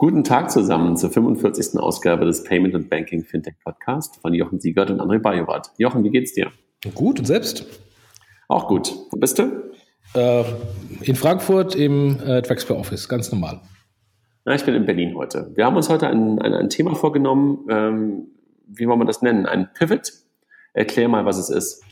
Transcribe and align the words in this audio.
Guten 0.00 0.22
Tag 0.22 0.48
zusammen 0.52 0.96
zur 0.96 1.10
45. 1.10 1.76
Ausgabe 1.80 2.24
des 2.24 2.44
Payment 2.44 2.72
and 2.72 2.88
Banking 2.88 3.24
Fintech 3.24 3.54
Podcast 3.64 4.14
von 4.22 4.32
Jochen 4.32 4.60
Siegert 4.60 4.92
und 4.92 5.00
André 5.00 5.18
Bajorat. 5.18 5.72
Jochen, 5.76 6.04
wie 6.04 6.10
geht's 6.10 6.32
dir? 6.34 6.52
Gut 6.94 7.18
und 7.18 7.24
selbst? 7.24 7.66
Auch 8.46 8.68
gut. 8.68 8.94
Wo 9.10 9.18
bist 9.18 9.40
du? 9.40 9.72
Äh, 10.14 10.44
in 11.00 11.16
Frankfurt 11.16 11.74
im 11.74 12.16
äh, 12.20 12.42
Traxper 12.42 12.76
Office, 12.76 13.08
ganz 13.08 13.32
normal. 13.32 13.60
Na, 14.44 14.54
ich 14.54 14.64
bin 14.64 14.76
in 14.76 14.86
Berlin 14.86 15.16
heute. 15.16 15.50
Wir 15.56 15.64
haben 15.64 15.74
uns 15.74 15.88
heute 15.88 16.06
ein, 16.06 16.40
ein, 16.40 16.54
ein 16.54 16.70
Thema 16.70 16.94
vorgenommen. 16.94 17.66
Ähm, 17.68 18.28
wie 18.68 18.86
wollen 18.86 19.00
wir 19.00 19.04
das 19.04 19.20
nennen? 19.20 19.46
Ein 19.46 19.68
Pivot? 19.72 20.12
Erklär 20.74 21.08
mal, 21.08 21.24
was 21.24 21.38
es 21.38 21.50
ist. 21.50 21.82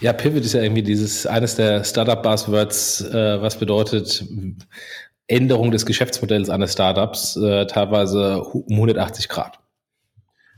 Ja, 0.00 0.12
Pivot 0.12 0.44
ist 0.44 0.52
ja 0.52 0.60
irgendwie 0.60 0.82
dieses 0.82 1.26
eines 1.26 1.56
der 1.56 1.82
Startup-Buzzwords, 1.82 3.10
äh, 3.10 3.40
was 3.40 3.58
bedeutet 3.58 4.22
Änderung 5.28 5.70
des 5.70 5.84
Geschäftsmodells 5.84 6.48
eines 6.48 6.72
Startups, 6.72 7.36
äh, 7.36 7.66
teilweise 7.66 8.42
um 8.42 8.64
180 8.74 9.28
Grad. 9.28 9.60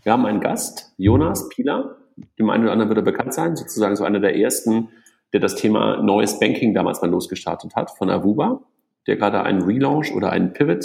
Wir 0.02 0.12
haben 0.12 0.24
einen 0.24 0.40
Gast, 0.40 0.92
Jonas 0.96 1.48
Pieler, 1.48 1.96
dem 2.38 2.50
einen 2.50 2.64
oder 2.64 2.72
anderen 2.72 2.88
wird 2.88 2.98
er 2.98 3.04
bekannt 3.04 3.34
sein, 3.34 3.56
sozusagen 3.56 3.96
so 3.96 4.04
einer 4.04 4.20
der 4.20 4.36
ersten, 4.36 4.88
der 5.32 5.40
das 5.40 5.56
Thema 5.56 6.02
neues 6.02 6.38
Banking 6.38 6.72
damals 6.72 7.02
mal 7.02 7.10
losgestartet 7.10 7.74
hat 7.74 7.90
von 7.90 8.10
Avuba, 8.10 8.60
der 9.06 9.16
gerade 9.16 9.42
einen 9.42 9.62
Relaunch 9.62 10.12
oder 10.14 10.30
einen 10.30 10.52
Pivot 10.52 10.84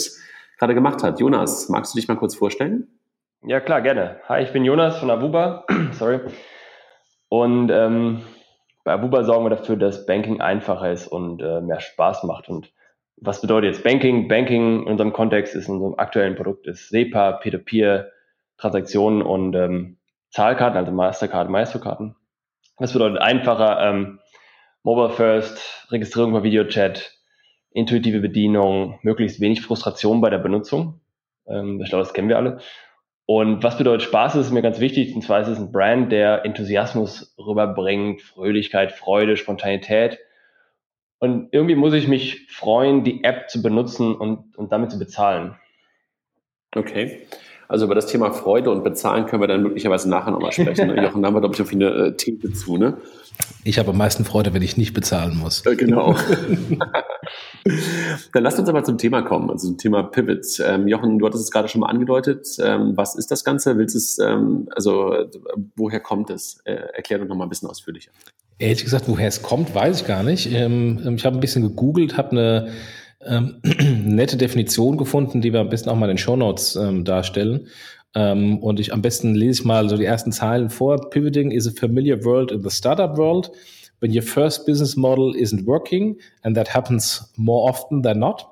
gerade 0.58 0.74
gemacht 0.74 1.04
hat. 1.04 1.20
Jonas, 1.20 1.70
magst 1.70 1.94
du 1.94 2.00
dich 2.00 2.08
mal 2.08 2.16
kurz 2.16 2.36
vorstellen? 2.36 2.88
Ja, 3.44 3.60
klar, 3.60 3.82
gerne. 3.82 4.20
Hi, 4.28 4.42
ich 4.42 4.52
bin 4.52 4.66
Jonas 4.66 4.98
von 4.98 5.12
Avuba. 5.12 5.66
Sorry. 5.92 6.20
Und 7.30 7.70
ähm, 7.72 8.22
bei 8.84 8.94
Avuba 8.94 9.24
sorgen 9.24 9.46
wir 9.46 9.50
dafür, 9.52 9.76
dass 9.76 10.06
Banking 10.06 10.42
einfacher 10.42 10.92
ist 10.92 11.08
und 11.08 11.42
äh, 11.42 11.62
mehr 11.62 11.80
Spaß 11.80 12.24
macht. 12.24 12.50
Und 12.50 12.72
was 13.26 13.42
bedeutet 13.42 13.74
jetzt 13.74 13.84
Banking? 13.84 14.28
Banking 14.28 14.82
in 14.82 14.88
unserem 14.88 15.14
Kontext 15.14 15.56
ist 15.56 15.68
in 15.68 15.76
unserem 15.76 15.96
aktuellen 15.98 16.36
Produkt 16.36 16.68
ist 16.68 16.90
SEPA, 16.90 17.34
Peer-to-Peer, 17.34 18.12
Transaktionen 18.58 19.22
und 19.22 19.56
ähm, 19.56 19.98
Zahlkarten, 20.30 20.78
also 20.78 20.92
Mastercard, 20.92 21.50
Maestro-Karten. 21.50 22.16
Das 22.78 22.94
bedeutet 22.94 23.20
einfacher, 23.20 23.80
ähm, 23.82 24.20
Mobile 24.84 25.10
First, 25.10 25.88
Registrierung 25.92 26.34
per 26.34 26.44
Videochat, 26.44 27.14
intuitive 27.72 28.20
Bedienung, 28.20 29.00
möglichst 29.02 29.40
wenig 29.40 29.62
Frustration 29.62 30.22
bei 30.22 30.30
der 30.30 30.38
Benutzung. 30.38 31.02
Ähm, 31.48 31.82
ich 31.82 31.90
glaube, 31.90 32.04
das 32.04 32.14
kennen 32.14 32.30
wir 32.30 32.38
alle. 32.38 32.60
Und 33.26 33.64
was 33.64 33.78
bedeutet 33.78 34.04
Spaß? 34.04 34.34
Das 34.34 34.46
ist 34.46 34.52
mir 34.52 34.62
ganz 34.62 34.80
wichtig. 34.80 35.16
Und 35.16 35.24
zwar 35.24 35.42
ist 35.42 35.48
es 35.48 35.58
ein 35.58 35.72
Brand, 35.72 36.12
der 36.12 36.46
Enthusiasmus 36.46 37.36
rüberbringt, 37.40 38.22
Fröhlichkeit, 38.22 38.92
Freude, 38.92 39.36
Spontanität. 39.36 40.20
Und 41.26 41.50
irgendwie 41.52 41.76
muss 41.76 41.96
ich 41.96 42.08
mich 42.08 42.46
freuen, 42.52 43.04
die 43.04 43.24
App 43.24 43.50
zu 43.50 43.64
benutzen 43.64 44.14
und, 44.14 44.56
und 44.56 44.72
damit 44.72 44.92
zu 44.92 45.00
bezahlen. 45.00 45.56
Okay. 46.76 47.26
Also 47.68 47.86
über 47.86 47.96
das 47.96 48.06
Thema 48.06 48.32
Freude 48.32 48.70
und 48.70 48.84
Bezahlen 48.84 49.26
können 49.26 49.42
wir 49.42 49.48
dann 49.48 49.64
möglicherweise 49.64 50.08
nachher 50.08 50.30
nochmal 50.30 50.52
sprechen. 50.52 50.90
Ne? 50.90 50.98
Jochen, 51.04 51.24
da 51.24 51.30
haben 51.30 51.34
wir, 51.34 51.40
glaube 51.40 51.56
ich, 51.56 51.62
auch 51.64 51.66
viele 51.66 52.10
äh, 52.10 52.16
Themen 52.16 52.54
zu, 52.54 52.78
ne? 52.78 52.98
Ich 53.64 53.80
habe 53.80 53.90
am 53.90 53.98
meisten 53.98 54.24
Freude, 54.24 54.54
wenn 54.54 54.62
ich 54.62 54.78
nicht 54.78 54.94
bezahlen 54.94 55.36
muss. 55.36 55.66
Äh, 55.66 55.76
genau. 55.76 56.14
dann 58.34 58.44
lasst 58.44 58.60
uns 58.60 58.70
aber 58.70 58.84
zum 58.84 59.00
Thema 59.00 59.24
kommen, 59.24 59.50
also 59.50 59.70
zum 59.70 59.80
Thema 59.80 60.04
Pivots. 60.04 60.60
Ähm, 60.60 60.88
Jochen, 60.88 61.18
du 61.18 61.26
hattest 61.26 61.46
es 61.46 61.50
gerade 61.50 61.70
schon 61.70 61.82
mal 61.82 61.88
angedeutet. 61.88 62.46
Ähm, 62.60 62.96
was 62.96 63.16
ist 63.16 63.32
das 63.32 63.44
Ganze? 63.44 63.80
Willst 63.80 63.96
es, 63.96 64.20
ähm, 64.20 64.70
also 64.76 65.14
äh, 65.14 65.28
woher 65.76 66.02
kommt 66.02 66.30
es? 66.30 66.62
Äh, 66.66 66.74
erklär 66.94 67.18
doch 67.18 67.26
nochmal 67.26 67.48
ein 67.48 67.50
bisschen 67.50 67.68
ausführlicher. 67.68 68.12
Ehrlich 68.58 68.84
gesagt, 68.84 69.08
woher 69.08 69.28
es 69.28 69.42
kommt, 69.42 69.76
weiß 69.76 70.02
ich 70.02 70.08
gar 70.08 70.24
nicht. 70.24 70.52
Ähm, 70.52 71.16
ich 71.18 71.26
habe 71.26 71.38
ein 71.38 71.42
bisschen 71.42 71.64
gegoogelt, 71.64 72.18
habe 72.18 72.32
eine 72.32 72.72
ähm, 73.26 73.62
nette 74.06 74.38
Definition 74.38 74.98
gefunden, 74.98 75.42
die 75.42 75.52
wir 75.52 75.60
am 75.60 75.70
besten 75.70 75.90
auch 75.90 75.96
mal 75.96 76.06
in 76.06 76.16
den 76.16 76.18
Show 76.18 76.36
Notes 76.38 76.76
ähm, 76.76 77.04
darstellen. 77.04 77.68
Ähm, 78.16 78.60
und 78.60 78.80
ich 78.80 78.94
am 78.94 79.02
besten 79.02 79.36
lese 79.36 79.62
ich 79.62 79.66
mal 79.66 79.90
so 79.90 79.98
die 79.98 80.06
ersten 80.06 80.32
Zeilen 80.32 80.70
vor. 80.70 81.10
Pivoting 81.10 81.52
is 81.52 81.68
a 81.68 81.72
familiar 81.72 82.24
world 82.24 82.52
in 82.52 82.64
the 82.64 82.70
startup 82.70 83.18
world. 83.18 83.52
When 84.00 84.16
your 84.16 84.24
first 84.24 84.66
business 84.66 84.96
model 84.96 85.36
isn't 85.36 85.66
working, 85.66 86.18
and 86.44 86.56
that 86.56 86.74
happens 86.74 87.34
more 87.36 87.70
often 87.70 88.04
than 88.04 88.20
not, 88.20 88.46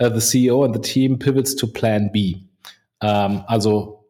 uh, 0.00 0.08
the 0.08 0.20
CEO 0.20 0.64
and 0.64 0.74
the 0.74 0.80
team 0.80 1.18
pivots 1.18 1.54
to 1.56 1.66
Plan 1.66 2.10
B. 2.12 2.44
Ähm, 3.00 3.44
also 3.46 4.03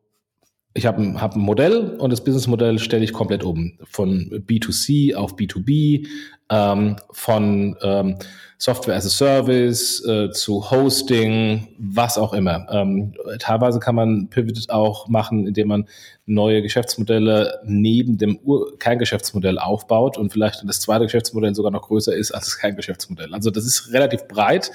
ich 0.74 0.86
habe 0.86 1.00
ein, 1.00 1.20
hab 1.20 1.36
ein 1.36 1.40
Modell 1.40 1.96
und 1.98 2.10
das 2.10 2.22
Businessmodell 2.24 2.80
stelle 2.80 3.04
ich 3.04 3.12
komplett 3.12 3.44
um. 3.44 3.78
Von 3.84 4.44
B2C 4.46 5.14
auf 5.14 5.36
B2B, 5.36 6.08
ähm, 6.50 6.96
von 7.12 7.76
ähm, 7.80 8.18
Software 8.58 8.96
as 8.96 9.06
a 9.06 9.08
Service 9.08 10.04
äh, 10.04 10.30
zu 10.30 10.70
Hosting, 10.70 11.68
was 11.78 12.18
auch 12.18 12.32
immer. 12.32 12.66
Ähm, 12.70 13.14
teilweise 13.38 13.78
kann 13.78 13.94
man 13.94 14.28
Pivot 14.30 14.68
auch 14.70 15.06
machen, 15.08 15.46
indem 15.46 15.68
man 15.68 15.88
neue 16.26 16.60
Geschäftsmodelle 16.60 17.60
neben 17.64 18.18
dem 18.18 18.38
Ur 18.42 18.76
Kerngeschäftsmodell 18.78 19.58
aufbaut 19.58 20.18
und 20.18 20.32
vielleicht 20.32 20.64
das 20.66 20.80
zweite 20.80 21.04
Geschäftsmodell 21.04 21.54
sogar 21.54 21.70
noch 21.70 21.82
größer 21.82 22.14
ist 22.16 22.32
als 22.32 22.46
das 22.46 22.58
Kerngeschäftsmodell. 22.58 23.32
Also 23.32 23.50
das 23.50 23.64
ist 23.64 23.92
relativ 23.92 24.26
breit 24.26 24.72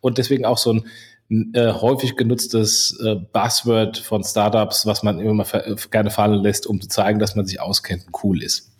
und 0.00 0.18
deswegen 0.18 0.44
auch 0.44 0.58
so 0.58 0.74
ein 0.74 0.84
äh, 1.30 1.72
häufig 1.72 2.16
genutztes 2.16 2.98
äh, 3.04 3.14
Buzzword 3.14 3.98
von 3.98 4.24
Startups, 4.24 4.84
was 4.84 5.02
man 5.02 5.20
immer 5.20 5.34
mal 5.34 5.76
gerne 5.90 6.10
fallen 6.10 6.42
lässt, 6.42 6.66
um 6.66 6.80
zu 6.80 6.88
zeigen, 6.88 7.18
dass 7.18 7.36
man 7.36 7.46
sich 7.46 7.60
auskennt 7.60 8.06
und 8.06 8.24
cool 8.24 8.42
ist. 8.42 8.72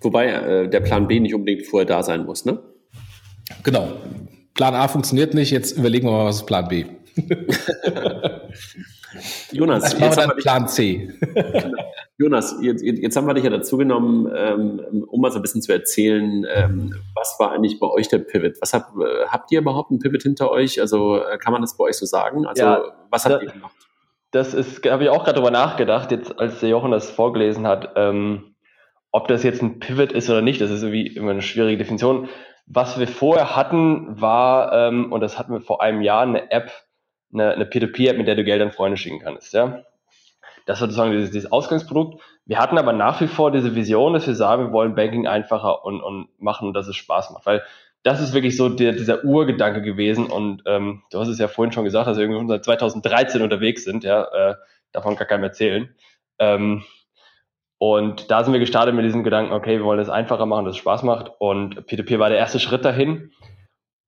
Wobei 0.00 0.26
äh, 0.28 0.68
der 0.68 0.80
Plan 0.80 1.06
B 1.06 1.20
nicht 1.20 1.34
unbedingt 1.34 1.66
vorher 1.66 1.86
da 1.86 2.02
sein 2.02 2.26
muss, 2.26 2.44
ne? 2.44 2.58
Genau. 3.62 3.92
Plan 4.54 4.74
A 4.74 4.88
funktioniert 4.88 5.34
nicht, 5.34 5.50
jetzt 5.50 5.76
überlegen 5.76 6.08
wir 6.08 6.12
mal, 6.12 6.24
was 6.24 6.36
ist 6.36 6.46
Plan 6.46 6.66
B. 6.68 6.86
Jonas, 9.52 9.92
jetzt 9.92 10.00
machen 10.16 10.16
wir 10.16 10.36
Plan 10.36 10.68
C. 10.68 11.10
Jonas, 12.18 12.56
jetzt, 12.62 12.82
jetzt, 12.82 13.14
haben 13.14 13.26
wir 13.26 13.34
dich 13.34 13.44
ja 13.44 13.50
dazu 13.50 13.76
genommen, 13.76 14.32
ähm, 14.34 15.04
um 15.06 15.20
mal 15.20 15.30
so 15.30 15.38
ein 15.38 15.42
bisschen 15.42 15.60
zu 15.60 15.72
erzählen, 15.72 16.46
ähm, 16.50 16.94
was 17.14 17.36
war 17.38 17.52
eigentlich 17.52 17.78
bei 17.78 17.88
euch 17.88 18.08
der 18.08 18.18
Pivot? 18.18 18.54
Was 18.60 18.72
habt, 18.72 18.96
äh, 18.98 19.26
habt 19.28 19.52
ihr 19.52 19.58
überhaupt 19.58 19.90
einen 19.90 20.00
Pivot 20.00 20.22
hinter 20.22 20.50
euch? 20.50 20.80
Also 20.80 21.18
äh, 21.18 21.36
kann 21.36 21.52
man 21.52 21.60
das 21.60 21.76
bei 21.76 21.84
euch 21.84 21.96
so 21.96 22.06
sagen? 22.06 22.46
Also 22.46 22.62
ja, 22.62 22.84
was 23.10 23.26
habt 23.26 23.42
ihr 23.42 23.50
gemacht? 23.50 23.76
Das 24.30 24.54
ist, 24.54 24.84
habe 24.86 25.04
ich 25.04 25.10
auch 25.10 25.24
gerade 25.24 25.36
drüber 25.36 25.50
nachgedacht, 25.50 26.10
jetzt 26.10 26.38
als 26.38 26.60
der 26.60 26.70
Jochen 26.70 26.90
das 26.90 27.10
vorgelesen 27.10 27.66
hat, 27.66 27.92
ähm, 27.96 28.54
ob 29.12 29.28
das 29.28 29.42
jetzt 29.42 29.62
ein 29.62 29.78
Pivot 29.78 30.12
ist 30.12 30.30
oder 30.30 30.42
nicht. 30.42 30.60
Das 30.60 30.70
ist 30.70 30.82
irgendwie 30.82 31.08
immer 31.08 31.32
eine 31.32 31.42
schwierige 31.42 31.78
Definition. 31.78 32.28
Was 32.66 32.98
wir 32.98 33.08
vorher 33.08 33.56
hatten, 33.56 34.20
war, 34.20 34.72
ähm, 34.72 35.12
und 35.12 35.20
das 35.20 35.38
hatten 35.38 35.52
wir 35.52 35.60
vor 35.60 35.82
einem 35.82 36.00
Jahr, 36.00 36.22
eine 36.22 36.50
App, 36.50 36.72
eine, 37.32 37.52
eine 37.52 37.66
Peer-to-Peer-App, 37.66 38.16
mit 38.16 38.26
der 38.26 38.34
du 38.34 38.44
Geld 38.44 38.62
an 38.62 38.72
Freunde 38.72 38.96
schicken 38.96 39.20
kannst. 39.20 39.52
Ja? 39.52 39.84
Das 40.66 40.80
war 40.80 40.88
sozusagen 40.88 41.12
dieses, 41.12 41.30
dieses 41.30 41.50
Ausgangsprodukt. 41.50 42.20
Wir 42.44 42.58
hatten 42.58 42.76
aber 42.76 42.92
nach 42.92 43.20
wie 43.20 43.28
vor 43.28 43.50
diese 43.50 43.74
Vision, 43.74 44.12
dass 44.12 44.26
wir 44.26 44.34
sagen, 44.34 44.66
wir 44.66 44.72
wollen 44.72 44.94
Banking 44.94 45.26
einfacher 45.26 45.84
und, 45.84 46.02
und 46.02 46.28
machen, 46.38 46.74
dass 46.74 46.88
es 46.88 46.96
Spaß 46.96 47.30
macht. 47.30 47.46
Weil 47.46 47.62
das 48.02 48.20
ist 48.20 48.34
wirklich 48.34 48.56
so 48.56 48.68
der, 48.68 48.92
dieser 48.92 49.24
Urgedanke 49.24 49.80
gewesen. 49.80 50.26
Und 50.26 50.62
ähm, 50.66 51.02
du 51.10 51.20
hast 51.20 51.28
es 51.28 51.38
ja 51.38 51.48
vorhin 51.48 51.72
schon 51.72 51.84
gesagt, 51.84 52.08
dass 52.08 52.18
wir 52.18 52.24
irgendwie 52.24 52.48
seit 52.48 52.64
2013 52.64 53.42
unterwegs 53.42 53.84
sind. 53.84 54.04
Ja, 54.04 54.24
äh, 54.24 54.54
davon 54.92 55.16
kann 55.16 55.28
keinem 55.28 55.44
erzählen. 55.44 55.94
Ähm, 56.38 56.84
und 57.78 58.30
da 58.30 58.42
sind 58.42 58.52
wir 58.52 58.60
gestartet 58.60 58.94
mit 58.94 59.04
diesem 59.04 59.22
Gedanken, 59.22 59.52
okay, 59.52 59.78
wir 59.78 59.84
wollen 59.84 60.00
es 60.00 60.08
einfacher 60.08 60.46
machen, 60.46 60.64
dass 60.64 60.74
es 60.74 60.80
Spaß 60.80 61.02
macht. 61.04 61.30
Und 61.38 61.80
P2P 61.88 62.18
war 62.18 62.28
der 62.28 62.38
erste 62.38 62.58
Schritt 62.58 62.84
dahin. 62.84 63.30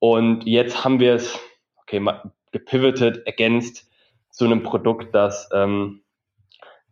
Und 0.00 0.44
jetzt 0.44 0.84
haben 0.84 1.00
wir 1.00 1.14
es, 1.14 1.38
okay, 1.82 2.04
gepivotet, 2.50 3.26
ergänzt 3.26 3.90
zu 4.30 4.44
einem 4.44 4.62
Produkt, 4.62 5.14
das 5.14 5.50
ähm, 5.52 6.02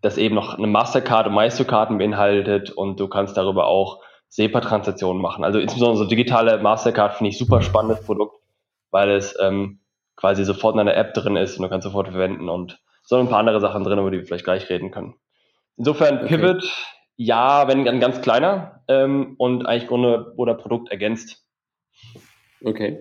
das 0.06 0.18
eben 0.18 0.34
noch 0.34 0.56
eine 0.56 0.66
Mastercard 0.66 1.26
und 1.26 1.34
Maestro-Karten 1.34 1.98
beinhaltet 1.98 2.70
und 2.70 3.00
du 3.00 3.08
kannst 3.08 3.36
darüber 3.36 3.66
auch 3.66 4.02
SEPA-Transaktionen 4.28 5.20
machen. 5.20 5.44
Also 5.44 5.58
insbesondere 5.58 5.98
so 5.98 6.04
digitale 6.04 6.58
Mastercard 6.58 7.14
finde 7.14 7.30
ich 7.30 7.38
super 7.38 7.60
spannendes 7.60 8.04
Produkt, 8.04 8.36
weil 8.90 9.10
es 9.10 9.36
ähm, 9.40 9.80
quasi 10.14 10.44
sofort 10.44 10.74
in 10.74 10.80
einer 10.80 10.96
App 10.96 11.12
drin 11.14 11.36
ist 11.36 11.58
und 11.58 11.64
du 11.64 11.68
kannst 11.68 11.84
sofort 11.84 12.08
verwenden 12.08 12.48
und 12.48 12.80
so 13.02 13.16
ein 13.16 13.28
paar 13.28 13.40
andere 13.40 13.60
Sachen 13.60 13.84
drin, 13.84 13.98
über 13.98 14.10
die 14.10 14.18
wir 14.18 14.26
vielleicht 14.26 14.44
gleich 14.44 14.68
reden 14.70 14.90
können. 14.90 15.14
Insofern 15.76 16.18
okay. 16.18 16.38
Pivot, 16.38 16.64
ja, 17.16 17.68
wenn 17.68 17.86
ein 17.86 18.00
ganz 18.00 18.20
kleiner 18.20 18.82
ähm, 18.88 19.34
und 19.38 19.66
eigentlich 19.66 19.90
ohne 19.90 20.32
oder 20.36 20.54
Produkt 20.54 20.90
ergänzt. 20.90 21.44
Okay. 22.64 23.00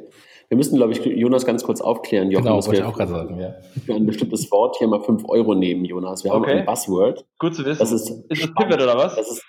Wir 0.49 0.57
müssen, 0.57 0.75
glaube 0.75 0.93
ich, 0.93 1.03
Jonas 1.03 1.45
ganz 1.45 1.63
kurz 1.63 1.81
aufklären, 1.81 2.29
Jochen, 2.29 2.45
genau, 2.45 2.57
dass 2.57 2.71
wir, 2.71 2.87
auch 2.87 2.93
gerade 2.93 3.11
sagen, 3.11 3.39
ja. 3.39 3.55
für 3.85 3.93
ein 3.95 4.05
bestimmtes 4.05 4.51
Wort 4.51 4.77
hier 4.77 4.87
mal 4.87 5.01
5 5.01 5.23
Euro 5.27 5.55
nehmen, 5.55 5.85
Jonas. 5.85 6.23
Wir 6.23 6.33
okay. 6.33 6.51
haben 6.51 6.59
ein 6.59 6.65
Buzzword. 6.65 7.25
Gut 7.39 7.55
zu 7.55 7.65
wissen. 7.65 7.79
Das 7.79 7.91
ist, 7.91 8.09
ist 8.29 8.43
das 8.43 8.53
Pivot 8.53 8.81
oder 8.81 8.95
was? 8.95 9.15
Das 9.15 9.31
ist, 9.31 9.43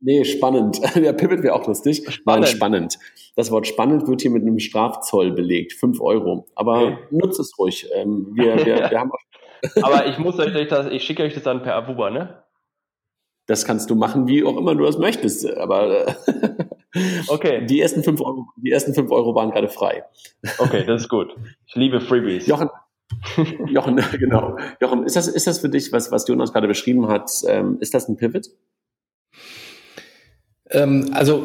nee, 0.00 0.24
spannend. 0.24 0.80
Der 0.94 1.12
Pivot 1.12 1.42
wäre 1.42 1.54
auch 1.54 1.66
lustig. 1.66 2.04
Spannend. 2.08 2.44
Nein, 2.44 2.54
spannend. 2.54 2.98
Das 3.34 3.50
Wort 3.50 3.66
spannend 3.66 4.06
wird 4.06 4.22
hier 4.22 4.30
mit 4.30 4.42
einem 4.42 4.58
Strafzoll 4.58 5.32
belegt. 5.32 5.72
5 5.72 6.00
Euro. 6.00 6.46
Aber 6.54 6.82
okay. 6.82 6.98
nutzt 7.10 7.40
es 7.40 7.58
ruhig. 7.58 7.88
Ähm, 7.94 8.30
wir, 8.34 8.64
wir, 8.64 8.76
wir 8.90 9.00
haben 9.00 9.10
Aber 9.82 10.06
ich 10.06 10.18
muss 10.18 10.38
euch 10.38 10.68
das, 10.68 10.86
ich 10.86 11.02
schicke 11.02 11.24
euch 11.24 11.34
das 11.34 11.42
dann 11.42 11.62
per 11.62 11.74
Abuba, 11.74 12.10
ne? 12.10 12.42
Das 13.46 13.64
kannst 13.64 13.90
du 13.90 13.96
machen, 13.96 14.28
wie 14.28 14.44
auch 14.44 14.56
immer 14.56 14.76
du 14.76 14.84
das 14.84 14.98
möchtest. 14.98 15.50
Aber 15.56 16.06
äh, 16.06 16.14
okay. 17.28 17.66
die 17.66 17.80
ersten 17.80 18.02
fünf 18.02 18.20
Euro, 18.20 18.46
die 18.56 18.70
ersten 18.70 18.94
fünf 18.94 19.10
Euro 19.10 19.34
waren 19.34 19.50
gerade 19.50 19.68
frei. 19.68 20.04
Okay, 20.58 20.84
das 20.86 21.02
ist 21.02 21.08
gut. 21.08 21.34
Ich 21.66 21.74
liebe 21.74 22.00
Freebies. 22.00 22.46
Jochen, 22.46 22.68
Jochen, 23.66 23.96
genau. 24.18 24.56
Jochen, 24.80 25.04
ist 25.04 25.16
das, 25.16 25.28
ist 25.28 25.46
das 25.46 25.60
für 25.60 25.68
dich, 25.68 25.92
was, 25.92 26.10
was 26.10 26.26
Jonas 26.26 26.52
gerade 26.52 26.68
beschrieben 26.68 27.08
hat, 27.08 27.30
ähm, 27.46 27.78
ist 27.80 27.94
das 27.94 28.08
ein 28.08 28.16
Pivot? 28.16 28.48
Ähm, 30.70 31.10
also, 31.12 31.44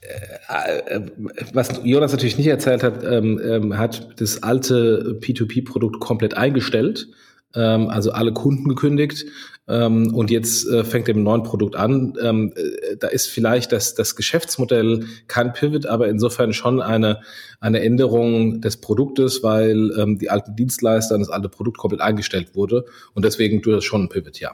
äh, 0.00 0.96
äh, 0.96 1.10
was 1.52 1.80
Jonas 1.84 2.12
natürlich 2.12 2.36
nicht 2.36 2.48
erzählt 2.48 2.82
hat, 2.82 3.04
ähm, 3.04 3.40
ähm, 3.42 3.78
hat 3.78 4.20
das 4.20 4.42
alte 4.42 5.18
P2P-Produkt 5.20 6.00
komplett 6.00 6.36
eingestellt, 6.36 7.08
also 7.52 8.12
alle 8.12 8.32
Kunden 8.32 8.68
gekündigt 8.68 9.26
ähm, 9.70 10.12
und 10.14 10.30
jetzt 10.30 10.68
äh, 10.68 10.82
fängt 10.82 11.08
er 11.08 11.14
mit 11.14 11.18
einem 11.18 11.24
neuen 11.24 11.42
Produkt 11.44 11.76
an. 11.76 12.14
Ähm, 12.20 12.52
äh, 12.56 12.96
da 12.96 13.06
ist 13.06 13.28
vielleicht 13.28 13.70
das, 13.70 13.94
das 13.94 14.16
Geschäftsmodell 14.16 15.04
kein 15.28 15.52
Pivot, 15.52 15.86
aber 15.86 16.08
insofern 16.08 16.52
schon 16.52 16.82
eine, 16.82 17.20
eine 17.60 17.80
Änderung 17.80 18.60
des 18.60 18.80
Produktes, 18.80 19.44
weil 19.44 19.92
ähm, 19.96 20.18
die 20.18 20.28
alten 20.28 20.56
Dienstleister 20.56 21.14
und 21.14 21.20
das 21.20 21.30
alte 21.30 21.48
Produkt 21.48 21.78
komplett 21.78 22.00
eingestellt 22.00 22.56
wurde 22.56 22.84
und 23.14 23.24
deswegen 23.24 23.62
tut 23.62 23.74
das 23.74 23.84
schon 23.84 24.02
ein 24.02 24.08
Pivot, 24.08 24.40
ja. 24.40 24.52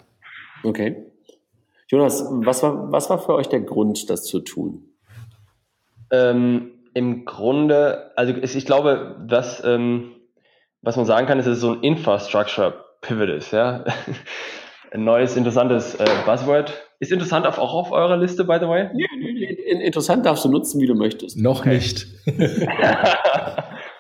Okay. 0.63 0.97
Jonas, 1.89 2.27
was 2.31 2.63
war, 2.63 2.93
was 2.93 3.09
war 3.09 3.19
für 3.19 3.35
euch 3.35 3.49
der 3.49 3.61
Grund, 3.61 4.11
das 4.11 4.25
zu 4.25 4.41
tun? 4.41 4.91
Ähm, 6.11 6.73
Im 6.93 7.25
Grunde, 7.25 8.11
also 8.17 8.35
ich 8.35 8.67
glaube, 8.67 9.17
was, 9.27 9.63
ähm, 9.65 10.13
was 10.83 10.97
man 10.97 11.07
sagen 11.07 11.27
kann, 11.27 11.39
ist, 11.39 11.47
dass 11.47 11.55
es 11.55 11.61
so 11.61 11.73
ein 11.73 11.83
Infrastructure 11.83 12.86
Pivot 13.07 13.29
ist. 13.29 13.53
Ja? 13.53 13.85
Ein 14.91 15.05
neues, 15.05 15.37
interessantes 15.37 15.95
äh, 15.97 16.05
Buzzword. 16.25 16.83
Ist 17.01 17.13
interessant 17.13 17.47
auf, 17.47 17.59
auch 17.59 17.75
auf 17.75 17.93
eurer 17.93 18.17
Liste, 18.17 18.45
by 18.45 18.59
the 18.61 18.67
way? 18.67 18.89
Interessant 19.85 20.25
darfst 20.25 20.45
du 20.45 20.49
nutzen, 20.49 20.81
wie 20.81 20.87
du 20.87 20.95
möchtest. 20.95 21.39
Noch 21.39 21.61
okay. 21.61 21.75
nicht. 21.75 22.07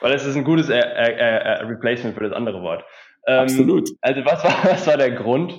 Weil 0.00 0.12
es 0.14 0.25
ist 0.25 0.37
ein 0.37 0.44
gutes 0.44 0.70
äh, 0.70 0.79
äh, 0.79 1.11
äh, 1.11 1.64
Replacement 1.64 2.14
für 2.17 2.25
das 2.25 2.32
andere 2.32 2.62
Wort. 2.62 2.85
Ähm, 3.26 3.41
Absolut. 3.41 3.91
Also 4.00 4.25
was 4.25 4.44
war, 4.44 4.70
was 4.70 4.87
war 4.87 4.97
der 4.97 5.11
Grund? 5.11 5.58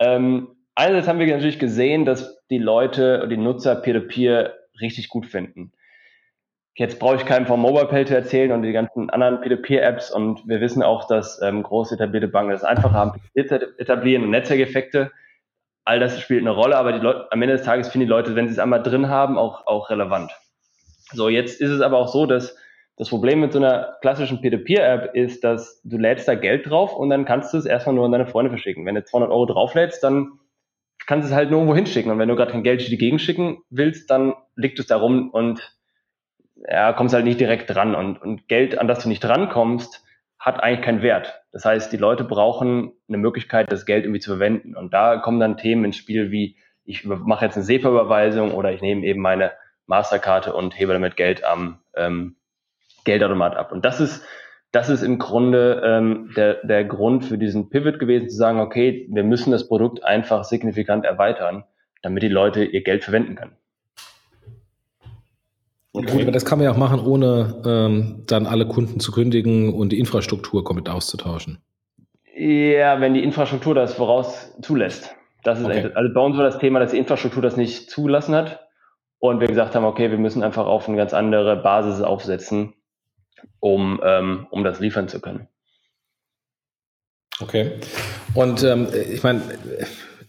Ähm, 0.00 0.48
einerseits 0.74 1.06
haben 1.06 1.18
wir 1.18 1.26
natürlich 1.26 1.58
gesehen, 1.58 2.04
dass 2.04 2.42
die 2.50 2.58
Leute 2.58 3.22
und 3.22 3.30
die 3.30 3.36
Nutzer 3.36 3.76
Peer-to-Peer 3.76 4.46
-Peer 4.46 4.80
richtig 4.80 5.08
gut 5.08 5.26
finden. 5.26 5.72
Jetzt 6.76 6.98
brauche 6.98 7.16
ich 7.16 7.24
keinem 7.24 7.46
vom 7.46 7.60
MobilePay 7.60 8.04
zu 8.04 8.16
erzählen 8.16 8.50
und 8.50 8.62
die 8.62 8.72
ganzen 8.72 9.08
anderen 9.10 9.40
Peer-to-Peer-Apps 9.40 10.10
und 10.10 10.46
wir 10.48 10.60
wissen 10.60 10.82
auch, 10.82 11.06
dass 11.06 11.40
ähm, 11.40 11.62
große 11.62 11.94
etablierte 11.94 12.26
Banken 12.26 12.50
das 12.50 12.64
einfach 12.64 12.92
haben, 12.92 13.20
etablieren 13.34 14.24
und 14.24 14.30
Netzwerkeffekte. 14.30 15.12
All 15.84 16.00
das 16.00 16.18
spielt 16.18 16.40
eine 16.40 16.50
Rolle, 16.50 16.76
aber 16.76 16.92
die 16.92 16.98
Leute, 16.98 17.30
am 17.30 17.42
Ende 17.42 17.56
des 17.56 17.64
Tages 17.64 17.88
finden 17.88 18.06
die 18.06 18.10
Leute, 18.10 18.34
wenn 18.34 18.48
sie 18.48 18.54
es 18.54 18.58
einmal 18.58 18.82
drin 18.82 19.08
haben, 19.08 19.38
auch, 19.38 19.66
auch 19.66 19.88
relevant. 19.90 20.32
So, 21.12 21.28
jetzt 21.28 21.60
ist 21.60 21.70
es 21.70 21.80
aber 21.80 21.98
auch 21.98 22.08
so, 22.08 22.26
dass 22.26 22.56
das 22.96 23.08
Problem 23.08 23.40
mit 23.40 23.52
so 23.52 23.58
einer 23.58 23.96
klassischen 24.00 24.40
Peer-to-Peer-App 24.40 25.14
ist, 25.14 25.44
dass 25.44 25.80
du 25.84 25.96
lädst 25.96 26.26
da 26.26 26.34
Geld 26.34 26.68
drauf 26.68 26.96
und 26.96 27.10
dann 27.10 27.24
kannst 27.24 27.54
du 27.54 27.58
es 27.58 27.66
erstmal 27.66 27.94
nur 27.94 28.04
an 28.04 28.12
deine 28.12 28.26
Freunde 28.26 28.50
verschicken. 28.50 28.84
Wenn 28.84 28.96
du 28.96 29.04
200 29.04 29.30
Euro 29.30 29.46
drauflädst, 29.46 30.02
dann 30.02 30.40
kannst 31.06 31.28
du 31.28 31.32
es 31.32 31.36
halt 31.36 31.50
nur 31.50 31.60
irgendwo 31.60 31.76
hinschicken. 31.76 32.10
Und 32.10 32.18
wenn 32.18 32.28
du 32.28 32.34
gerade 32.34 32.50
kein 32.50 32.64
Geld 32.64 32.88
dir 32.88 32.96
gegenschicken 32.96 33.58
willst, 33.70 34.10
dann 34.10 34.34
liegt 34.56 34.78
es 34.78 34.86
da 34.86 34.96
rum 34.96 35.30
und 35.30 35.60
ja, 36.68 36.92
kommst 36.92 37.14
halt 37.14 37.24
nicht 37.24 37.40
direkt 37.40 37.74
dran. 37.74 37.94
Und, 37.94 38.20
und 38.20 38.48
Geld, 38.48 38.78
an 38.78 38.88
das 38.88 39.02
du 39.02 39.08
nicht 39.08 39.22
drankommst, 39.22 40.04
hat 40.38 40.62
eigentlich 40.62 40.84
keinen 40.84 41.02
Wert. 41.02 41.42
Das 41.52 41.64
heißt, 41.64 41.92
die 41.92 41.96
Leute 41.96 42.24
brauchen 42.24 42.92
eine 43.08 43.18
Möglichkeit, 43.18 43.72
das 43.72 43.86
Geld 43.86 44.04
irgendwie 44.04 44.20
zu 44.20 44.30
verwenden. 44.32 44.76
Und 44.76 44.92
da 44.92 45.16
kommen 45.18 45.40
dann 45.40 45.56
Themen 45.56 45.84
ins 45.84 45.96
Spiel 45.96 46.30
wie, 46.30 46.56
ich 46.84 47.04
mache 47.04 47.46
jetzt 47.46 47.56
eine 47.56 47.64
SEPA-Überweisung 47.64 48.52
oder 48.52 48.72
ich 48.72 48.82
nehme 48.82 49.06
eben 49.06 49.22
meine 49.22 49.52
Masterkarte 49.86 50.54
und 50.54 50.78
hebe 50.78 50.92
damit 50.92 51.16
Geld 51.16 51.44
am 51.44 51.80
ähm, 51.94 52.36
Geldautomat 53.04 53.56
ab. 53.56 53.72
Und 53.72 53.84
das 53.84 54.00
ist, 54.00 54.24
das 54.72 54.88
ist 54.88 55.02
im 55.02 55.18
Grunde 55.18 55.82
ähm, 55.84 56.32
der, 56.36 56.54
der 56.66 56.84
Grund 56.84 57.24
für 57.24 57.38
diesen 57.38 57.70
Pivot 57.70 57.98
gewesen, 57.98 58.28
zu 58.28 58.36
sagen, 58.36 58.60
okay, 58.60 59.08
wir 59.10 59.24
müssen 59.24 59.50
das 59.50 59.68
Produkt 59.68 60.04
einfach 60.04 60.44
signifikant 60.44 61.04
erweitern, 61.04 61.64
damit 62.02 62.22
die 62.22 62.28
Leute 62.28 62.64
ihr 62.64 62.82
Geld 62.82 63.04
verwenden 63.04 63.34
können. 63.34 63.56
Okay. 65.96 66.10
Gut, 66.10 66.22
aber 66.22 66.32
das 66.32 66.44
kann 66.44 66.58
man 66.58 66.64
ja 66.64 66.72
auch 66.72 66.76
machen, 66.76 66.98
ohne 66.98 67.62
ähm, 67.64 68.24
dann 68.26 68.46
alle 68.46 68.66
Kunden 68.66 68.98
zu 68.98 69.12
kündigen 69.12 69.72
und 69.72 69.90
die 69.90 70.00
Infrastruktur 70.00 70.64
komplett 70.64 70.88
auszutauschen. 70.88 71.62
Ja, 72.36 73.00
wenn 73.00 73.14
die 73.14 73.22
Infrastruktur 73.22 73.76
das 73.76 73.94
voraus 73.94 74.52
zulässt. 74.60 75.14
Das 75.44 75.60
ist 75.60 75.66
okay. 75.66 75.90
also 75.94 76.12
bei 76.12 76.20
uns 76.20 76.36
war 76.36 76.42
das 76.42 76.58
Thema, 76.58 76.80
dass 76.80 76.90
die 76.90 76.98
Infrastruktur 76.98 77.42
das 77.42 77.56
nicht 77.56 77.90
zulassen 77.90 78.34
hat 78.34 78.66
und 79.20 79.38
wir 79.38 79.46
gesagt 79.46 79.76
haben, 79.76 79.84
okay, 79.84 80.10
wir 80.10 80.18
müssen 80.18 80.42
einfach 80.42 80.66
auf 80.66 80.88
eine 80.88 80.96
ganz 80.96 81.14
andere 81.14 81.62
Basis 81.62 82.02
aufsetzen, 82.02 82.74
um, 83.60 84.00
ähm, 84.02 84.48
um 84.50 84.64
das 84.64 84.80
liefern 84.80 85.06
zu 85.06 85.20
können. 85.20 85.46
Okay. 87.40 87.72
Und 88.34 88.64
ähm, 88.64 88.88
ich 89.12 89.22
meine, 89.22 89.42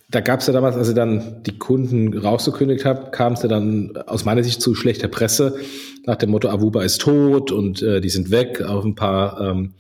da 0.10 0.22
gab 0.22 0.40
es 0.40 0.48
ja 0.48 0.54
damals, 0.54 0.75
als 0.75 0.90
ihr 0.90 0.96
dann 0.96 1.44
die 1.44 1.57
Kunden 1.57 2.18
rausgekündigt 2.18 2.86
habt, 2.86 3.12
kam 3.12 3.34
es 3.34 3.42
ja 3.42 3.50
dann 3.50 3.98
aus 4.06 4.25
meiner 4.25 4.44
Sicht 4.44 4.62
zu 4.62 4.75
schlechter 4.75 5.07
Presse 5.07 5.57
nach 6.06 6.16
dem 6.16 6.30
Motto, 6.30 6.50
Avuba 6.50 6.84
ist 6.84 7.02
tot 7.02 7.52
und 7.52 7.81
äh, 7.81 8.02
die 8.02 8.10
sind 8.10 8.30
weg. 8.31 8.62
Auf 8.62 8.86
ein 8.86 8.96
paar 8.96 9.42
ähm, 9.42 9.74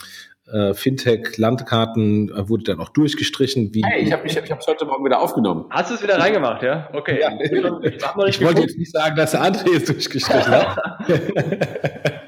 äh, 0.51 0.73
Fintech-Landkarten 0.73 2.29
äh, 2.29 2.49
wurde 2.49 2.63
dann 2.63 2.79
auch 2.79 2.89
durchgestrichen. 2.89 3.73
Wie 3.73 3.83
hey, 3.85 4.01
ich 4.01 4.11
habe 4.11 4.25
ich 4.27 4.35
hab, 4.35 4.45
ich 4.45 4.51
hab's 4.51 4.67
heute 4.67 4.85
Morgen 4.85 5.05
wieder 5.05 5.19
aufgenommen. 5.19 5.65
Hast 5.69 5.91
du 5.91 5.95
es 5.95 6.03
wieder 6.03 6.17
reingemacht, 6.17 6.63
ja? 6.63 6.89
Okay. 6.93 7.19
Ja. 7.21 7.31
Ich, 7.39 7.51
ich 7.51 8.41
wollte 8.43 8.61
jetzt 8.61 8.77
nicht 8.77 8.91
sagen, 8.91 9.15
dass 9.15 9.31
der 9.31 9.43
André 9.43 9.75
es 9.75 9.85
durchgestrichen 9.85 10.51
hat. 10.51 10.77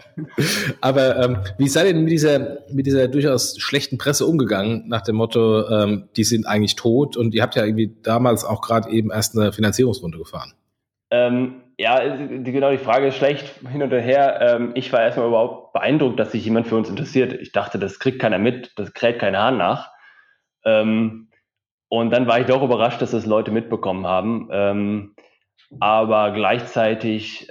Aber 0.81 1.24
ähm, 1.24 1.38
wie 1.57 1.68
seid 1.68 1.88
ihr 1.88 1.94
denn 1.94 2.04
mit 2.04 2.13
dieser, 2.13 2.60
mit 2.72 2.86
dieser 2.86 3.07
durchaus 3.07 3.60
schlechten 3.60 3.98
Presse 3.98 4.25
umgegangen, 4.25 4.88
nach 4.88 5.01
dem 5.01 5.16
Motto, 5.16 5.68
ähm, 5.69 6.10
die 6.16 6.24
sind 6.24 6.45
eigentlich 6.45 6.75
tot 6.75 7.18
und 7.18 7.34
ihr 7.34 7.42
habt 7.42 7.56
ja 7.56 7.66
irgendwie 7.66 7.95
damals 8.04 8.45
auch 8.45 8.62
gerade 8.62 8.89
eben 8.89 9.12
erst 9.12 9.38
eine 9.38 9.51
Finanzierungsrunde 9.51 10.18
gefahren? 10.18 10.54
Ähm, 11.10 11.62
ja, 11.80 12.18
die, 12.18 12.51
genau 12.51 12.72
die 12.72 12.78
Frage 12.78 13.07
ist 13.07 13.16
schlecht 13.16 13.51
hin 13.72 13.81
und 13.81 13.92
her. 13.92 14.39
Ähm, 14.42 14.72
ich 14.75 14.92
war 14.94 15.01
erstmal 15.01 15.28
überhaupt 15.28 15.74
beeindruckt, 15.74 16.19
dass 16.19 16.31
sich 16.31 16.45
jemand 16.45 16.68
für 16.68 16.75
uns 16.75 16.89
interessiert. 16.89 17.34
Ich 17.34 17.51
dachte, 17.51 17.80
das 17.80 18.00
kriegt 18.00 18.19
keiner 18.19 18.39
mit, 18.39 18.74
das 18.75 18.94
kräht 18.94 19.19
kein 19.19 19.38
Hahn 19.38 19.57
nach. 19.57 19.92
Ähm, 20.66 21.30
und 21.89 22.12
dann 22.12 22.28
war 22.28 22.39
ich 22.39 22.48
doch 22.48 22.63
überrascht, 22.63 23.01
dass 23.01 23.12
das 23.12 23.25
Leute 23.25 23.51
mitbekommen 23.51 24.06
haben. 24.06 24.50
Ähm, 24.51 25.16
aber 25.80 26.31
gleichzeitig 26.31 27.48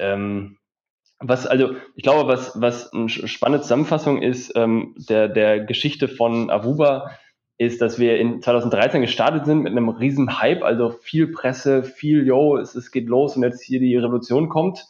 was, 1.19 1.47
also 1.47 1.77
ich 1.95 2.03
glaube, 2.03 2.29
was, 2.29 2.61
was 2.61 2.93
eine 2.93 3.09
spannende 3.09 3.63
Zusammenfassung 3.63 4.21
ist 4.21 4.53
ähm, 4.55 4.95
der, 4.97 5.29
der 5.29 5.61
Geschichte 5.65 6.09
von 6.09 6.51
Aruba, 6.51 7.11
ist, 7.59 7.81
dass 7.81 7.99
wir 7.99 8.19
in 8.19 8.43
2013 8.43 9.01
gestartet 9.01 9.47
sind 9.47 9.63
mit 9.63 9.73
einem 9.73 9.89
riesen 9.89 10.41
Hype, 10.41 10.63
also 10.63 10.91
viel 10.91 11.29
Presse, 11.29 11.85
viel, 11.85 12.27
yo, 12.27 12.59
es, 12.59 12.75
es 12.75 12.91
geht 12.91 13.09
los 13.09 13.37
und 13.37 13.43
jetzt 13.43 13.63
hier 13.63 13.81
die 13.81 13.97
Revolution 13.97 14.49
kommt. 14.49 14.85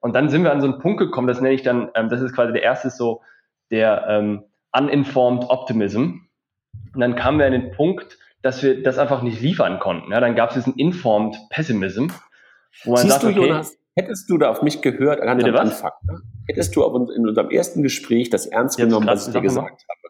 Und 0.00 0.14
dann 0.16 0.28
sind 0.28 0.42
wir 0.42 0.50
an 0.50 0.60
so 0.60 0.66
einen 0.66 0.80
Punkt 0.80 0.98
gekommen, 0.98 1.28
das 1.28 1.40
nenne 1.40 1.54
ich 1.54 1.62
dann, 1.62 1.90
ähm, 1.94 2.08
das 2.08 2.20
ist 2.20 2.34
quasi 2.34 2.52
der 2.52 2.62
erste 2.62 2.90
so, 2.90 3.22
der 3.70 4.06
ähm, 4.08 4.44
uninformed 4.72 5.44
Optimism. 5.50 6.22
Und 6.94 7.00
dann 7.00 7.14
kamen 7.14 7.38
wir 7.38 7.46
an 7.46 7.52
den 7.52 7.70
Punkt, 7.70 8.18
dass 8.42 8.62
wir 8.62 8.82
das 8.82 8.98
einfach 8.98 9.22
nicht 9.22 9.40
liefern 9.40 9.78
konnten. 9.78 10.10
Ja, 10.10 10.20
dann 10.20 10.34
gab 10.34 10.50
es 10.50 10.54
diesen 10.56 10.74
informed 10.74 11.36
Pessimism, 11.50 12.08
wo 12.84 12.92
man 12.92 13.02
Siehst 13.02 13.20
sagt, 13.20 13.24
du, 13.24 13.28
okay, 13.28 13.48
Jonas, 13.48 13.78
Hättest 14.00 14.30
du 14.30 14.38
da 14.38 14.50
auf 14.50 14.62
mich 14.62 14.80
gehört 14.80 15.20
ganz 15.20 15.44
am 15.44 15.56
Anfang, 15.56 15.92
ne? 16.04 16.20
hättest 16.48 16.74
du 16.74 16.82
in 16.82 17.28
unserem 17.28 17.50
ersten 17.50 17.82
Gespräch 17.82 18.30
das 18.30 18.46
ernst 18.46 18.78
Jetzt 18.78 18.88
genommen, 18.88 19.06
was 19.06 19.26
ich 19.26 19.32
dir 19.34 19.40
gesagt 19.40 19.84
habe. 19.88 20.00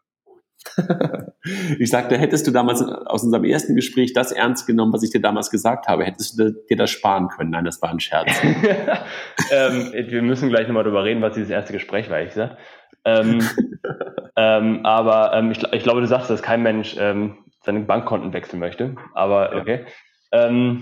ich 1.79 1.91
sagte, 1.91 2.17
hättest 2.17 2.47
du 2.47 2.51
damals 2.51 2.83
aus 2.83 3.25
unserem 3.25 3.45
ersten 3.45 3.75
Gespräch 3.75 4.13
das 4.13 4.31
ernst 4.31 4.67
genommen, 4.67 4.93
was 4.93 5.03
ich 5.03 5.11
dir 5.11 5.21
damals 5.21 5.51
gesagt 5.51 5.89
habe, 5.89 6.05
hättest 6.05 6.39
du 6.39 6.53
dir 6.69 6.77
das 6.77 6.91
sparen 6.91 7.29
können. 7.29 7.51
Nein, 7.51 7.65
das 7.65 7.83
war 7.83 7.91
ein 7.91 7.99
Scherz. 7.99 8.31
ähm, 9.51 9.93
wir 9.93 10.23
müssen 10.23 10.51
gleich 10.51 10.69
nochmal 10.69 10.85
darüber 10.85 11.05
reden, 11.05 11.23
was 11.23 11.35
dieses 11.35 11.51
erste 11.51 11.73
Gespräch 11.73 12.09
war, 12.11 12.19
ehrlich 12.19 12.35
gesagt. 12.35 12.59
Ähm, 13.05 13.41
ähm, 14.37 14.87
aber 14.87 15.33
ähm, 15.35 15.51
ich, 15.51 15.63
ich, 15.73 15.83
glaube, 15.83 16.01
du 16.01 16.07
sagst, 16.07 16.31
dass 16.31 16.43
kein 16.43 16.63
Mensch 16.63 16.97
ähm, 16.99 17.39
seine 17.63 17.81
Bankkonten 17.81 18.33
wechseln 18.33 18.61
möchte. 18.61 18.95
Aber 19.15 19.57
okay. 19.57 19.87
Ja. 20.33 20.81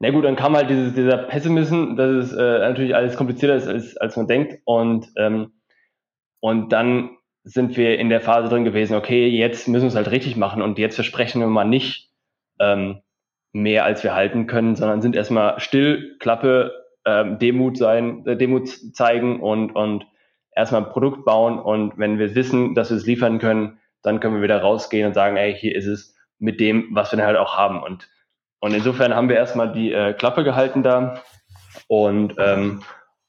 Na 0.00 0.10
gut, 0.10 0.24
dann 0.24 0.36
kam 0.36 0.56
halt 0.56 0.70
dieses, 0.70 0.94
dieser 0.94 1.18
Pessimism, 1.18 1.96
dass 1.96 2.10
es 2.10 2.32
äh, 2.32 2.58
natürlich 2.58 2.94
alles 2.94 3.16
komplizierter 3.16 3.56
ist, 3.56 3.68
als, 3.68 3.96
als 3.96 4.16
man 4.16 4.26
denkt. 4.26 4.60
Und, 4.64 5.08
ähm, 5.16 5.52
und 6.40 6.72
dann 6.72 7.10
sind 7.44 7.76
wir 7.76 7.98
in 7.98 8.08
der 8.08 8.20
Phase 8.20 8.48
drin 8.48 8.64
gewesen, 8.64 8.96
okay, 8.96 9.28
jetzt 9.28 9.68
müssen 9.68 9.84
wir 9.84 9.88
es 9.88 9.96
halt 9.96 10.10
richtig 10.10 10.36
machen 10.36 10.62
und 10.62 10.78
jetzt 10.78 10.94
versprechen 10.94 11.40
wir 11.40 11.46
mal 11.46 11.64
nicht 11.64 12.10
ähm, 12.58 13.00
mehr, 13.52 13.84
als 13.84 14.02
wir 14.02 14.14
halten 14.14 14.46
können, 14.46 14.76
sondern 14.76 15.02
sind 15.02 15.14
erstmal 15.14 15.60
still, 15.60 16.16
Klappe, 16.18 16.72
ähm, 17.04 17.38
Demut 17.38 17.76
sein, 17.76 18.26
äh, 18.26 18.36
Demut 18.36 18.68
zeigen 18.94 19.40
und, 19.40 19.72
und 19.72 20.06
erstmal 20.56 20.84
ein 20.84 20.90
Produkt 20.90 21.24
bauen 21.24 21.58
und 21.58 21.98
wenn 21.98 22.18
wir 22.18 22.34
wissen, 22.34 22.74
dass 22.74 22.90
wir 22.90 22.96
es 22.96 23.06
liefern 23.06 23.38
können, 23.38 23.78
dann 24.02 24.20
können 24.20 24.36
wir 24.36 24.42
wieder 24.42 24.60
rausgehen 24.60 25.06
und 25.06 25.14
sagen, 25.14 25.36
ey, 25.36 25.54
hier 25.54 25.74
ist 25.74 25.86
es 25.86 26.16
mit 26.38 26.60
dem, 26.60 26.88
was 26.92 27.12
wir 27.12 27.18
dann 27.18 27.26
halt 27.26 27.38
auch 27.38 27.56
haben. 27.56 27.82
Und 27.82 28.08
und 28.64 28.72
insofern 28.72 29.14
haben 29.14 29.28
wir 29.28 29.36
erstmal 29.36 29.72
die 29.72 29.92
äh, 29.92 30.14
Klappe 30.14 30.42
gehalten 30.42 30.82
da 30.82 31.20
und, 31.86 32.36
ähm, 32.38 32.82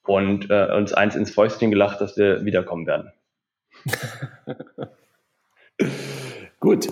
und 0.04 0.50
äh, 0.50 0.74
uns 0.74 0.94
eins 0.94 1.18
ins 1.18 1.30
Fäustchen 1.30 1.72
gelacht, 1.72 2.00
dass 2.00 2.16
wir 2.16 2.46
wiederkommen 2.46 2.88
werden. 2.88 3.12
Gut. 6.62 6.88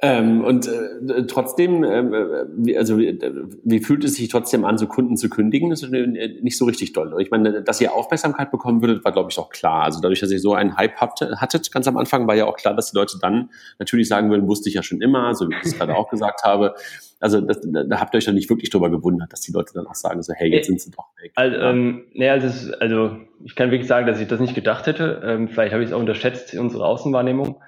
Ähm, 0.00 0.44
und 0.44 0.68
äh, 0.68 1.26
trotzdem, 1.26 1.82
ähm, 1.82 2.14
äh, 2.14 2.44
wie, 2.56 2.78
also 2.78 2.98
wie, 2.98 3.18
wie 3.64 3.80
fühlt 3.80 4.04
es 4.04 4.14
sich 4.14 4.28
trotzdem 4.28 4.64
an, 4.64 4.78
so 4.78 4.86
Kunden 4.86 5.16
zu 5.16 5.28
kündigen? 5.28 5.70
Das 5.70 5.82
ist 5.82 5.92
äh, 5.92 6.06
nicht 6.40 6.56
so 6.56 6.66
richtig 6.66 6.92
doll. 6.92 7.12
Ich 7.18 7.32
meine, 7.32 7.62
dass 7.64 7.80
ihr 7.80 7.92
Aufmerksamkeit 7.92 8.52
bekommen 8.52 8.80
würdet, 8.80 9.04
war, 9.04 9.10
glaube 9.10 9.30
ich, 9.32 9.38
auch 9.40 9.50
klar. 9.50 9.82
Also 9.82 10.00
dadurch, 10.00 10.20
dass 10.20 10.30
ihr 10.30 10.38
so 10.38 10.54
einen 10.54 10.76
Hype 10.76 10.96
habt, 11.00 11.22
hattet, 11.22 11.72
ganz 11.72 11.88
am 11.88 11.96
Anfang, 11.96 12.28
war 12.28 12.36
ja 12.36 12.46
auch 12.46 12.56
klar, 12.56 12.76
dass 12.76 12.92
die 12.92 12.96
Leute 12.96 13.18
dann 13.20 13.50
natürlich 13.80 14.06
sagen 14.06 14.30
würden, 14.30 14.46
wusste 14.46 14.68
ich 14.68 14.76
ja 14.76 14.84
schon 14.84 15.00
immer, 15.00 15.34
so 15.34 15.48
wie 15.48 15.54
ich 15.54 15.64
es 15.64 15.76
gerade 15.76 15.96
auch 15.96 16.08
gesagt 16.10 16.44
habe. 16.44 16.76
Also 17.18 17.40
das, 17.40 17.60
da 17.62 17.98
habt 17.98 18.14
ihr 18.14 18.18
euch 18.18 18.26
ja 18.26 18.32
nicht 18.32 18.48
wirklich 18.48 18.70
drüber 18.70 18.90
gewundert, 18.90 19.32
dass 19.32 19.40
die 19.40 19.50
Leute 19.50 19.72
dann 19.74 19.88
auch 19.88 19.96
sagen, 19.96 20.22
so 20.22 20.32
hey, 20.32 20.48
jetzt 20.48 20.66
sind 20.68 20.80
sie 20.80 20.92
doch 20.92 21.08
weg. 21.20 21.32
Also, 21.34 21.56
ähm, 21.56 22.04
nee, 22.12 22.28
also, 22.28 22.72
also 22.78 23.16
ich 23.42 23.56
kann 23.56 23.72
wirklich 23.72 23.88
sagen, 23.88 24.06
dass 24.06 24.20
ich 24.20 24.28
das 24.28 24.38
nicht 24.38 24.54
gedacht 24.54 24.86
hätte. 24.86 25.22
Ähm, 25.24 25.48
vielleicht 25.48 25.72
habe 25.72 25.82
ich 25.82 25.88
es 25.88 25.92
auch 25.92 25.98
unterschätzt, 25.98 26.54
unsere 26.54 26.86
Außenwahrnehmung. 26.86 27.60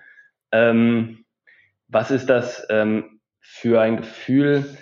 Ähm, 0.53 1.25
was 1.90 2.11
ist 2.11 2.30
das 2.30 2.66
ähm, 2.70 3.20
für 3.40 3.80
ein 3.80 3.99
Gefühl? 3.99 4.76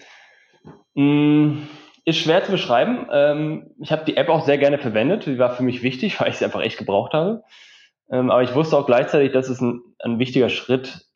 Hm, 0.94 1.68
ist 2.04 2.18
schwer 2.18 2.44
zu 2.44 2.52
beschreiben. 2.52 3.06
Ähm, 3.10 3.70
ich 3.80 3.92
habe 3.92 4.04
die 4.04 4.16
App 4.16 4.28
auch 4.28 4.44
sehr 4.44 4.58
gerne 4.58 4.78
verwendet. 4.78 5.26
Die 5.26 5.38
war 5.38 5.50
für 5.50 5.62
mich 5.62 5.82
wichtig, 5.82 6.20
weil 6.20 6.28
ich 6.28 6.36
sie 6.36 6.44
einfach 6.44 6.62
echt 6.62 6.78
gebraucht 6.78 7.12
habe. 7.12 7.42
Ähm, 8.10 8.30
aber 8.30 8.42
ich 8.42 8.54
wusste 8.54 8.76
auch 8.76 8.86
gleichzeitig, 8.86 9.32
dass 9.32 9.48
es 9.48 9.60
ein, 9.60 9.82
ein 10.00 10.18
wichtiger 10.18 10.48
Schritt 10.48 11.06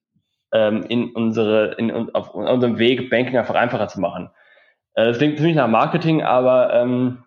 ähm, 0.52 0.82
in 0.88 1.11
unsere, 1.12 1.75
in, 1.75 2.14
auf 2.14 2.34
unserem 2.34 2.78
Weg, 2.78 3.08
Banking 3.08 3.38
einfach 3.38 3.54
einfacher 3.54 3.88
zu 3.88 4.00
machen. 4.00 4.30
Äh, 4.94 5.06
das 5.06 5.18
klingt 5.18 5.38
ziemlich 5.38 5.56
nach 5.56 5.68
Marketing, 5.68 6.22
aber 6.22 6.75
ähm, 6.75 7.25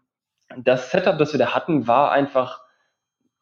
das 0.57 0.91
Setup, 0.91 1.17
das 1.17 1.33
wir 1.33 1.39
da 1.39 1.55
hatten, 1.55 1.87
war 1.87 2.11
einfach 2.11 2.65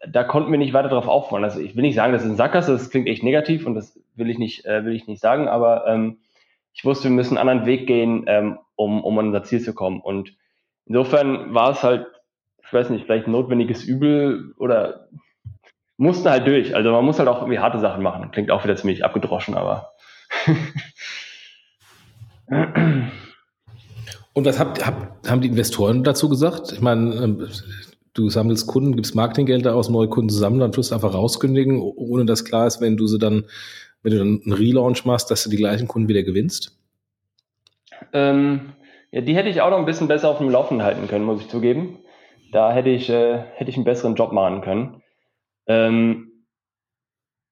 da 0.07 0.23
konnten 0.23 0.51
wir 0.51 0.59
nicht 0.59 0.73
weiter 0.73 0.89
drauf 0.89 1.07
aufbauen. 1.07 1.43
Also 1.43 1.59
ich 1.59 1.75
will 1.75 1.83
nicht 1.83 1.95
sagen, 1.95 2.13
das 2.13 2.23
ist 2.23 2.29
ein 2.29 2.35
Sackgasse, 2.35 2.73
das 2.73 2.89
klingt 2.89 3.07
echt 3.07 3.23
negativ 3.23 3.65
und 3.65 3.75
das 3.75 3.99
will 4.15 4.29
ich 4.29 4.37
nicht, 4.37 4.65
äh, 4.65 4.85
will 4.85 4.95
ich 4.95 5.07
nicht 5.07 5.21
sagen, 5.21 5.47
aber 5.47 5.87
ähm, 5.87 6.19
ich 6.73 6.85
wusste, 6.85 7.05
wir 7.05 7.11
müssen 7.11 7.37
einen 7.37 7.49
anderen 7.49 7.67
Weg 7.67 7.87
gehen, 7.87 8.25
ähm, 8.27 8.59
um, 8.75 9.03
um 9.03 9.19
an 9.19 9.27
unser 9.27 9.43
Ziel 9.43 9.61
zu 9.61 9.73
kommen. 9.73 10.01
Und 10.01 10.35
insofern 10.85 11.53
war 11.53 11.71
es 11.71 11.83
halt, 11.83 12.07
ich 12.65 12.73
weiß 12.73 12.89
nicht, 12.89 13.05
vielleicht 13.05 13.27
ein 13.27 13.31
notwendiges 13.31 13.83
Übel 13.83 14.53
oder 14.57 15.07
mussten 15.97 16.29
halt 16.29 16.47
durch. 16.47 16.75
Also 16.75 16.91
man 16.91 17.05
muss 17.05 17.19
halt 17.19 17.29
auch 17.29 17.37
irgendwie 17.39 17.59
harte 17.59 17.79
Sachen 17.79 18.01
machen. 18.01 18.31
Klingt 18.31 18.49
auch 18.51 18.63
wieder 18.63 18.75
ziemlich 18.75 19.05
abgedroschen, 19.05 19.55
aber. 19.55 19.91
Und 24.33 24.45
was 24.45 24.59
habt, 24.59 24.85
habt, 24.85 25.29
haben 25.29 25.41
die 25.41 25.47
Investoren 25.47 26.03
dazu 26.03 26.27
gesagt? 26.27 26.71
Ich 26.71 26.81
meine, 26.81 27.13
ähm, 27.15 27.47
du 28.13 28.29
sammelst 28.29 28.67
Kunden, 28.67 28.95
gibst 28.95 29.15
Marketinggelder 29.15 29.75
aus, 29.75 29.89
neue 29.89 30.07
Kunden 30.07 30.29
zusammen, 30.29 30.59
dann 30.59 30.71
tust 30.71 30.91
du 30.91 30.95
einfach 30.95 31.13
rauskündigen, 31.13 31.79
ohne 31.79 32.25
dass 32.25 32.45
klar 32.45 32.67
ist, 32.67 32.81
wenn 32.81 32.97
du 32.97 33.07
sie 33.07 33.19
dann, 33.19 33.45
wenn 34.03 34.11
du 34.11 34.17
dann 34.19 34.41
einen 34.43 34.53
Relaunch 34.53 35.05
machst, 35.05 35.31
dass 35.31 35.43
du 35.43 35.49
die 35.49 35.57
gleichen 35.57 35.87
Kunden 35.87 36.07
wieder 36.07 36.23
gewinnst? 36.23 36.77
Ähm, 38.11 38.73
ja, 39.11 39.21
die 39.21 39.35
hätte 39.35 39.49
ich 39.49 39.61
auch 39.61 39.69
noch 39.69 39.77
ein 39.77 39.85
bisschen 39.85 40.07
besser 40.07 40.29
auf 40.29 40.37
dem 40.37 40.49
Laufen 40.49 40.83
halten 40.83 41.07
können, 41.07 41.25
muss 41.25 41.41
ich 41.41 41.49
zugeben. 41.49 41.99
Da 42.51 42.71
hätte 42.71 42.89
ich, 42.89 43.09
äh, 43.09 43.39
hätte 43.55 43.69
ich 43.69 43.77
einen 43.77 43.85
besseren 43.85 44.15
Job 44.15 44.31
machen 44.31 44.61
können. 44.61 45.01
Ähm, 45.67 46.45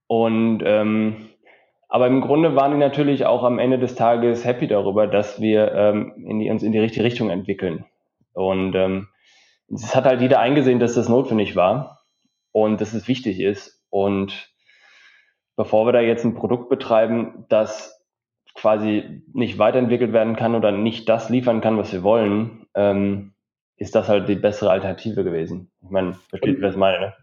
und 0.07 0.61
ähm, 0.65 1.29
aber 1.87 2.07
im 2.07 2.21
Grunde 2.21 2.55
waren 2.55 2.71
die 2.71 2.77
natürlich 2.77 3.25
auch 3.25 3.43
am 3.43 3.59
Ende 3.59 3.77
des 3.77 3.95
Tages 3.95 4.45
happy 4.45 4.67
darüber, 4.67 5.07
dass 5.07 5.41
wir 5.41 5.73
ähm, 5.73 6.13
in 6.25 6.39
die, 6.39 6.49
uns 6.49 6.63
in 6.63 6.71
die 6.71 6.79
richtige 6.79 7.03
Richtung 7.03 7.29
entwickeln. 7.29 7.85
Und 8.33 8.75
ähm, 8.75 9.09
es 9.73 9.93
hat 9.93 10.05
halt 10.05 10.21
jeder 10.21 10.39
eingesehen, 10.39 10.79
dass 10.79 10.93
das 10.93 11.09
notwendig 11.09 11.55
war 11.55 12.05
und 12.53 12.79
dass 12.79 12.93
es 12.93 13.09
wichtig 13.09 13.41
ist. 13.41 13.83
Und 13.89 14.50
bevor 15.55 15.85
wir 15.85 15.93
da 15.93 16.01
jetzt 16.01 16.25
ein 16.25 16.35
Produkt 16.35 16.69
betreiben, 16.69 17.45
das 17.49 18.01
quasi 18.53 19.23
nicht 19.33 19.57
weiterentwickelt 19.59 20.13
werden 20.13 20.35
kann 20.35 20.55
oder 20.55 20.71
nicht 20.71 21.07
das 21.07 21.29
liefern 21.29 21.61
kann, 21.61 21.77
was 21.77 21.93
wir 21.93 22.03
wollen, 22.03 22.67
ähm, 22.75 23.33
ist 23.77 23.95
das 23.95 24.07
halt 24.09 24.29
die 24.29 24.35
bessere 24.35 24.69
Alternative 24.69 25.23
gewesen. 25.23 25.71
Ich 25.81 25.89
meine, 25.89 26.13
versteht, 26.29 26.59
wer 26.59 26.69
es 26.69 26.75
meine, 26.75 26.99
ne? 26.99 27.13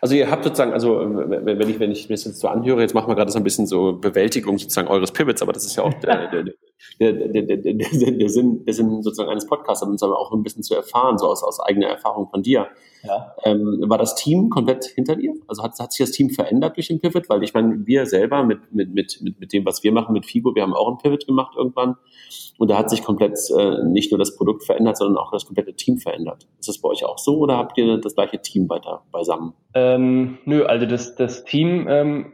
Also 0.00 0.14
ihr 0.14 0.30
habt 0.30 0.44
sozusagen, 0.44 0.72
also 0.72 0.98
wenn 0.98 1.68
ich, 1.68 1.78
wenn 1.78 1.90
ich 1.90 2.08
mir 2.08 2.14
das 2.14 2.24
jetzt 2.24 2.40
so 2.40 2.48
anhöre, 2.48 2.80
jetzt 2.80 2.94
machen 2.94 3.08
wir 3.08 3.14
gerade 3.14 3.30
so 3.30 3.38
ein 3.38 3.44
bisschen 3.44 3.66
so 3.66 3.92
Bewältigung 3.92 4.58
sozusagen 4.58 4.88
eures 4.88 5.12
Pivots, 5.12 5.42
aber 5.42 5.52
das 5.52 5.66
ist 5.66 5.76
ja 5.76 5.82
auch 5.82 5.92
der, 5.94 6.28
der, 6.30 6.44
der, 7.00 7.12
der, 7.12 7.42
der, 7.42 7.56
der, 7.56 7.88
Sinn, 8.28 8.64
der 8.64 8.74
Sinn 8.74 9.02
sozusagen 9.02 9.30
eines 9.30 9.46
Podcasts, 9.46 9.82
um 9.82 9.90
uns 9.90 10.02
aber 10.02 10.18
auch 10.18 10.32
ein 10.32 10.42
bisschen 10.42 10.62
zu 10.62 10.74
erfahren, 10.74 11.18
so 11.18 11.26
aus, 11.26 11.42
aus 11.42 11.60
eigener 11.60 11.88
Erfahrung 11.88 12.28
von 12.28 12.42
dir. 12.42 12.68
Ja. 13.04 13.34
Ähm, 13.44 13.84
war 13.88 13.98
das 13.98 14.14
Team 14.14 14.48
komplett 14.50 14.84
hinter 14.84 15.16
dir? 15.16 15.34
Also 15.48 15.62
hat, 15.62 15.78
hat 15.78 15.92
sich 15.92 16.06
das 16.06 16.12
Team 16.12 16.30
verändert 16.30 16.76
durch 16.76 16.88
den 16.88 17.00
Pivot? 17.00 17.28
Weil 17.28 17.42
ich 17.42 17.52
meine, 17.52 17.84
wir 17.86 18.06
selber 18.06 18.44
mit, 18.44 18.72
mit, 18.72 18.94
mit, 18.94 19.18
mit, 19.20 19.40
mit 19.40 19.52
dem, 19.52 19.64
was 19.64 19.82
wir 19.82 19.92
machen 19.92 20.12
mit 20.12 20.26
Figo, 20.26 20.54
wir 20.54 20.62
haben 20.62 20.74
auch 20.74 20.88
einen 20.88 20.98
Pivot 20.98 21.26
gemacht 21.26 21.54
irgendwann. 21.56 21.96
Und 22.58 22.70
da 22.70 22.78
hat 22.78 22.90
sich 22.90 23.02
komplett 23.02 23.38
äh, 23.56 23.84
nicht 23.84 24.12
nur 24.12 24.18
das 24.18 24.36
Produkt 24.36 24.64
verändert, 24.64 24.96
sondern 24.96 25.16
auch 25.16 25.32
das 25.32 25.46
komplette 25.46 25.74
Team 25.74 25.98
verändert. 25.98 26.46
Ist 26.60 26.68
das 26.68 26.78
bei 26.78 26.88
euch 26.88 27.04
auch 27.04 27.18
so 27.18 27.38
oder 27.38 27.56
habt 27.56 27.76
ihr 27.76 27.98
das 27.98 28.14
gleiche 28.14 28.40
Team 28.40 28.68
weiter 28.68 29.02
beisammen? 29.10 29.54
Ähm, 29.74 30.38
nö, 30.44 30.64
also 30.64 30.86
das, 30.86 31.16
das 31.16 31.44
Team 31.44 31.86
ähm, 31.88 32.32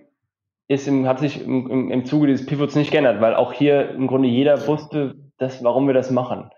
ist 0.68 0.86
im, 0.86 1.08
hat 1.08 1.18
sich 1.18 1.42
im, 1.42 1.70
im, 1.70 1.90
im 1.90 2.04
Zuge 2.04 2.26
dieses 2.26 2.46
Pivots 2.46 2.76
nicht 2.76 2.90
geändert, 2.90 3.20
weil 3.20 3.34
auch 3.34 3.52
hier 3.52 3.90
im 3.90 4.06
Grunde 4.06 4.28
jeder 4.28 4.66
wusste, 4.66 5.14
dass, 5.38 5.64
warum 5.64 5.86
wir 5.86 5.94
das 5.94 6.10
machen. 6.10 6.50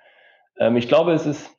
Ähm, 0.59 0.77
ich 0.77 0.89
glaube, 0.89 1.13
es 1.13 1.27
ist, 1.27 1.57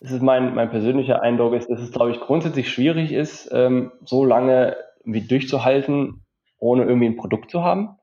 es 0.00 0.12
ist 0.12 0.22
mein, 0.22 0.54
mein 0.54 0.70
persönlicher 0.70 1.22
Eindruck, 1.22 1.54
ist, 1.54 1.68
dass 1.68 1.80
es, 1.80 1.92
glaube 1.92 2.12
ich, 2.12 2.20
grundsätzlich 2.20 2.70
schwierig 2.70 3.12
ist, 3.12 3.50
ähm, 3.52 3.92
so 4.04 4.24
lange 4.24 4.76
irgendwie 5.00 5.26
durchzuhalten, 5.26 6.24
ohne 6.58 6.84
irgendwie 6.84 7.06
ein 7.06 7.16
Produkt 7.16 7.50
zu 7.50 7.64
haben. 7.64 7.96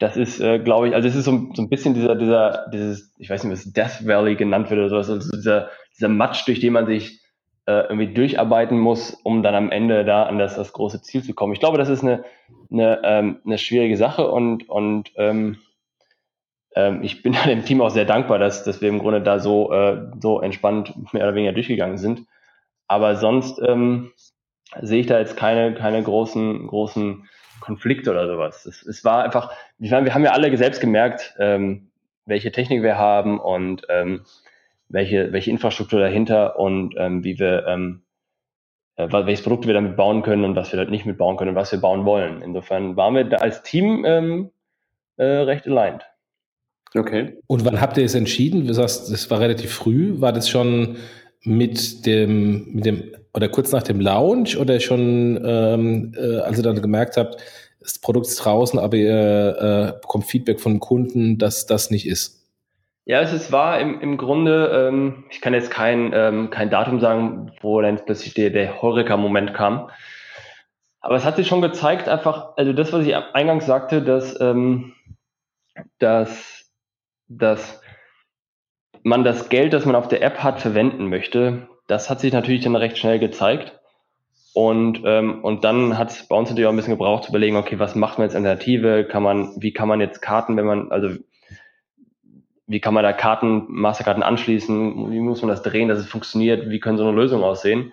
Das 0.00 0.16
ist, 0.16 0.40
äh, 0.40 0.58
glaube 0.58 0.88
ich, 0.88 0.94
also 0.94 1.08
es 1.08 1.14
ist 1.14 1.24
so, 1.24 1.48
so 1.54 1.62
ein 1.62 1.68
bisschen 1.68 1.94
dieser, 1.94 2.16
dieser, 2.16 2.68
dieses, 2.72 3.14
ich 3.18 3.30
weiß 3.30 3.44
nicht, 3.44 3.52
was 3.52 3.72
Death 3.72 4.06
Valley 4.06 4.36
genannt 4.36 4.70
wird 4.70 4.80
oder 4.80 4.88
sowas, 4.88 5.10
also 5.10 5.36
dieser, 5.36 5.70
dieser 5.96 6.08
Matsch, 6.08 6.46
durch 6.46 6.60
den 6.60 6.72
man 6.72 6.86
sich 6.86 7.20
äh, 7.68 7.82
irgendwie 7.82 8.14
durcharbeiten 8.14 8.78
muss, 8.78 9.12
um 9.12 9.42
dann 9.42 9.54
am 9.54 9.70
Ende 9.70 10.06
da 10.06 10.22
an 10.22 10.38
das, 10.38 10.56
das 10.56 10.72
große 10.72 11.02
Ziel 11.02 11.22
zu 11.22 11.34
kommen. 11.34 11.52
Ich 11.52 11.60
glaube, 11.60 11.76
das 11.76 11.90
ist 11.90 12.02
eine, 12.02 12.24
eine, 12.72 13.02
ähm, 13.04 13.40
eine 13.44 13.58
schwierige 13.58 13.98
Sache 13.98 14.26
und, 14.26 14.70
und 14.70 15.12
ähm, 15.16 15.58
ähm, 16.74 17.02
ich 17.02 17.22
bin 17.22 17.36
dem 17.46 17.66
Team 17.66 17.82
auch 17.82 17.90
sehr 17.90 18.06
dankbar, 18.06 18.38
dass, 18.38 18.64
dass 18.64 18.80
wir 18.80 18.88
im 18.88 18.98
Grunde 18.98 19.20
da 19.20 19.38
so, 19.38 19.70
äh, 19.70 20.00
so 20.18 20.40
entspannt 20.40 21.12
mehr 21.12 21.24
oder 21.24 21.34
weniger 21.34 21.52
durchgegangen 21.52 21.98
sind. 21.98 22.26
Aber 22.86 23.16
sonst 23.16 23.60
ähm, 23.60 24.12
sehe 24.80 25.00
ich 25.00 25.06
da 25.06 25.18
jetzt 25.18 25.36
keine, 25.36 25.74
keine 25.74 26.02
großen, 26.02 26.66
großen 26.68 27.28
Konflikte 27.60 28.10
oder 28.10 28.26
sowas. 28.28 28.64
Es, 28.64 28.82
es 28.82 29.04
war 29.04 29.24
einfach, 29.24 29.52
ich 29.78 29.90
meine, 29.90 30.06
wir 30.06 30.14
haben 30.14 30.24
ja 30.24 30.32
alle 30.32 30.56
selbst 30.56 30.80
gemerkt, 30.80 31.34
ähm, 31.38 31.90
welche 32.24 32.50
Technik 32.50 32.82
wir 32.82 32.96
haben 32.96 33.38
und 33.38 33.82
ähm, 33.90 34.24
welche, 34.88 35.32
welche 35.32 35.50
Infrastruktur 35.50 36.00
dahinter 36.00 36.58
und 36.58 36.94
ähm, 36.96 37.24
wie 37.24 37.38
wir, 37.38 37.66
ähm, 37.66 38.02
äh, 38.96 39.08
welches 39.10 39.42
Produkt 39.42 39.66
wir 39.66 39.74
damit 39.74 39.96
bauen 39.96 40.22
können 40.22 40.44
und 40.44 40.56
was 40.56 40.72
wir 40.72 40.78
halt 40.78 40.90
nicht 40.90 41.06
mitbauen 41.06 41.36
können 41.36 41.50
und 41.50 41.56
was 41.56 41.72
wir 41.72 41.80
bauen 41.80 42.04
wollen. 42.04 42.42
Insofern 42.42 42.96
waren 42.96 43.14
wir 43.14 43.24
da 43.24 43.38
als 43.38 43.62
Team 43.62 44.04
ähm, 44.06 44.50
äh, 45.16 45.24
recht 45.24 45.66
aligned. 45.66 46.04
Okay. 46.94 47.38
Und 47.46 47.64
wann 47.64 47.80
habt 47.80 47.98
ihr 47.98 48.04
es 48.04 48.14
entschieden? 48.14 48.66
Du 48.66 48.72
sagst, 48.72 49.12
das 49.12 49.30
war 49.30 49.40
relativ 49.40 49.72
früh. 49.72 50.20
War 50.20 50.32
das 50.32 50.48
schon 50.48 50.96
mit 51.42 52.06
dem, 52.06 52.72
mit 52.72 52.86
dem, 52.86 53.12
oder 53.34 53.48
kurz 53.48 53.72
nach 53.72 53.82
dem 53.82 54.00
Launch 54.00 54.56
oder 54.56 54.80
schon, 54.80 55.40
ähm, 55.44 56.14
äh, 56.16 56.38
als 56.38 56.56
ihr 56.56 56.64
dann 56.64 56.80
gemerkt 56.80 57.16
habt, 57.16 57.36
das 57.80 57.98
Produkt 57.98 58.26
ist 58.26 58.36
draußen, 58.36 58.78
aber 58.78 58.96
ihr 58.96 59.94
äh, 59.96 60.00
bekommt 60.00 60.24
Feedback 60.24 60.60
von 60.60 60.80
Kunden, 60.80 61.38
dass 61.38 61.66
das 61.66 61.90
nicht 61.90 62.06
ist? 62.06 62.37
Ja, 63.08 63.22
es 63.22 63.32
ist 63.32 63.52
wahr, 63.52 63.80
im, 63.80 64.02
im 64.02 64.18
Grunde, 64.18 64.66
ähm, 64.66 65.24
ich 65.30 65.40
kann 65.40 65.54
jetzt 65.54 65.70
kein, 65.70 66.12
ähm, 66.12 66.50
kein 66.50 66.68
Datum 66.68 67.00
sagen, 67.00 67.50
wo 67.62 67.80
dann 67.80 68.04
plötzlich 68.04 68.34
der, 68.34 68.50
der 68.50 68.82
Heureka-Moment 68.82 69.54
kam. 69.54 69.88
Aber 71.00 71.14
es 71.14 71.24
hat 71.24 71.36
sich 71.36 71.48
schon 71.48 71.62
gezeigt, 71.62 72.06
einfach, 72.06 72.54
also 72.58 72.74
das, 72.74 72.92
was 72.92 73.06
ich 73.06 73.16
eingangs 73.16 73.64
sagte, 73.64 74.02
dass, 74.02 74.38
ähm, 74.42 74.92
dass, 75.98 76.70
dass 77.28 77.80
man 79.02 79.24
das 79.24 79.48
Geld, 79.48 79.72
das 79.72 79.86
man 79.86 79.96
auf 79.96 80.08
der 80.08 80.20
App 80.20 80.42
hat, 80.42 80.60
verwenden 80.60 81.08
möchte, 81.08 81.66
das 81.86 82.10
hat 82.10 82.20
sich 82.20 82.34
natürlich 82.34 82.62
dann 82.62 82.76
recht 82.76 82.98
schnell 82.98 83.18
gezeigt. 83.18 83.80
Und, 84.52 85.00
ähm, 85.06 85.42
und 85.42 85.64
dann 85.64 85.96
hat 85.96 86.10
es 86.10 86.28
bei 86.28 86.36
uns 86.36 86.50
natürlich 86.50 86.66
auch 86.66 86.72
ein 86.72 86.76
bisschen 86.76 86.98
gebraucht 86.98 87.24
zu 87.24 87.30
überlegen, 87.30 87.56
okay, 87.56 87.78
was 87.78 87.94
macht 87.94 88.18
man 88.18 88.26
jetzt 88.26 88.36
Alternative? 88.36 89.06
Kann 89.06 89.22
man, 89.22 89.54
wie 89.56 89.72
kann 89.72 89.88
man 89.88 90.02
jetzt 90.02 90.20
Karten, 90.20 90.58
wenn 90.58 90.66
man, 90.66 90.92
also 90.92 91.16
wie 92.68 92.80
kann 92.80 92.94
man 92.94 93.02
da 93.02 93.12
Karten, 93.12 93.64
Masterkarten 93.68 94.22
anschließen, 94.22 95.10
wie 95.10 95.20
muss 95.20 95.40
man 95.40 95.48
das 95.48 95.62
drehen, 95.62 95.88
dass 95.88 95.98
es 95.98 96.06
funktioniert, 96.06 96.68
wie 96.68 96.80
können 96.80 96.98
so 96.98 97.08
eine 97.08 97.16
Lösung 97.16 97.42
aussehen. 97.42 97.92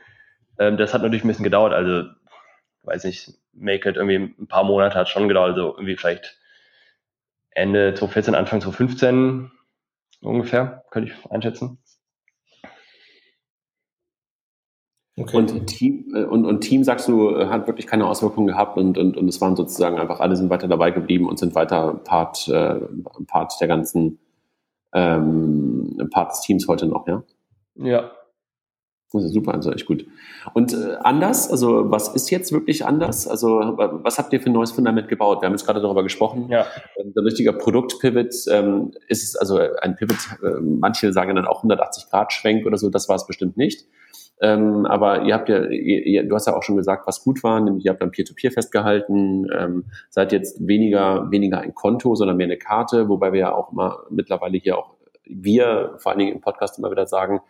Ähm, 0.59 0.77
das 0.77 0.93
hat 0.93 1.01
natürlich 1.01 1.23
ein 1.23 1.29
bisschen 1.29 1.45
gedauert, 1.45 1.73
also 1.73 2.09
weiß 2.83 3.05
nicht, 3.05 3.33
Make 3.53 3.89
It 3.89 3.95
irgendwie 3.95 4.35
ein 4.37 4.47
paar 4.47 4.65
Monate 4.65 4.99
hat 4.99 5.09
schon 5.09 5.29
gedauert, 5.29 5.51
also 5.51 5.75
irgendwie 5.75 5.95
vielleicht 5.95 6.37
Ende 7.51 7.93
2014, 7.93 8.35
Anfang 8.35 8.59
2015 8.59 9.49
ungefähr, 10.21 10.83
könnte 10.91 11.09
ich 11.09 11.31
einschätzen. 11.31 11.79
Okay. 15.17 15.37
Und 15.37 15.67
Team, 15.67 16.13
äh, 16.13 16.23
und, 16.25 16.45
und 16.45 16.59
Team, 16.59 16.83
sagst 16.83 17.07
du, 17.07 17.29
äh, 17.29 17.47
hat 17.47 17.67
wirklich 17.67 17.87
keine 17.87 18.05
Auswirkungen 18.05 18.47
gehabt 18.47 18.77
und, 18.77 18.97
und, 18.97 19.15
und 19.15 19.29
es 19.29 19.39
waren 19.39 19.55
sozusagen 19.55 19.97
einfach, 19.97 20.19
alle 20.19 20.35
sind 20.35 20.49
weiter 20.49 20.67
dabei 20.67 20.91
geblieben 20.91 21.29
und 21.29 21.39
sind 21.39 21.55
weiter 21.55 21.93
Part, 22.03 22.49
äh, 22.49 22.81
Part 23.25 23.53
der 23.61 23.69
ganzen, 23.69 24.19
ähm, 24.95 26.09
Part 26.11 26.31
des 26.31 26.41
Teams 26.41 26.67
heute 26.67 26.87
noch, 26.87 27.07
ja? 27.07 27.23
Ja, 27.75 28.11
das 29.15 29.23
ist 29.23 29.33
super, 29.33 29.53
also 29.53 29.71
echt 29.71 29.85
gut. 29.85 30.05
Und 30.53 30.73
äh, 30.73 30.95
anders, 31.01 31.49
also 31.49 31.89
was 31.89 32.09
ist 32.09 32.29
jetzt 32.31 32.51
wirklich 32.51 32.85
anders? 32.85 33.27
Also 33.27 33.59
was 33.77 34.17
habt 34.17 34.33
ihr 34.33 34.41
für 34.41 34.49
ein 34.49 34.53
neues 34.53 34.71
Fundament 34.71 35.07
gebaut? 35.07 35.41
Wir 35.41 35.47
haben 35.47 35.53
jetzt 35.53 35.65
gerade 35.65 35.81
darüber 35.81 36.03
gesprochen. 36.03 36.49
Ja. 36.49 36.65
Ähm, 36.97 37.13
ein 37.15 37.23
richtiger 37.23 37.53
Produktpivot 37.53 38.33
ähm, 38.49 38.91
ist 39.07 39.23
es, 39.23 39.35
also 39.35 39.59
ein 39.81 39.95
Pivot, 39.95 40.17
äh, 40.43 40.59
manche 40.59 41.13
sagen 41.13 41.35
dann 41.35 41.45
auch 41.45 41.57
180 41.57 42.09
Grad 42.09 42.33
Schwenk 42.33 42.65
oder 42.65 42.77
so, 42.77 42.89
das 42.89 43.07
war 43.07 43.15
es 43.15 43.25
bestimmt 43.25 43.57
nicht. 43.57 43.87
Ähm, 44.41 44.85
aber 44.85 45.23
ihr 45.23 45.33
habt 45.33 45.47
ja, 45.47 45.63
ihr, 45.65 46.05
ihr, 46.05 46.27
du 46.27 46.35
hast 46.35 46.47
ja 46.47 46.55
auch 46.55 46.63
schon 46.63 46.75
gesagt, 46.75 47.07
was 47.07 47.23
gut 47.23 47.41
war, 47.43 47.59
nämlich 47.61 47.85
ihr 47.85 47.91
habt 47.91 48.01
dann 48.01 48.11
Peer-to-Peer 48.11 48.51
-Peer 48.51 48.53
festgehalten, 48.53 49.47
ähm, 49.57 49.85
seid 50.09 50.33
jetzt 50.33 50.67
weniger, 50.67 51.31
weniger 51.31 51.59
ein 51.59 51.73
Konto, 51.73 52.15
sondern 52.15 52.37
mehr 52.37 52.45
eine 52.45 52.57
Karte, 52.57 53.07
wobei 53.07 53.31
wir 53.31 53.39
ja 53.39 53.55
auch 53.55 53.71
immer 53.71 53.99
mittlerweile 54.09 54.57
hier 54.57 54.77
auch 54.77 54.95
wir 55.27 55.95
vor 55.97 56.11
allen 56.11 56.19
Dingen 56.19 56.33
im 56.33 56.41
Podcast 56.41 56.77
immer 56.77 56.91
wieder 56.91 57.07
sagen, 57.07 57.41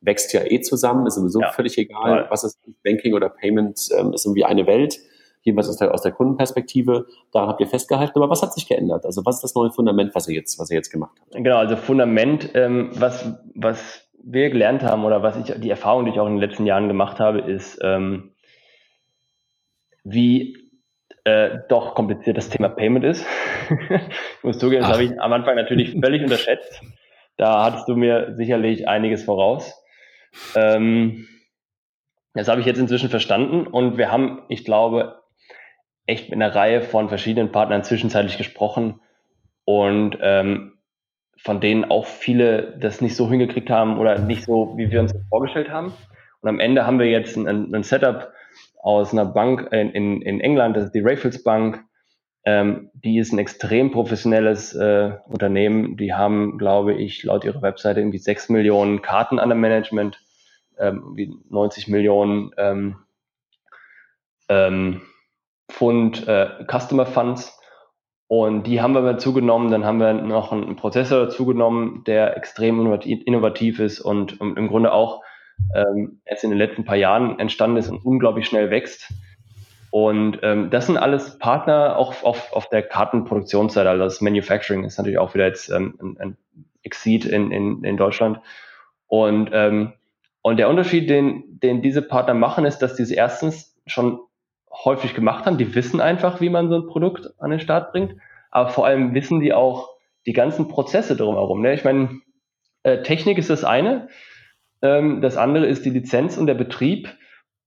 wächst 0.00 0.32
ja 0.32 0.42
eh 0.44 0.60
zusammen, 0.60 1.06
ist 1.06 1.14
sowieso 1.14 1.40
ja, 1.40 1.52
völlig 1.52 1.76
egal, 1.78 2.26
was 2.30 2.44
ist 2.44 2.58
Banking 2.82 3.14
oder 3.14 3.28
Payment, 3.28 3.88
ähm, 3.96 4.12
ist 4.12 4.24
irgendwie 4.24 4.44
eine 4.44 4.66
Welt. 4.66 4.98
Jedenfalls 5.42 5.70
aus 5.70 5.76
der, 5.78 5.94
aus 5.94 6.02
der 6.02 6.12
Kundenperspektive, 6.12 7.06
daran 7.32 7.48
habt 7.48 7.60
ihr 7.60 7.66
festgehalten. 7.66 8.18
Aber 8.18 8.28
was 8.28 8.42
hat 8.42 8.52
sich 8.52 8.68
geändert? 8.68 9.06
Also 9.06 9.24
was 9.24 9.36
ist 9.36 9.42
das 9.42 9.54
neue 9.54 9.70
Fundament, 9.70 10.14
was 10.14 10.28
ihr 10.28 10.34
jetzt, 10.34 10.58
was 10.58 10.70
ihr 10.70 10.76
jetzt 10.76 10.90
gemacht 10.90 11.16
habt? 11.18 11.32
Genau, 11.32 11.56
also 11.56 11.76
Fundament, 11.76 12.50
ähm, 12.54 12.90
was, 12.94 13.32
was 13.54 14.09
wir 14.22 14.50
gelernt 14.50 14.82
haben 14.82 15.04
oder 15.04 15.22
was 15.22 15.36
ich, 15.36 15.60
die 15.60 15.70
Erfahrung, 15.70 16.04
die 16.04 16.12
ich 16.12 16.20
auch 16.20 16.26
in 16.26 16.36
den 16.36 16.48
letzten 16.48 16.66
Jahren 16.66 16.88
gemacht 16.88 17.20
habe, 17.20 17.40
ist, 17.40 17.78
ähm, 17.82 18.34
wie 20.04 20.56
äh, 21.24 21.58
doch 21.68 21.94
kompliziert 21.94 22.36
das 22.36 22.48
Thema 22.48 22.68
Payment 22.68 23.04
ist. 23.04 23.26
ich 23.70 24.44
muss 24.44 24.58
zugeben, 24.58 24.82
das 24.82 24.92
habe 24.92 25.04
ich 25.04 25.20
am 25.20 25.32
Anfang 25.32 25.56
natürlich 25.56 25.98
völlig 26.00 26.22
unterschätzt. 26.22 26.82
Da 27.36 27.64
hattest 27.64 27.88
du 27.88 27.96
mir 27.96 28.34
sicherlich 28.36 28.88
einiges 28.88 29.24
voraus. 29.24 29.82
Ähm, 30.54 31.26
das 32.34 32.48
habe 32.48 32.60
ich 32.60 32.66
jetzt 32.66 32.78
inzwischen 32.78 33.10
verstanden 33.10 33.66
und 33.66 33.98
wir 33.98 34.10
haben, 34.12 34.42
ich 34.48 34.64
glaube, 34.64 35.20
echt 36.06 36.30
mit 36.30 36.40
einer 36.40 36.54
Reihe 36.54 36.82
von 36.82 37.08
verschiedenen 37.08 37.52
Partnern 37.52 37.82
zwischenzeitlich 37.82 38.38
gesprochen 38.38 39.00
und 39.64 40.16
ähm, 40.20 40.79
von 41.42 41.60
denen 41.60 41.84
auch 41.84 42.06
viele 42.06 42.76
das 42.78 43.00
nicht 43.00 43.16
so 43.16 43.28
hingekriegt 43.30 43.70
haben 43.70 43.98
oder 43.98 44.18
nicht 44.18 44.44
so, 44.44 44.74
wie 44.76 44.90
wir 44.90 45.00
uns 45.00 45.12
das 45.12 45.22
vorgestellt 45.28 45.70
haben. 45.70 45.92
Und 46.40 46.48
am 46.48 46.60
Ende 46.60 46.86
haben 46.86 46.98
wir 46.98 47.06
jetzt 47.06 47.36
ein, 47.36 47.74
ein 47.74 47.82
Setup 47.82 48.32
aus 48.82 49.12
einer 49.12 49.26
Bank 49.26 49.68
in, 49.72 49.90
in, 49.90 50.22
in 50.22 50.40
England, 50.40 50.76
das 50.76 50.84
ist 50.84 50.94
die 50.94 51.00
Raffles 51.00 51.42
Bank. 51.42 51.82
Ähm, 52.44 52.90
die 52.94 53.18
ist 53.18 53.32
ein 53.32 53.38
extrem 53.38 53.90
professionelles 53.90 54.74
äh, 54.74 55.12
Unternehmen. 55.26 55.98
Die 55.98 56.14
haben, 56.14 56.56
glaube 56.56 56.94
ich, 56.94 57.22
laut 57.22 57.44
ihrer 57.44 57.60
Webseite 57.60 58.00
irgendwie 58.00 58.18
sechs 58.18 58.48
Millionen 58.48 59.02
Karten 59.02 59.38
an 59.38 59.50
der 59.50 59.58
Management 59.58 60.18
ähm, 60.78 61.12
wie 61.16 61.34
90 61.50 61.88
Millionen 61.88 62.50
ähm, 62.56 62.96
ähm, 64.48 65.02
Pfund 65.70 66.26
äh, 66.26 66.64
Customer 66.66 67.04
Funds. 67.04 67.59
Und 68.30 68.68
die 68.68 68.80
haben 68.80 68.92
wir 68.94 69.02
dazu 69.02 69.32
genommen. 69.32 69.72
Dann 69.72 69.84
haben 69.84 69.98
wir 69.98 70.12
noch 70.12 70.52
einen 70.52 70.76
Prozessor 70.76 71.24
dazu 71.24 71.44
genommen, 71.46 72.04
der 72.06 72.36
extrem 72.36 72.78
innovativ 73.02 73.80
ist 73.80 73.98
und, 73.98 74.40
im 74.40 74.68
Grunde 74.68 74.92
auch 74.92 75.24
ähm, 75.74 76.20
jetzt 76.30 76.44
in 76.44 76.50
den 76.50 76.58
letzten 76.60 76.84
paar 76.84 76.94
Jahren 76.94 77.40
entstanden 77.40 77.76
ist 77.78 77.90
und 77.90 78.06
unglaublich 78.06 78.46
schnell 78.46 78.70
wächst. 78.70 79.12
Und 79.90 80.38
ähm, 80.44 80.70
das 80.70 80.86
sind 80.86 80.96
alles 80.96 81.40
Partner 81.40 81.96
auch 81.96 82.22
auf, 82.22 82.52
auf 82.52 82.68
der 82.68 82.84
Kartenproduktionsseite. 82.84 83.90
Also 83.90 84.04
das 84.04 84.20
Manufacturing 84.20 84.84
ist 84.84 84.96
natürlich 84.96 85.18
auch 85.18 85.34
wieder 85.34 85.48
jetzt 85.48 85.68
ähm, 85.68 85.98
ein, 86.00 86.16
ein 86.20 86.36
Exceed 86.84 87.24
in, 87.24 87.50
in, 87.50 87.82
in 87.82 87.96
Deutschland. 87.96 88.38
Und 89.08 89.50
ähm, 89.52 89.94
und 90.42 90.56
der 90.58 90.68
Unterschied, 90.68 91.10
den, 91.10 91.58
den 91.60 91.82
diese 91.82 92.00
Partner 92.00 92.34
machen, 92.34 92.64
ist, 92.64 92.78
dass 92.78 92.94
die 92.94 93.02
es 93.02 93.10
erstens 93.10 93.76
schon 93.86 94.20
häufig 94.72 95.14
gemacht 95.14 95.46
haben. 95.46 95.58
Die 95.58 95.74
wissen 95.74 96.00
einfach, 96.00 96.40
wie 96.40 96.48
man 96.48 96.68
so 96.68 96.76
ein 96.76 96.86
Produkt 96.86 97.30
an 97.38 97.50
den 97.50 97.60
Start 97.60 97.92
bringt. 97.92 98.16
Aber 98.50 98.68
vor 98.70 98.86
allem 98.86 99.14
wissen 99.14 99.40
die 99.40 99.52
auch 99.52 99.90
die 100.26 100.32
ganzen 100.32 100.68
Prozesse 100.68 101.16
drumherum. 101.16 101.62
Ne? 101.62 101.74
Ich 101.74 101.84
meine, 101.84 102.20
äh, 102.82 103.02
Technik 103.02 103.38
ist 103.38 103.50
das 103.50 103.64
eine. 103.64 104.08
Ähm, 104.82 105.20
das 105.20 105.36
andere 105.36 105.66
ist 105.66 105.84
die 105.84 105.90
Lizenz 105.90 106.36
und 106.36 106.46
der 106.46 106.54
Betrieb. 106.54 107.14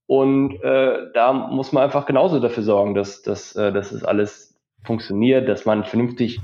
Und 0.06 0.62
äh, 0.62 0.98
da 1.14 1.32
muss 1.32 1.72
man 1.72 1.84
einfach 1.84 2.06
genauso 2.06 2.40
dafür 2.40 2.62
sorgen, 2.62 2.94
dass, 2.94 3.22
dass, 3.22 3.56
äh, 3.56 3.72
dass 3.72 3.92
es 3.92 4.04
alles 4.04 4.60
funktioniert, 4.84 5.48
dass 5.48 5.64
man 5.64 5.84
vernünftig 5.84 6.40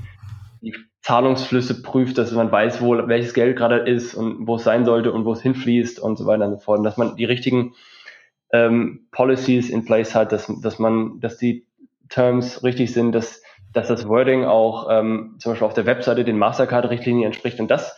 die 0.61 0.75
Zahlungsflüsse 1.01 1.81
prüft, 1.81 2.17
dass 2.17 2.31
man 2.31 2.51
weiß, 2.51 2.81
wo 2.81 2.95
welches 3.07 3.33
Geld 3.33 3.57
gerade 3.57 3.77
ist 3.77 4.13
und 4.13 4.47
wo 4.47 4.55
es 4.55 4.63
sein 4.63 4.85
sollte 4.85 5.11
und 5.11 5.25
wo 5.25 5.33
es 5.33 5.41
hinfließt 5.41 5.99
und 5.99 6.17
so 6.17 6.25
weiter 6.25 6.45
und 6.45 6.53
so 6.53 6.59
fort. 6.59 6.79
Und 6.79 6.83
dass 6.83 6.97
man 6.97 7.15
die 7.15 7.25
richtigen 7.25 7.73
ähm, 8.53 9.07
Policies 9.11 9.69
in 9.69 9.85
place 9.85 10.15
hat, 10.15 10.31
dass, 10.31 10.51
dass 10.61 10.79
man, 10.79 11.19
dass 11.19 11.37
die 11.37 11.65
Terms 12.09 12.63
richtig 12.63 12.93
sind, 12.93 13.13
dass, 13.13 13.41
dass 13.73 13.87
das 13.87 14.07
Wording 14.07 14.43
auch 14.45 14.87
ähm, 14.89 15.35
zum 15.39 15.51
Beispiel 15.53 15.67
auf 15.67 15.73
der 15.73 15.85
Webseite 15.85 16.23
den 16.23 16.37
Mastercard-Richtlinien 16.37 17.25
entspricht. 17.25 17.59
Und 17.59 17.69
das, 17.69 17.97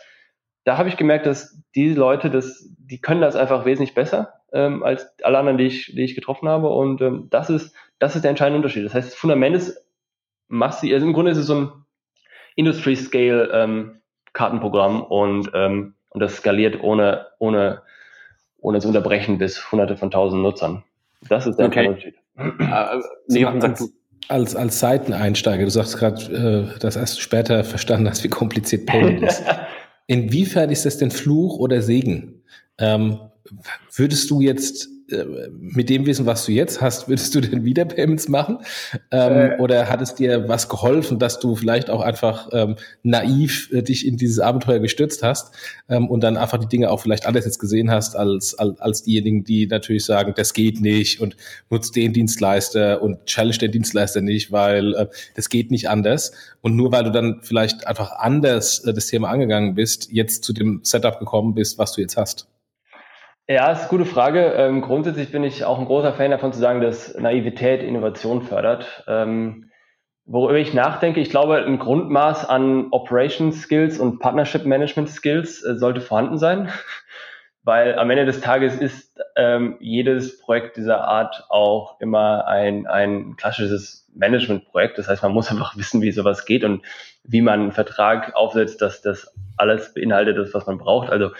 da 0.64 0.78
habe 0.78 0.88
ich 0.88 0.96
gemerkt, 0.96 1.26
dass 1.26 1.60
die 1.74 1.92
Leute, 1.92 2.30
das, 2.30 2.68
die 2.78 3.00
können 3.00 3.20
das 3.20 3.36
einfach 3.36 3.64
wesentlich 3.64 3.94
besser 3.94 4.34
ähm, 4.52 4.82
als 4.82 5.06
alle 5.22 5.38
anderen, 5.38 5.58
die 5.58 5.66
ich, 5.66 5.92
die 5.94 6.04
ich 6.04 6.14
getroffen 6.14 6.48
habe. 6.48 6.68
Und 6.68 7.02
ähm, 7.02 7.26
das 7.30 7.50
ist, 7.50 7.74
das 7.98 8.14
ist 8.14 8.22
der 8.22 8.30
entscheidende 8.30 8.58
Unterschied. 8.58 8.84
Das 8.84 8.94
heißt, 8.94 9.08
das 9.08 9.14
Fundament 9.18 9.56
ist 9.56 9.84
massiv, 10.48 10.92
also 10.94 11.06
im 11.06 11.12
Grunde 11.12 11.32
ist 11.32 11.38
es 11.38 11.46
so 11.46 11.54
ein 11.54 11.72
Industry 12.54 12.94
Scale 12.94 13.50
ähm, 13.52 14.00
Kartenprogramm 14.32 15.02
und, 15.02 15.50
ähm, 15.54 15.94
und 16.10 16.20
das 16.20 16.36
skaliert 16.36 16.82
ohne, 16.82 17.26
ohne, 17.38 17.82
ohne 18.64 18.80
zu 18.80 18.88
unterbrechen 18.88 19.38
bis 19.38 19.70
hunderte 19.70 19.96
von 19.96 20.10
tausend 20.10 20.42
Nutzern. 20.42 20.82
Das 21.28 21.46
ist 21.46 21.56
der 21.56 21.66
okay. 21.66 21.86
Unterschied. 21.86 22.14
Äh, 22.36 23.00
nee, 23.28 23.44
als, 23.44 23.90
als, 24.28 24.56
als 24.56 24.80
Seiteneinsteiger, 24.80 25.64
du 25.64 25.70
sagst 25.70 25.98
gerade, 25.98 26.72
äh, 26.74 26.78
das 26.80 26.96
erst 26.96 27.20
später 27.20 27.62
verstanden 27.62 28.08
hast, 28.08 28.24
wie 28.24 28.28
kompliziert 28.28 28.86
Payment 28.86 29.22
ist. 29.22 29.42
Inwiefern 30.06 30.70
ist 30.70 30.86
das 30.86 30.98
denn 30.98 31.10
Fluch 31.10 31.58
oder 31.58 31.82
Segen? 31.82 32.42
Ähm, 32.78 33.20
würdest 33.94 34.30
du 34.30 34.40
jetzt 34.40 34.86
äh, 34.86 34.93
mit 35.60 35.88
dem 35.88 36.06
Wissen, 36.06 36.26
was 36.26 36.44
du 36.46 36.52
jetzt 36.52 36.80
hast, 36.80 37.08
würdest 37.08 37.34
du 37.34 37.40
denn 37.40 37.64
wieder 37.64 37.84
Payments 37.84 38.28
machen? 38.28 38.58
Ähm, 39.10 39.32
äh. 39.32 39.58
Oder 39.58 39.88
hat 39.88 40.00
es 40.00 40.14
dir 40.14 40.48
was 40.48 40.68
geholfen, 40.68 41.18
dass 41.18 41.40
du 41.40 41.56
vielleicht 41.56 41.90
auch 41.90 42.00
einfach 42.00 42.48
ähm, 42.52 42.76
naiv 43.02 43.70
äh, 43.72 43.82
dich 43.82 44.06
in 44.06 44.16
dieses 44.16 44.40
Abenteuer 44.40 44.78
gestürzt 44.78 45.22
hast 45.22 45.54
ähm, 45.88 46.08
und 46.08 46.22
dann 46.22 46.36
einfach 46.36 46.58
die 46.58 46.68
Dinge 46.68 46.90
auch 46.90 47.00
vielleicht 47.00 47.26
anders 47.26 47.44
jetzt 47.44 47.58
gesehen 47.58 47.90
hast 47.90 48.16
als, 48.16 48.54
als, 48.54 48.80
als 48.80 49.02
diejenigen, 49.02 49.44
die 49.44 49.66
natürlich 49.66 50.04
sagen, 50.04 50.32
das 50.36 50.52
geht 50.52 50.80
nicht 50.80 51.20
und 51.20 51.36
nutzt 51.70 51.96
den 51.96 52.12
Dienstleister 52.12 53.02
und 53.02 53.26
challenge 53.26 53.58
den 53.58 53.72
Dienstleister 53.72 54.20
nicht, 54.20 54.52
weil 54.52 54.94
äh, 54.94 55.06
das 55.34 55.48
geht 55.48 55.70
nicht 55.70 55.88
anders. 55.88 56.32
Und 56.60 56.76
nur 56.76 56.92
weil 56.92 57.04
du 57.04 57.10
dann 57.10 57.40
vielleicht 57.42 57.86
einfach 57.86 58.12
anders 58.12 58.80
äh, 58.84 58.94
das 58.94 59.06
Thema 59.06 59.28
angegangen 59.28 59.74
bist, 59.74 60.10
jetzt 60.10 60.44
zu 60.44 60.52
dem 60.52 60.80
Setup 60.82 61.18
gekommen 61.18 61.54
bist, 61.54 61.78
was 61.78 61.92
du 61.92 62.00
jetzt 62.00 62.16
hast. 62.16 62.48
Ja, 63.46 63.70
ist 63.70 63.80
eine 63.80 63.88
gute 63.90 64.06
Frage. 64.06 64.54
Ähm, 64.56 64.80
grundsätzlich 64.80 65.30
bin 65.30 65.44
ich 65.44 65.66
auch 65.66 65.78
ein 65.78 65.84
großer 65.84 66.14
Fan 66.14 66.30
davon 66.30 66.54
zu 66.54 66.60
sagen, 66.60 66.80
dass 66.80 67.14
Naivität 67.14 67.82
Innovation 67.82 68.40
fördert. 68.40 69.04
Ähm, 69.06 69.70
worüber 70.24 70.56
ich 70.56 70.72
nachdenke, 70.72 71.20
ich 71.20 71.28
glaube, 71.28 71.62
ein 71.62 71.78
Grundmaß 71.78 72.48
an 72.48 72.88
Operations 72.90 73.60
Skills 73.60 73.98
und 73.98 74.18
Partnership 74.18 74.64
Management 74.64 75.10
Skills 75.10 75.62
äh, 75.62 75.76
sollte 75.76 76.00
vorhanden 76.00 76.38
sein, 76.38 76.70
weil 77.62 77.98
am 77.98 78.08
Ende 78.08 78.24
des 78.24 78.40
Tages 78.40 78.76
ist 78.76 79.20
ähm, 79.36 79.76
jedes 79.78 80.40
Projekt 80.40 80.78
dieser 80.78 81.02
Art 81.02 81.44
auch 81.50 82.00
immer 82.00 82.46
ein, 82.46 82.86
ein 82.86 83.36
klassisches 83.36 84.10
Management-Projekt. 84.14 84.96
Das 84.96 85.08
heißt, 85.08 85.22
man 85.22 85.32
muss 85.32 85.50
einfach 85.50 85.76
wissen, 85.76 86.00
wie 86.00 86.12
sowas 86.12 86.46
geht 86.46 86.64
und 86.64 86.82
wie 87.24 87.42
man 87.42 87.60
einen 87.60 87.72
Vertrag 87.72 88.34
aufsetzt, 88.34 88.80
dass 88.80 89.02
das 89.02 89.34
alles 89.58 89.92
beinhaltet 89.92 90.38
ist, 90.38 90.54
was 90.54 90.66
man 90.66 90.78
braucht. 90.78 91.10
Also 91.10 91.32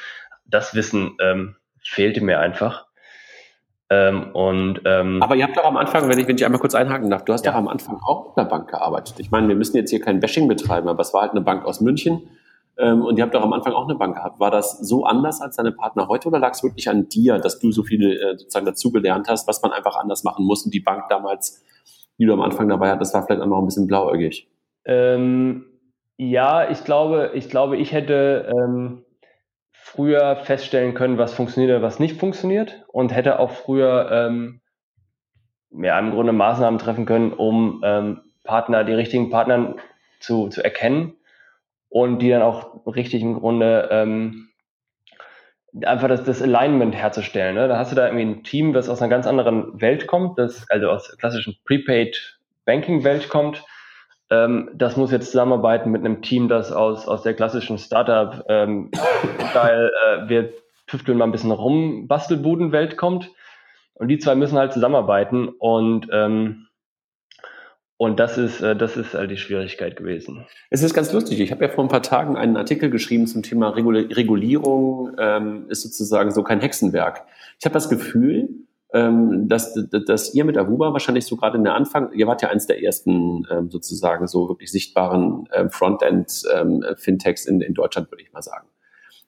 das 0.45 0.75
Wissen 0.75 1.17
ähm, 1.23 1.57
fehlte 1.85 2.23
mir 2.23 2.41
einfach. 2.41 2.87
Ähm, 3.91 4.33
und, 4.33 4.81
ähm, 4.85 5.23
Aber 5.23 5.37
ihr 5.37 5.45
habt 5.45 5.57
doch 5.57 5.65
am 5.65 5.77
Anfang, 5.77 6.09
wenn 6.09 6.19
ich, 6.19 6.27
wenn 6.27 6.37
ich 6.37 6.45
einmal 6.45 6.61
kurz 6.61 6.75
einhaken 6.75 7.11
darf, 7.11 7.25
du 7.25 7.33
hast 7.33 7.45
ja. 7.45 7.53
doch 7.53 7.59
am 7.59 7.69
Anfang 7.69 8.01
auch 8.03 8.29
mit 8.29 8.39
einer 8.39 8.49
Bank 8.49 8.71
gearbeitet. 8.71 9.17
Ich 9.19 9.31
meine, 9.31 9.47
wir 9.49 9.57
müssen 9.57 9.77
jetzt 9.77 9.91
hier 9.91 10.01
kein 10.01 10.21
Bashing 10.21 10.49
betreiben, 10.49 10.89
aber 10.89 11.03
es 11.03 11.13
war 11.13 11.23
halt 11.23 11.33
eine 11.33 11.43
Bank 11.43 11.65
aus 11.65 11.81
München. 11.81 12.23
Ähm, 12.77 13.03
und 13.03 13.19
ihr 13.19 13.23
habt 13.25 13.35
doch 13.35 13.43
am 13.43 13.53
Anfang 13.53 13.73
auch 13.73 13.85
eine 13.85 13.95
Bank 13.95 14.17
gehabt. 14.17 14.41
War 14.41 14.51
das 14.51 14.79
so 14.79 15.05
anders 15.05 15.41
als 15.41 15.57
deine 15.57 15.71
Partner 15.71 16.09
heute 16.09 16.29
oder 16.29 16.39
lag 16.39 16.53
es 16.53 16.63
wirklich 16.63 16.89
an 16.89 17.09
dir, 17.09 17.39
dass 17.39 17.59
du 17.59 17.71
so 17.71 17.85
viel 17.85 18.03
äh, 18.03 18.37
sozusagen 18.37 18.67
dazugelernt 18.67 19.29
hast, 19.29 19.47
was 19.47 19.63
man 19.63 19.73
einfach 19.73 19.97
anders 19.97 20.25
machen 20.25 20.45
muss? 20.45 20.65
Und 20.65 20.75
die 20.75 20.81
Bank 20.81 21.05
damals, 21.09 21.63
die 22.19 22.27
du 22.27 22.33
am 22.33 22.41
Anfang 22.41 22.69
dabei 22.69 22.91
hattest, 22.91 23.15
war 23.15 23.25
vielleicht 23.25 23.43
auch 23.43 23.47
noch 23.47 23.59
ein 23.59 23.67
bisschen 23.67 23.87
blauäugig. 23.87 24.49
Ähm, 24.87 25.67
ja, 26.17 26.69
ich 26.69 26.85
glaube, 26.85 27.31
ich 27.35 27.49
glaube, 27.49 27.77
ich 27.77 27.93
hätte 27.93 28.53
ähm, 28.57 29.05
früher 29.95 30.37
feststellen 30.37 30.95
können, 30.95 31.19
was 31.19 31.35
funktioniert 31.35 31.71
oder 31.71 31.83
was 31.83 32.01
nicht 32.01 32.19
funktioniert 32.19 32.85
und 32.89 33.15
hätte 33.15 33.39
auch 33.39 33.51
früher 33.51 34.11
ähm, 34.11 34.61
ja, 35.71 35.99
im 35.99 36.11
Grunde 36.11 36.33
Maßnahmen 36.33 36.79
treffen 36.79 37.07
können, 37.07 37.33
um 37.33 37.83
ähm, 37.85 38.21
Partner, 38.43 38.85
die 38.85 38.93
richtigen 38.93 39.31
Partner 39.31 39.77
zu, 40.21 40.49
zu 40.49 40.63
erkennen 40.63 41.15
und 41.89 42.21
die 42.21 42.31
dann 42.31 42.43
auch 42.43 42.87
richtig 42.87 43.23
im 43.23 43.35
Grunde 43.35 43.89
ähm, 43.91 44.49
einfach 45.83 46.09
das, 46.09 46.25
das 46.25 46.43
Alignment 46.43 46.95
herzustellen. 46.95 47.55
Ne? 47.55 47.69
Da 47.69 47.79
hast 47.79 47.93
du 47.93 47.97
da 47.97 48.07
irgendwie 48.07 48.25
ein 48.25 48.45
Team, 48.45 48.73
das 48.73 48.89
aus 48.89 49.01
einer 49.01 49.11
ganz 49.11 49.27
anderen 49.27 49.81
Welt 49.81 50.07
kommt, 50.07 50.39
das 50.39 50.69
also 50.71 50.91
aus 50.91 51.09
der 51.09 51.17
klassischen 51.17 51.57
Prepaid 51.65 52.39
Banking 52.65 53.05
Welt 53.05 53.29
kommt. 53.29 53.65
Ähm, 54.31 54.71
das 54.75 54.97
muss 54.97 55.13
jetzt 55.13 55.31
zusammenarbeiten 55.31 55.91
mit 55.91 56.05
einem 56.05 56.23
Team, 56.23 56.49
das 56.49 56.73
aus, 56.73 57.07
aus 57.07 57.23
der 57.23 57.35
klassischen 57.35 57.79
Startup, 57.79 58.45
ähm, 58.49 58.91
äh, 59.55 60.29
wir 60.29 60.53
tüfteln 60.87 61.19
mal 61.19 61.25
ein 61.25 61.33
bisschen 61.33 61.51
rum, 61.51 62.09
Bastelbuden-Welt 62.09 62.97
kommt. 62.97 63.31
Und 63.95 64.09
die 64.09 64.19
zwei 64.19 64.35
müssen 64.35 64.59
halt 64.59 64.73
zusammenarbeiten 64.73 65.49
und 65.49 66.09
ähm, 66.11 66.67
und 67.97 68.19
das 68.19 68.39
ist, 68.39 68.61
äh, 68.61 68.75
das 68.75 68.97
ist 68.97 69.15
halt 69.15 69.31
die 69.31 69.37
Schwierigkeit 69.37 69.97
gewesen. 69.97 70.45
Es 70.69 70.83
ist 70.83 70.95
ganz 70.95 71.13
lustig. 71.13 71.39
Ich 71.39 71.53
habe 71.53 71.65
ja 71.65 71.71
vor 71.71 71.85
ein 71.85 71.89
paar 71.89 72.03
Tagen 72.03 72.37
einen 72.37 72.57
Artikel 72.57 72.91
geschrieben 72.91 73.27
zum 73.27 73.43
Thema 73.43 73.69
Regulierung 73.71 75.13
ähm, 75.19 75.67
ist 75.69 75.83
sozusagen 75.83 76.33
so 76.33 76.43
kein 76.43 76.61
Hexenwerk. 76.61 77.25
Ich 77.61 77.65
habe 77.65 77.75
das 77.75 77.89
Gefühl, 77.89 78.49
ähm, 78.95 79.49
dass, 79.49 79.75
dass 80.07 80.35
ihr 80.35 80.45
mit 80.45 80.57
Avuba 80.57 80.93
wahrscheinlich 80.93 81.27
so 81.27 81.37
gerade 81.37 81.59
in 81.59 81.65
der 81.65 81.75
Anfang, 81.75 82.13
ihr 82.13 82.29
wart 82.29 82.43
ja 82.43 82.49
eins 82.49 82.67
der 82.67 82.83
ersten 82.83 83.45
ähm, 83.51 83.69
sozusagen 83.69 84.29
so 84.29 84.49
wirklich 84.49 84.71
sichtbaren 84.71 85.49
ähm, 85.53 85.69
Frontend-Fintechs 85.69 87.49
ähm, 87.49 87.55
in, 87.57 87.61
in 87.61 87.75
Deutschland, 87.75 88.11
würde 88.13 88.23
ich 88.23 88.33
mal 88.33 88.41
sagen. 88.41 88.69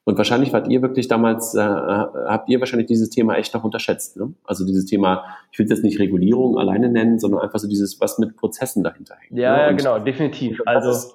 Und 0.05 0.17
wahrscheinlich 0.19 0.53
wart 0.53 0.69
ihr 0.69 0.83
wirklich 0.83 1.09
damals, 1.09 1.57
äh, 1.57 1.61
habt 1.61 2.49
ihr 2.49 2.61
wahrscheinlich 2.61 2.87
dieses 2.87 3.11
Thema 3.11 3.35
echt 3.35 3.55
noch 3.55 3.65
unterschätzt. 3.65 4.17
Ne? 4.17 4.35
Also 4.45 4.65
dieses 4.65 4.85
Thema, 4.85 5.25
ich 5.51 5.59
will 5.59 5.65
es 5.65 5.71
jetzt 5.71 5.83
nicht 5.83 5.99
Regulierung 5.99 6.59
alleine 6.59 6.89
nennen, 6.89 7.19
sondern 7.19 7.41
einfach 7.41 7.59
so 7.59 7.67
dieses, 7.67 8.01
was 8.01 8.21
mit 8.21 8.37
Prozessen 8.37 8.85
dahinter 8.85 9.17
hängt. 9.19 9.37
Ja, 9.37 9.57
ne? 9.57 9.63
ja 9.63 9.73
genau, 9.73 9.99
definitiv. 9.99 10.61
Also 10.65 10.89
das 10.91 11.05
ist, 11.07 11.15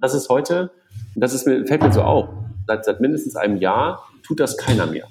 das 0.00 0.14
ist 0.14 0.28
heute, 0.28 0.72
das 1.14 1.34
ist, 1.34 1.44
fällt 1.44 1.82
mir 1.82 1.92
so 1.92 2.02
auf, 2.02 2.28
seit, 2.66 2.84
seit 2.84 3.00
mindestens 3.00 3.36
einem 3.36 3.58
Jahr 3.58 4.08
tut 4.24 4.40
das 4.40 4.56
keiner 4.56 4.86
mehr. 4.86 5.06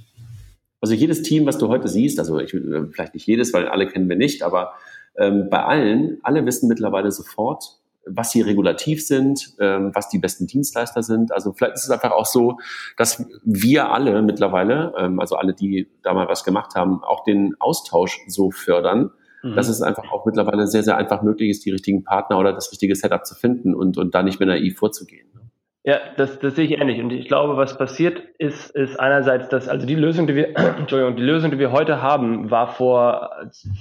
Also 0.82 0.96
jedes 0.96 1.22
Team, 1.22 1.46
was 1.46 1.60
du 1.60 1.68
heute 1.68 1.88
siehst, 1.88 2.20
also 2.20 2.40
ich, 2.40 2.54
äh, 2.54 2.88
vielleicht 2.92 3.14
nicht 3.14 3.28
jedes, 3.28 3.54
weil 3.54 3.68
alle 3.68 3.88
kennen 3.88 4.10
wir 4.10 4.16
nicht, 4.16 4.44
aber 4.44 4.74
ähm, 5.16 5.50
bei 5.50 5.64
allen, 5.64 6.18
alle 6.24 6.46
wissen 6.46 6.68
mittlerweile 6.68 7.12
sofort, 7.12 7.78
was 8.06 8.32
sie 8.32 8.42
regulativ 8.42 9.06
sind, 9.06 9.54
ähm, 9.60 9.92
was 9.94 10.10
die 10.10 10.18
besten 10.18 10.48
Dienstleister 10.48 11.04
sind. 11.04 11.32
Also 11.32 11.54
vielleicht 11.54 11.76
ist 11.76 11.84
es 11.84 11.92
einfach 11.92 12.12
auch 12.12 12.26
so, 12.26 12.58
dass 12.98 13.26
wir 13.44 13.92
alle 13.92 14.22
mittlerweile, 14.24 14.94
ähm, 14.98 15.20
also 15.20 15.36
alle, 15.36 15.54
die 15.54 15.88
da 16.02 16.14
mal 16.14 16.28
was 16.28 16.44
gemacht 16.44 16.74
haben, 16.76 17.04
auch 17.04 17.24
den 17.24 17.56
Austausch 17.60 18.20
so 18.28 18.50
fördern, 18.50 19.12
mhm. 19.44 19.56
dass 19.56 19.70
es 19.70 19.82
einfach 19.82 20.12
auch 20.12 20.26
mittlerweile 20.26 20.66
sehr, 20.66 20.84
sehr 20.84 20.98
einfach 20.98 21.22
möglich 21.22 21.52
ist, 21.52 21.66
die 21.66 21.72
richtigen 21.72 22.04
Partner 22.04 22.40
oder 22.40 22.54
das 22.54 22.72
richtige 22.72 22.96
Setup 22.96 23.26
zu 23.26 23.36
finden 23.36 23.76
und, 23.76 23.98
und 23.98 24.16
da 24.16 24.24
nicht 24.24 24.40
mehr 24.40 24.48
naiv 24.48 24.80
vorzugehen. 24.80 25.28
Ne? 25.36 25.42
Ja, 25.84 26.00
das, 26.16 26.38
das 26.40 26.56
sehe 26.56 26.66
ich 26.66 26.80
ähnlich. 26.80 27.02
Und 27.02 27.12
ich 27.12 27.28
glaube, 27.28 27.58
was 27.58 27.78
passiert 27.78 28.22
ist, 28.38 28.70
ist 28.70 29.00
einerseits, 29.00 29.50
dass 29.50 29.68
also 29.68 29.88
die 29.88 29.96
Lösung, 29.96 30.28
die 30.28 30.36
wir, 30.36 30.56
Entschuldigung, 30.78 31.16
die 31.16 31.24
Lösung, 31.24 31.50
die 31.52 31.60
wir 31.60 31.72
heute 31.72 32.02
haben, 32.02 32.52
war 32.52 32.68
vor, 32.68 33.32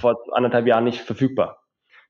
vor 0.00 0.16
anderthalb 0.32 0.66
Jahren 0.66 0.84
nicht 0.84 1.00
verfügbar. 1.00 1.58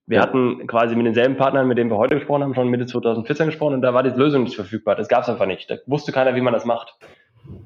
Wir 0.07 0.19
ja. 0.19 0.23
hatten 0.23 0.67
quasi 0.67 0.97
mit 0.97 1.07
denselben 1.07 1.37
Partnern, 1.37 1.69
mit 1.69 1.79
denen 1.79 1.91
wir 1.91 1.97
heute 1.97 2.17
gesprochen 2.17 2.43
haben, 2.43 2.55
schon 2.55 2.69
Mitte 2.69 2.87
2014 2.87 3.47
gesprochen 3.47 3.75
und 3.75 3.83
da 3.83 3.95
war 3.95 4.03
die 4.03 4.11
Lösung 4.11 4.45
nicht 4.45 4.57
verfügbar. 4.57 4.97
Das 4.97 5.09
gab 5.09 5.23
es 5.23 5.29
einfach 5.29 5.47
nicht. 5.47 5.71
Da 5.71 5.77
wusste 5.87 6.13
keiner, 6.13 6.35
wie 6.35 6.41
man 6.41 6.53
das 6.53 6.65
macht. 6.65 6.95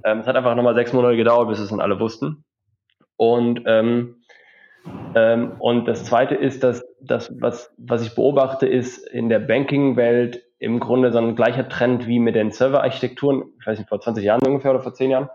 Ähm, 0.04 0.18
es 0.20 0.26
hat 0.26 0.36
einfach 0.36 0.54
nochmal 0.54 0.74
sechs 0.74 0.92
Monate 0.92 1.16
gedauert, 1.16 1.48
bis 1.48 1.58
es 1.58 1.70
dann 1.70 1.80
alle 1.80 2.00
wussten. 2.00 2.44
Und 3.16 3.62
ähm, 3.66 4.16
ähm, 5.14 5.52
und 5.58 5.86
das 5.86 6.04
Zweite 6.04 6.34
ist, 6.34 6.62
dass 6.62 6.84
das, 7.00 7.32
was, 7.40 7.72
was 7.78 8.04
ich 8.04 8.14
beobachte, 8.14 8.66
ist 8.66 8.98
in 8.98 9.28
der 9.28 9.38
Banking-Welt 9.38 10.43
im 10.64 10.80
Grunde 10.80 11.12
so 11.12 11.18
ein 11.18 11.36
gleicher 11.36 11.68
Trend 11.68 12.06
wie 12.06 12.18
mit 12.18 12.34
den 12.34 12.50
Serverarchitekturen, 12.50 13.44
ich 13.60 13.66
weiß 13.66 13.78
nicht, 13.78 13.88
vor 13.88 14.00
20 14.00 14.24
Jahren 14.24 14.40
ungefähr 14.46 14.72
oder 14.72 14.80
vor 14.80 14.94
10 14.94 15.10
Jahren, 15.10 15.30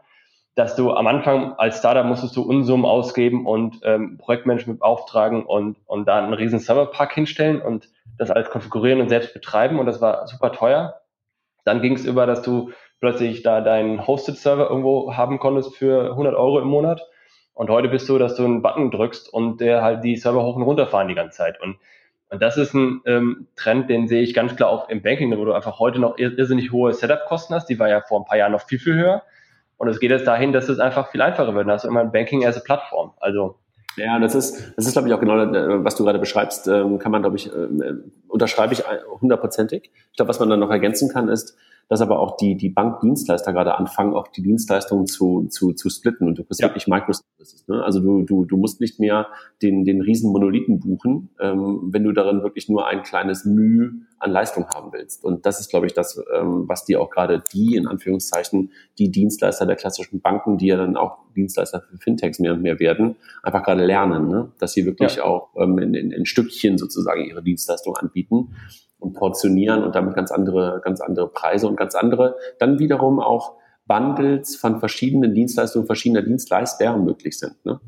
dass 0.56 0.76
du 0.76 0.92
am 0.92 1.08
Anfang 1.08 1.54
als 1.54 1.80
Startup 1.80 2.06
musstest 2.06 2.36
du 2.36 2.42
Unsummen 2.42 2.86
ausgeben 2.86 3.46
und 3.46 3.80
ähm, 3.84 4.18
Projektmanagement 4.18 4.80
beauftragen 4.80 5.46
und, 5.46 5.78
und 5.86 6.06
da 6.06 6.18
einen 6.18 6.34
riesen 6.34 6.60
Serverpark 6.60 7.14
hinstellen 7.14 7.62
und 7.62 7.90
das 8.18 8.30
alles 8.30 8.50
konfigurieren 8.50 9.00
und 9.00 9.10
selbst 9.10 9.34
betreiben 9.34 9.80
und 9.80 9.86
das 9.86 10.02
war 10.02 10.28
super 10.28 10.52
teuer. 10.52 11.02
Dann 11.64 11.82
ging 11.82 11.94
es 11.94 12.04
über, 12.04 12.26
dass 12.26 12.42
du 12.42 12.72
plötzlich 13.00 13.44
da 13.44 13.62
deinen 13.62 14.06
Hosted-Server 14.06 14.70
irgendwo 14.70 15.16
haben 15.16 15.40
konntest 15.40 15.76
für 15.76 16.12
100 16.12 16.36
Euro 16.36 16.60
im 16.60 16.68
Monat 16.68 17.08
und 17.54 17.70
heute 17.70 17.88
bist 17.88 18.10
du, 18.10 18.18
dass 18.18 18.36
du 18.36 18.44
einen 18.44 18.62
Button 18.62 18.92
drückst 18.92 19.32
und 19.32 19.62
der 19.62 19.82
halt 19.82 20.04
die 20.04 20.18
Server 20.18 20.44
hoch 20.44 20.56
und 20.56 20.64
runter 20.64 20.88
fahren 20.88 21.08
die 21.08 21.16
ganze 21.16 21.38
Zeit 21.38 21.62
und 21.62 21.78
und 22.30 22.42
das 22.42 22.58
ist 22.58 22.74
ein 22.76 23.02
ähm, 23.06 23.48
Trend, 23.56 23.90
den 23.90 24.08
sehe 24.08 24.22
ich 24.22 24.34
ganz 24.34 24.56
klar 24.56 24.70
auch 24.70 24.90
im 24.90 25.02
Banking, 25.02 25.36
wo 25.36 25.46
du 25.46 25.54
einfach 25.54 25.80
heute 25.80 26.00
noch 26.00 26.18
irrsinnig 26.18 26.72
hohe 26.72 26.94
Setup-Kosten 26.94 27.56
hast. 27.56 27.68
Die 27.68 27.80
war 27.80 27.90
ja 27.90 28.02
vor 28.02 28.20
ein 28.20 28.26
paar 28.26 28.38
Jahren 28.38 28.52
noch 28.52 28.62
viel, 28.62 28.78
viel 28.78 28.96
höher. 28.96 29.24
Und 29.78 29.88
es 29.88 30.00
geht 30.00 30.12
jetzt 30.12 30.28
dahin, 30.28 30.54
dass 30.54 30.70
es 30.70 30.80
einfach 30.80 31.10
viel 31.10 31.22
einfacher 31.22 31.56
wird. 31.56 31.68
Da 31.68 31.74
hast 31.74 31.86
du 31.86 31.88
immer 31.88 32.02
ein 32.02 32.12
Banking 32.12 32.46
as 32.46 32.58
a 32.58 32.60
Plattform. 32.60 33.14
Also 33.20 33.56
ja, 33.98 34.20
das 34.20 34.36
ist, 34.36 34.74
das 34.78 34.86
ist, 34.86 34.94
glaube 34.94 35.08
ich, 35.08 35.14
auch 35.14 35.20
genau, 35.20 35.40
äh, 35.40 35.84
was 35.84 35.96
du 35.96 36.04
gerade 36.04 36.20
beschreibst, 36.20 36.68
ähm, 36.68 37.00
kann 37.00 37.12
man, 37.12 37.22
glaube 37.24 37.38
ich, 37.38 37.48
äh, 37.48 37.94
unterschreibe 38.28 38.74
ich 38.74 38.84
hundertprozentig. 39.22 39.92
Ich 40.12 40.18
glaube, 40.18 40.30
was 40.30 40.40
man 40.40 40.50
dann 40.50 40.60
noch 40.60 40.70
ergänzen 40.70 41.10
kann, 41.10 41.30
ist, 41.30 41.58
dass 41.90 42.02
aber 42.02 42.20
auch 42.20 42.38
die, 42.38 42.56
die 42.56 42.70
Bankdienstleister 42.70 43.52
gerade 43.52 43.76
anfangen, 43.76 44.14
auch 44.14 44.28
die 44.28 44.44
Dienstleistungen 44.44 45.08
zu, 45.08 45.48
zu, 45.50 45.74
zu 45.74 45.90
splitten 45.90 46.28
und 46.28 46.38
du 46.38 46.44
bist 46.44 46.62
ja. 46.62 46.68
wirklich 46.68 46.88
Microservices. 46.88 47.68
Ne? 47.68 47.84
Also 47.84 48.00
du, 48.00 48.22
du, 48.22 48.46
du 48.46 48.58
musst 48.58 48.80
nicht 48.80 49.00
mehr 49.00 49.28
den, 49.64 49.84
den 49.86 50.00
riesen 50.02 50.32
Monolithen 50.32 50.80
buchen, 50.80 51.30
ähm, 51.40 51.90
wenn 51.92 52.04
du 52.04 52.12
darin 52.12 52.44
wirklich 52.44 52.70
nur 52.70 52.86
ein 52.86 53.02
kleines 53.02 53.44
Mühe 53.44 53.92
an 54.20 54.32
Leistung 54.32 54.68
haben 54.68 54.94
willst. 54.94 55.24
Und 55.26 55.48
das 55.48 55.60
ist, 55.60 55.72
glaube 55.72 55.88
ich, 55.88 55.94
das, 55.94 56.22
ähm, 56.36 56.66
was 56.68 56.86
die 56.86 56.96
auch 56.96 57.10
gerade 57.10 57.42
die, 57.54 57.76
in 57.76 57.88
Anführungszeichen, 57.88 58.72
die 59.00 59.10
Dienstleister 59.10 59.66
der 59.66 59.76
klassischen 59.76 60.22
Banken, 60.22 60.60
die 60.60 60.68
ja 60.68 60.78
dann 60.78 60.96
auch 60.96 61.18
Dienstleister 61.36 61.82
für 61.82 61.98
Fintechs 61.98 62.38
mehr 62.38 62.54
und 62.54 62.62
mehr 62.62 62.80
werden, 62.80 63.16
einfach 63.42 63.64
gerade 63.64 63.84
lernen, 63.84 64.28
ne? 64.28 64.52
dass 64.60 64.74
sie 64.74 64.86
wirklich 64.86 65.16
ja. 65.16 65.24
auch 65.24 65.50
ähm, 65.58 65.80
in, 65.80 65.96
in, 65.96 66.12
in 66.12 66.26
Stückchen 66.28 66.78
sozusagen 66.78 67.26
ihre 67.26 67.42
Dienstleistung 67.42 67.96
anbieten 67.96 68.50
und 69.00 69.14
portionieren 69.14 69.84
und 69.84 69.96
damit 69.96 70.16
ganz 70.16 70.32
andere, 70.32 70.82
ganz 70.84 71.02
andere 71.02 71.30
Preise 71.30 71.68
und 71.68 71.76
ganz 71.76 71.96
andere, 71.96 72.36
dann 72.60 72.80
wiederum 72.80 73.20
auch 73.20 73.54
Bundles 73.86 74.56
von 74.56 74.80
verschiedenen 74.80 75.34
Dienstleistungen 75.34 75.88
verschiedener 75.88 76.22
Dienstleister 76.22 76.96
möglich 76.98 77.40
sind. 77.40 77.66
Ne? 77.66 77.80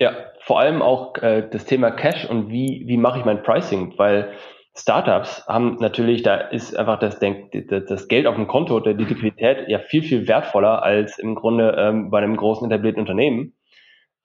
Ja, 0.00 0.12
vor 0.40 0.58
allem 0.58 0.82
auch 0.82 1.16
äh, 1.18 1.48
das 1.48 1.64
Thema 1.64 1.90
Cash 1.90 2.28
und 2.28 2.50
wie, 2.50 2.84
wie 2.86 2.96
mache 2.96 3.20
ich 3.20 3.24
mein 3.24 3.42
Pricing, 3.42 3.94
weil 3.96 4.32
Startups 4.76 5.46
haben 5.46 5.76
natürlich, 5.78 6.22
da 6.22 6.34
ist 6.36 6.76
einfach 6.76 6.98
das, 6.98 7.20
das 7.20 8.08
Geld 8.08 8.26
auf 8.26 8.34
dem 8.34 8.48
Konto 8.48 8.74
oder 8.74 8.92
die 8.92 9.04
Liquidität 9.04 9.68
ja 9.68 9.78
viel, 9.78 10.02
viel 10.02 10.26
wertvoller 10.26 10.82
als 10.82 11.18
im 11.18 11.36
Grunde 11.36 11.76
ähm, 11.78 12.10
bei 12.10 12.18
einem 12.18 12.36
großen 12.36 12.68
etablierten 12.68 13.00
Unternehmen. 13.00 13.54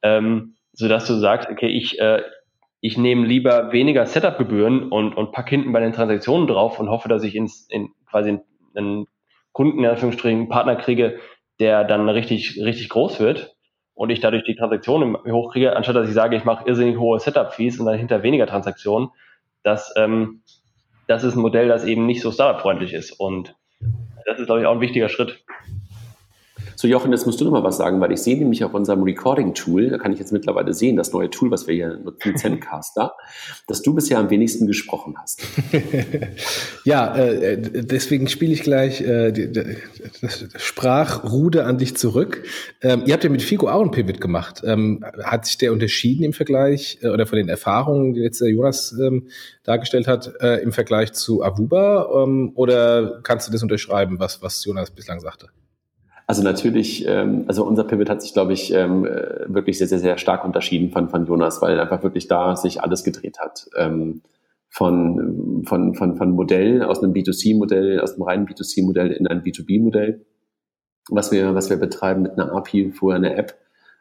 Ähm, 0.02 0.56
so 0.74 0.88
dass 0.88 1.06
du 1.06 1.14
sagst, 1.14 1.50
okay, 1.50 1.68
ich, 1.68 2.00
äh, 2.00 2.24
ich 2.82 2.98
nehme 2.98 3.26
lieber 3.26 3.72
weniger 3.72 4.06
Setup-Gebühren 4.06 4.90
und, 4.90 5.16
und 5.16 5.32
pack 5.32 5.50
hinten 5.50 5.72
bei 5.74 5.80
den 5.80 5.94
Transaktionen 5.94 6.48
drauf 6.48 6.80
und 6.80 6.90
hoffe, 6.90 7.10
dass 7.10 7.24
ich 7.24 7.36
ins, 7.36 7.68
in, 7.70 7.90
quasi 8.10 8.40
einen 8.76 9.06
Kunden, 9.52 9.80
in 9.80 9.86
Anführungsstrichen, 9.86 10.40
einen 10.40 10.50
Partner 10.50 10.76
kriege, 10.76 11.20
der 11.60 11.84
dann 11.84 12.08
richtig, 12.08 12.60
richtig 12.64 12.90
groß 12.90 13.20
wird 13.20 13.56
und 13.94 14.12
ich 14.12 14.22
dadurch 14.22 14.46
die 14.46 14.56
Transaktionen 14.56 15.18
hochkriege, 15.18 15.76
anstatt 15.76 15.98
dass 15.98 16.08
ich 16.08 16.14
sage, 16.14 16.38
ich 16.38 16.46
mache 16.46 16.68
irrsinnig 16.68 16.98
hohe 16.98 17.20
Setup-Fees 17.20 17.80
und 17.80 17.86
dann 17.86 17.98
hinter 17.98 18.24
weniger 18.24 18.48
Transaktionen. 18.48 19.10
Das, 19.64 19.94
ähm, 19.98 20.42
das 21.08 21.26
ist 21.26 21.36
ein 21.36 21.42
Modell, 21.42 21.68
das 21.68 21.84
eben 21.84 22.06
nicht 22.06 22.22
so 22.22 22.32
startup-freundlich 22.32 22.94
ist. 22.94 23.12
Und 23.12 23.56
das 24.26 24.40
ist, 24.40 24.46
glaube 24.46 24.62
ich, 24.62 24.68
auch 24.68 24.76
ein 24.76 24.82
wichtiger 24.82 25.10
Schritt. 25.10 25.44
So, 26.82 26.88
Jochen, 26.88 27.12
jetzt 27.12 27.26
musst 27.26 27.42
du 27.42 27.44
noch 27.44 27.52
mal 27.52 27.64
was 27.66 27.76
sagen, 27.76 28.00
weil 28.00 28.14
ich 28.14 28.22
sehe 28.22 28.38
nämlich 28.38 28.64
auf 28.64 28.74
unserem 28.74 29.04
Recording-Tool, 29.04 29.90
da 29.90 29.98
kann 29.98 30.14
ich 30.14 30.20
jetzt 30.20 30.32
mittlerweile 30.32 30.74
sehen, 30.74 30.96
das 30.96 31.12
neue 31.12 31.30
Tool, 31.30 31.52
was 31.52 31.68
wir 31.68 31.76
hier 31.76 31.98
nutzen, 31.98 32.38
Zencaster, 32.38 33.18
dass 33.68 33.82
du 33.82 33.94
bisher 33.94 34.18
am 34.18 34.30
wenigsten 34.30 34.66
gesprochen 34.66 35.16
hast. 35.22 35.42
ja, 36.86 37.14
äh, 37.18 37.58
deswegen 37.60 38.30
spiele 38.30 38.54
ich 38.54 38.64
gleich 38.64 39.02
äh, 39.02 39.34
die, 39.34 39.52
die, 39.52 39.76
das 40.22 40.46
Sprachrude 40.56 41.66
an 41.66 41.80
dich 41.80 41.98
zurück. 41.98 42.46
Ähm, 42.82 43.04
ihr 43.06 43.14
habt 43.14 43.26
ja 43.26 43.30
mit 43.30 43.42
Figo 43.42 43.68
auch 43.68 43.82
ein 43.82 43.92
Pivot 43.92 44.22
gemacht. 44.22 44.62
Ähm, 44.64 45.04
hat 45.22 45.48
sich 45.48 45.58
der 45.58 45.74
unterschieden 45.74 46.24
im 46.24 46.32
Vergleich 46.32 47.00
äh, 47.02 47.10
oder 47.10 47.26
von 47.26 47.36
den 47.36 47.50
Erfahrungen, 47.50 48.14
die 48.14 48.22
jetzt 48.22 48.40
der 48.40 48.52
Jonas 48.52 48.96
ähm, 48.98 49.28
dargestellt 49.64 50.08
hat, 50.08 50.32
äh, 50.40 50.62
im 50.62 50.72
Vergleich 50.72 51.12
zu 51.12 51.44
Avuba? 51.44 52.24
Ähm, 52.24 52.54
oder 52.56 53.20
kannst 53.24 53.50
du 53.50 53.52
das 53.52 53.64
unterschreiben, 53.64 54.18
was, 54.18 54.42
was 54.42 54.64
Jonas 54.64 54.92
bislang 54.92 55.20
sagte? 55.20 55.50
Also 56.30 56.44
natürlich, 56.44 57.08
ähm, 57.08 57.46
also 57.48 57.66
unser 57.66 57.84
Pivot 57.86 58.08
hat 58.08 58.22
sich, 58.22 58.34
glaube 58.34 58.54
ich, 58.54 58.72
ähm, 58.72 59.04
äh, 59.04 59.52
wirklich 59.52 59.80
sehr, 59.80 59.88
sehr, 59.88 59.98
sehr 59.98 60.20
stark 60.20 60.46
unterschieden 60.46 60.92
von, 60.92 61.10
von 61.10 61.26
Jonas, 61.26 61.60
weil 61.64 61.80
einfach 61.80 62.04
wirklich 62.04 62.28
da 62.28 62.56
sich 62.56 62.84
alles 62.84 63.04
gedreht 63.04 63.40
hat. 63.40 63.68
Ähm, 63.76 64.22
von, 64.70 65.64
von, 65.66 65.96
von, 65.96 66.18
von 66.18 66.30
Modell 66.30 66.84
aus 66.84 67.02
einem 67.02 67.14
B2C-Modell, 67.14 68.00
aus 68.00 68.14
einem 68.14 68.22
reinen 68.22 68.46
B2C-Modell 68.48 69.10
in 69.12 69.26
ein 69.26 69.42
B2B-Modell. 69.42 70.24
was 71.10 71.32
wir, 71.32 71.56
was 71.56 71.72
wir 71.72 71.78
betreiben 71.78 72.22
mit 72.22 72.34
einer 72.34 72.52
API, 72.52 72.92
vorher 72.92 73.18
eine 73.18 73.36
App. 73.36 73.56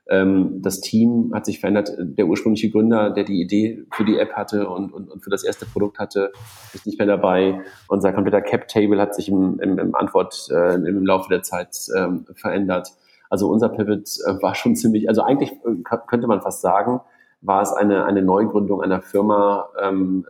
Ähm, 0.09 0.63
das 0.63 0.81
Team 0.81 1.33
hat 1.35 1.45
sich 1.45 1.61
verändert. 1.61 1.93
Der 1.99 2.27
ursprüngliche 2.27 2.71
Gründer, 2.71 3.11
der 3.11 3.25
die 3.25 3.41
Idee 3.43 3.85
für 3.93 4.05
die 4.05 4.19
App 4.19 4.33
hatte 4.33 4.69
und, 4.69 4.93
und, 4.93 5.11
und 5.11 5.23
für 5.23 5.31
das 5.31 5.45
erste 5.45 5.67
Produkt 5.67 5.99
hatte, 5.99 6.33
ist 6.73 6.87
nicht 6.87 6.99
mehr 6.99 7.07
dabei. 7.07 7.61
Unser 7.89 8.13
kompletter 8.13 8.41
Cap-Table 8.41 8.99
hat 9.01 9.15
sich 9.15 9.29
im, 9.29 9.61
im, 9.61 9.79
im 9.79 9.95
Antwort 9.95 10.49
äh, 10.51 10.75
im 10.75 11.05
Laufe 11.05 11.29
der 11.29 11.43
Zeit 11.43 11.77
ähm, 11.95 12.27
verändert. 12.35 12.89
Also 13.29 13.51
unser 13.51 13.69
Pivot 13.69 14.09
äh, 14.27 14.43
war 14.43 14.55
schon 14.55 14.77
ziemlich, 14.77 15.09
also 15.09 15.23
eigentlich 15.23 15.53
äh, 15.53 15.99
könnte 16.07 16.27
man 16.27 16.41
fast 16.41 16.63
sagen, 16.63 17.01
war 17.43 17.61
es 17.61 17.73
eine, 17.73 18.07
eine 18.07 18.23
Neugründung 18.23 18.83
einer 18.83 19.03
Firma 19.03 19.69
ähm, 19.81 20.27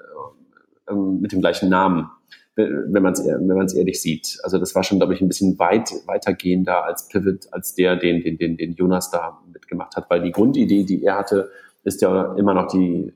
ähm, 0.91 1.21
mit 1.21 1.33
dem 1.33 1.41
gleichen 1.41 1.69
Namen 1.69 2.11
wenn 2.59 3.03
man 3.03 3.13
es 3.13 3.25
wenn 3.25 3.79
ehrlich 3.79 4.03
sieht. 4.03 4.39
Also 4.43 4.59
das 4.59 4.75
war 4.75 4.83
schon, 4.83 4.99
glaube 4.99 5.15
ich, 5.15 5.21
ein 5.21 5.29
bisschen 5.29 5.59
weit 5.61 5.93
weitergehender 6.07 6.85
als 6.85 7.07
Pivot, 7.07 7.47
als 7.53 7.77
der, 7.77 7.95
den, 7.95 8.21
den, 8.21 8.37
den, 8.37 8.57
den 8.57 8.75
Jonas 8.75 9.13
da 9.13 9.41
mitgemacht 9.69 9.97
hat, 9.97 10.09
weil 10.09 10.23
die 10.23 10.33
Grundidee, 10.33 10.85
die 10.85 11.05
er 11.05 11.17
hatte, 11.17 11.51
ist 11.85 12.01
ja 12.03 12.35
immer 12.35 12.55
noch 12.55 12.69
die, 12.69 13.13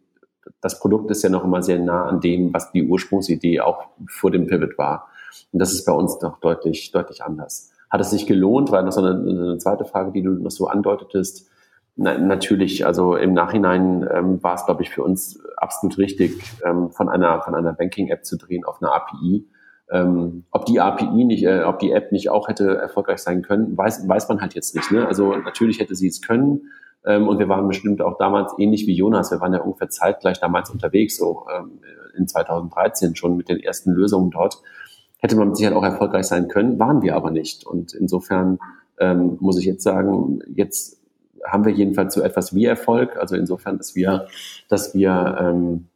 das 0.61 0.79
Produkt 0.79 1.11
ist 1.11 1.23
ja 1.23 1.31
noch 1.31 1.45
immer 1.45 1.63
sehr 1.63 1.79
nah 1.79 2.05
an 2.05 2.21
dem, 2.21 2.53
was 2.53 2.73
die 2.73 2.87
Ursprungsidee 2.87 3.61
auch 3.61 3.87
vor 4.07 4.31
dem 4.31 4.47
Pivot 4.47 4.79
war. 4.79 5.09
Und 5.53 5.59
das 5.59 5.73
ist 5.73 5.85
bei 5.85 5.93
uns 5.93 6.21
noch 6.21 6.39
deutlich, 6.41 6.93
deutlich 6.93 7.25
anders. 7.25 7.73
Hat 7.91 8.01
es 8.01 8.11
sich 8.11 8.27
gelohnt? 8.27 8.71
Weil 8.71 8.85
das 8.85 8.95
so 8.95 9.03
eine, 9.03 9.11
eine 9.11 9.59
zweite 9.59 9.85
Frage, 9.85 10.13
die 10.13 10.23
du 10.23 10.31
noch 10.31 10.51
so 10.51 10.67
andeutetest. 10.67 11.49
Na, 11.97 12.17
natürlich, 12.17 12.87
also 12.87 13.17
im 13.17 13.35
Nachhinein 13.35 14.09
ähm, 14.11 14.43
war 14.43 14.55
es, 14.55 14.65
glaube 14.65 14.83
ich, 14.83 14.91
für 14.91 15.03
uns 15.03 15.41
absolut 15.57 15.99
richtig, 15.99 16.43
ähm, 16.65 16.91
von 16.91 17.09
einer, 17.09 17.43
von 17.43 17.55
einer 17.55 17.75
Banking-App 17.75 18.25
zu 18.25 18.39
drehen 18.39 18.65
auf 18.65 18.81
eine 18.81 18.93
API. 18.93 19.47
Ähm, 19.93 20.45
ob 20.51 20.65
die 20.65 20.81
API 20.81 21.25
nicht, 21.25 21.45
äh, 21.45 21.65
ob 21.65 21.79
die 21.79 21.93
App 21.93 22.13
nicht 22.13 22.31
auch 22.31 22.49
hätte 22.49 22.77
erfolgreich 22.79 23.19
sein 23.19 23.43
können, 23.43 23.77
weiß, 23.77 24.09
weiß 24.09 24.29
man 24.29 24.41
halt 24.41 24.55
jetzt 24.55 24.75
nicht. 24.75 24.91
Ne? 24.91 25.07
Also 25.07 25.37
natürlich 25.37 25.81
hätte 25.81 25.95
sie 25.95 26.09
es 26.09 26.23
können. 26.23 26.63
Ähm, 27.05 27.29
und 27.29 27.39
wir 27.39 27.49
waren 27.49 27.69
bestimmt 27.69 28.01
auch 28.01 28.17
damals 28.17 28.55
ähnlich 28.59 28.87
wie 28.87 28.95
Jonas. 28.95 29.31
Wir 29.31 29.41
waren 29.41 29.53
ja 29.53 29.61
ungefähr 29.61 29.91
zeitgleich 29.91 30.41
damals 30.41 30.71
unterwegs, 30.71 31.19
so 31.19 31.45
ähm, 31.55 31.81
in 32.17 32.27
2013 32.27 33.17
schon 33.17 33.37
mit 33.37 33.51
den 33.51 33.61
ersten 33.61 33.93
Lösungen 33.93 34.31
dort. 34.31 34.63
Hätte 35.19 35.37
man 35.37 35.55
Sicherheit 35.55 35.77
auch 35.77 35.85
erfolgreich 35.85 36.27
sein 36.27 36.49
können, 36.49 36.79
waren 36.79 37.03
wir 37.03 37.15
aber 37.15 37.31
nicht. 37.31 37.67
Und 37.67 37.93
insofern 37.93 38.59
ähm, 38.99 39.37
muss 39.41 39.59
ich 39.59 39.67
jetzt 39.67 39.83
sagen, 39.83 40.41
jetzt 40.55 41.01
haben 41.45 41.65
wir 41.65 41.73
jedenfalls 41.73 42.15
so 42.15 42.23
etwas 42.23 42.55
wie 42.55 42.65
Erfolg. 42.65 43.17
Also 43.17 43.37
insofern, 43.37 43.77
dass 43.77 43.95
wir, 43.95 44.27
dass 44.69 44.95
wir, 44.95 45.37
ähm, 45.39 45.89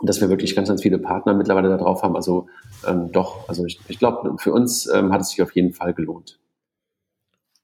dass 0.00 0.20
wir 0.20 0.28
wirklich 0.28 0.56
ganz, 0.56 0.68
ganz 0.68 0.82
viele 0.82 0.98
Partner 0.98 1.34
mittlerweile 1.34 1.68
da 1.68 1.76
drauf 1.76 2.02
haben. 2.02 2.16
Also 2.16 2.48
ähm, 2.86 3.12
doch, 3.12 3.48
also 3.48 3.64
ich, 3.64 3.78
ich 3.88 3.98
glaube, 3.98 4.36
für 4.38 4.52
uns 4.52 4.86
ähm, 4.86 5.12
hat 5.12 5.20
es 5.20 5.30
sich 5.30 5.42
auf 5.42 5.54
jeden 5.54 5.72
Fall 5.72 5.94
gelohnt. 5.94 6.38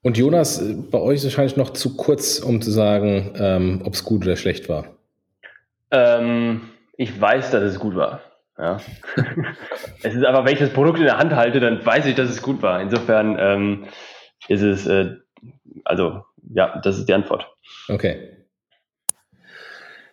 Und 0.01 0.17
Jonas, 0.17 0.63
bei 0.91 0.99
euch 0.99 1.15
ist 1.15 1.23
es 1.25 1.31
wahrscheinlich 1.31 1.57
noch 1.57 1.71
zu 1.71 1.97
kurz, 1.97 2.39
um 2.39 2.61
zu 2.61 2.71
sagen, 2.71 3.33
ähm, 3.35 3.81
ob 3.83 3.93
es 3.93 4.05
gut 4.05 4.23
oder 4.23 4.37
schlecht 4.37 4.69
war. 4.69 4.85
Ähm, 5.91 6.61
ich 6.95 7.19
weiß, 7.19 7.51
dass 7.51 7.63
es 7.63 7.79
gut 7.79 7.95
war. 7.95 8.21
Ja. 8.57 8.79
es 10.03 10.15
ist 10.15 10.23
aber, 10.23 10.45
wenn 10.45 10.53
ich 10.53 10.59
das 10.59 10.71
Produkt 10.71 10.99
in 10.99 11.05
der 11.05 11.17
Hand 11.17 11.35
halte, 11.35 11.59
dann 11.59 11.85
weiß 11.85 12.05
ich, 12.05 12.15
dass 12.15 12.29
es 12.29 12.41
gut 12.41 12.61
war. 12.61 12.81
Insofern 12.81 13.37
ähm, 13.39 13.85
ist 14.47 14.61
es, 14.61 14.85
äh, 14.85 15.15
also 15.83 16.23
ja, 16.53 16.79
das 16.83 16.97
ist 16.97 17.09
die 17.09 17.13
Antwort. 17.13 17.47
Okay. 17.89 18.38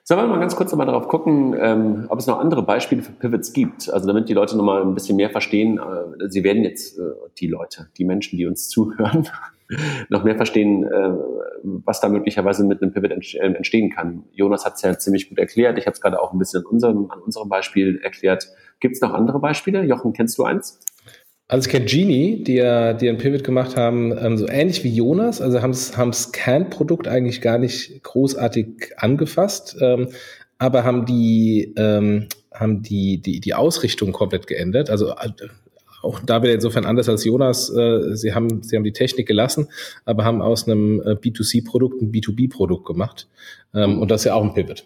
Sollen 0.09 0.21
wir 0.21 0.29
mal 0.29 0.39
ganz 0.39 0.55
kurz 0.55 0.71
nochmal 0.71 0.87
darauf 0.87 1.09
gucken, 1.09 1.57
ähm, 1.59 2.07
ob 2.11 2.21
es 2.21 2.29
noch 2.29 2.39
andere 2.39 2.63
Beispiele 2.63 3.03
für 3.03 3.11
Pivots 3.11 3.53
gibt? 3.53 3.91
Also 3.93 4.07
damit 4.07 4.29
die 4.29 4.35
Leute 4.35 4.57
nochmal 4.57 4.83
ein 4.83 4.95
bisschen 4.95 5.17
mehr 5.17 5.31
verstehen, 5.31 5.81
äh, 5.81 6.29
sie 6.29 6.45
werden 6.45 6.63
jetzt, 6.63 6.97
äh, 6.97 7.03
die 7.41 7.49
Leute, 7.49 7.89
die 7.99 8.05
Menschen, 8.05 8.37
die 8.37 8.47
uns 8.47 8.69
zuhören, 8.69 9.29
noch 10.09 10.23
mehr 10.23 10.37
verstehen, 10.37 10.85
äh, 10.85 11.11
was 11.65 11.99
da 12.01 12.09
möglicherweise 12.09 12.65
mit 12.65 12.83
einem 12.83 12.93
Pivot 12.93 13.11
äh, 13.11 13.39
entstehen 13.39 13.91
kann. 13.91 14.23
Jonas 14.31 14.65
hat 14.65 14.75
es 14.75 14.83
ja 14.83 14.97
ziemlich 14.97 15.29
gut 15.29 15.41
erklärt. 15.41 15.77
Ich 15.77 15.87
habe 15.87 15.95
es 15.95 16.01
gerade 16.01 16.23
auch 16.23 16.33
ein 16.33 16.39
bisschen 16.39 16.65
unserem, 16.65 17.11
an 17.11 17.19
unserem 17.19 17.49
Beispiel 17.49 17.99
erklärt. 18.01 18.47
Gibt 18.79 18.95
es 18.95 19.01
noch 19.01 19.13
andere 19.13 19.41
Beispiele? 19.41 19.83
Jochen, 19.83 20.13
kennst 20.13 20.39
du 20.39 20.45
eins? 20.45 20.79
Also 21.49 21.67
ich 21.67 21.73
kenne 21.73 21.87
Genie, 21.87 22.43
die 22.43 22.55
ja 22.55 22.93
die 22.93 23.09
ein 23.09 23.19
Pivot 23.19 23.45
gemacht 23.45 23.77
haben, 23.77 24.13
ähm, 24.19 24.37
so 24.37 24.49
ähnlich 24.49 24.83
wie 24.83 24.93
Jonas, 24.93 25.41
also 25.41 25.63
haben 25.63 25.73
das 25.73 26.33
Kernprodukt 26.33 27.07
eigentlich 27.07 27.41
gar 27.41 27.59
nicht 27.59 28.03
großartig 28.03 28.93
angefasst, 28.97 29.77
ähm, 29.81 30.09
aber 30.59 30.83
haben 30.83 31.07
die 31.07 31.73
ähm, 31.77 32.27
haben 32.53 32.83
die, 32.83 33.19
die 33.19 33.39
die 33.39 33.55
Ausrichtung 33.55 34.13
komplett 34.13 34.49
geändert. 34.49 34.91
Also 34.91 35.11
äh, 35.11 35.31
auch 36.03 36.21
da 36.21 36.43
wieder 36.43 36.55
insofern 36.55 36.85
anders 36.85 37.09
als 37.09 37.25
Jonas. 37.25 37.71
Äh, 37.71 38.17
sie 38.17 38.35
haben 38.35 38.65
sie 38.65 38.75
haben 38.75 38.85
die 38.85 38.93
Technik 38.93 39.29
gelassen, 39.29 39.69
aber 40.05 40.25
haben 40.25 40.43
aus 40.43 40.67
einem 40.67 41.01
äh, 41.03 41.13
B2C-Produkt 41.13 42.03
ein 42.03 42.11
B2B-Produkt 42.11 42.87
gemacht 42.87 43.29
ähm, 43.73 44.01
und 44.01 44.11
das 44.11 44.23
ist 44.23 44.25
ja 44.25 44.35
auch 44.35 44.43
ein 44.43 44.55
Pivot. 44.55 44.85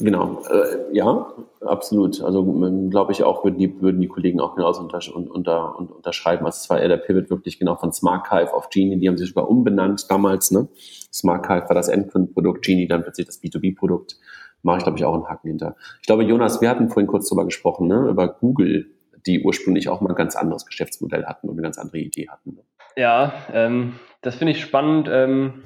Genau, 0.00 0.42
äh, 0.50 0.94
ja, 0.94 1.32
absolut. 1.60 2.20
Also 2.22 2.44
glaube 2.90 3.12
ich 3.12 3.22
auch, 3.22 3.44
würden 3.44 3.58
die, 3.58 3.80
würden 3.80 4.00
die 4.00 4.08
Kollegen 4.08 4.40
auch 4.40 4.54
genauso 4.54 4.82
unter, 4.82 5.00
unter, 5.14 5.78
unter, 5.78 5.96
unterschreiben. 5.96 6.44
Also 6.44 6.56
es 6.62 6.70
war 6.70 6.80
eher 6.80 6.88
der 6.88 6.98
Pivot 6.98 7.30
wirklich 7.30 7.58
genau 7.58 7.76
von 7.76 7.92
SmartHive 7.92 8.52
auf 8.52 8.68
Genie. 8.68 8.98
Die 8.98 9.08
haben 9.08 9.16
sich 9.16 9.30
sogar 9.30 9.48
umbenannt 9.48 10.10
damals. 10.10 10.50
Ne? 10.50 10.68
SmartHive 11.12 11.68
war 11.68 11.74
das 11.74 11.88
Endkundenprodukt, 11.88 12.64
Genie 12.64 12.86
dann 12.86 13.02
plötzlich 13.02 13.26
das 13.26 13.42
B2B-Produkt. 13.42 14.16
Mache 14.62 14.78
ich, 14.78 14.84
glaube 14.84 14.98
ich, 14.98 15.04
auch 15.04 15.14
einen 15.14 15.28
Haken 15.28 15.48
hinter. 15.48 15.76
Ich 16.00 16.06
glaube, 16.06 16.24
Jonas, 16.24 16.60
wir 16.60 16.70
hatten 16.70 16.88
vorhin 16.88 17.06
kurz 17.06 17.28
darüber 17.28 17.44
gesprochen, 17.44 17.86
ne? 17.86 18.08
über 18.08 18.28
Google, 18.28 18.86
die 19.26 19.42
ursprünglich 19.42 19.88
auch 19.88 20.00
mal 20.00 20.10
ein 20.10 20.16
ganz 20.16 20.36
anderes 20.36 20.66
Geschäftsmodell 20.66 21.24
hatten 21.26 21.48
und 21.48 21.54
eine 21.54 21.62
ganz 21.62 21.78
andere 21.78 21.98
Idee 21.98 22.28
hatten. 22.28 22.54
Ne? 22.54 22.62
Ja, 22.96 23.32
ähm, 23.52 23.94
das 24.22 24.36
finde 24.36 24.52
ich 24.52 24.60
spannend. 24.60 25.08
Ähm 25.10 25.62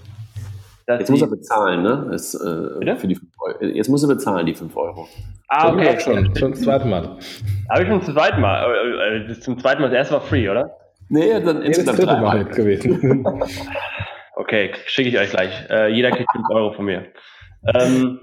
Jetzt 0.88 1.10
muss 1.10 1.20
er 1.20 1.28
bezahlen, 1.28 1.82
ne? 1.82 2.10
Ist, 2.14 2.34
äh, 2.34 2.96
für 2.96 3.06
die 3.06 3.14
5 3.14 3.30
Euro. 3.40 3.64
Jetzt 3.64 3.88
muss 3.88 4.02
er 4.02 4.08
bezahlen, 4.08 4.46
die 4.46 4.54
5 4.54 4.74
Euro. 4.74 5.06
Ah, 5.48 5.72
okay. 5.72 6.00
Schon, 6.00 6.34
schon 6.34 6.54
zum 6.54 6.64
zweiten 6.64 6.88
Mal. 6.88 7.18
Habe 7.68 7.82
ich 7.82 7.88
schon 7.88 8.02
zum 8.02 8.14
zweiten 8.14 8.40
Mal. 8.40 8.64
Äh, 8.64 9.16
äh, 9.16 9.40
zum 9.40 9.58
zweiten 9.58 9.82
Mal, 9.82 9.88
das 9.88 9.98
erste 9.98 10.14
war 10.14 10.20
free, 10.22 10.48
oder? 10.48 10.70
Nee, 11.10 11.40
dann 11.40 11.60
insgesamt 11.62 11.98
dritte 11.98 12.16
Mal 12.16 12.44
gewesen. 12.46 13.24
okay, 14.36 14.72
schicke 14.86 15.10
ich 15.10 15.18
euch 15.18 15.30
gleich. 15.30 15.68
Äh, 15.68 15.92
jeder 15.92 16.10
kriegt 16.10 16.30
5 16.32 16.44
Euro 16.50 16.72
von 16.72 16.86
mir. 16.86 17.04
Ähm, 17.74 18.20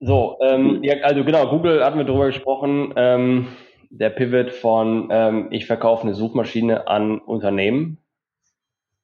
so, 0.00 0.38
ähm, 0.42 0.80
ja, 0.82 0.96
also 1.04 1.22
genau, 1.22 1.48
Google 1.48 1.84
hatten 1.84 1.98
wir 1.98 2.04
drüber 2.04 2.26
gesprochen. 2.26 2.92
Ähm, 2.96 3.48
der 3.90 4.10
Pivot 4.10 4.50
von 4.50 5.08
ähm, 5.12 5.48
ich 5.50 5.66
verkaufe 5.66 6.02
eine 6.02 6.14
Suchmaschine 6.14 6.88
an 6.88 7.20
Unternehmen 7.20 8.01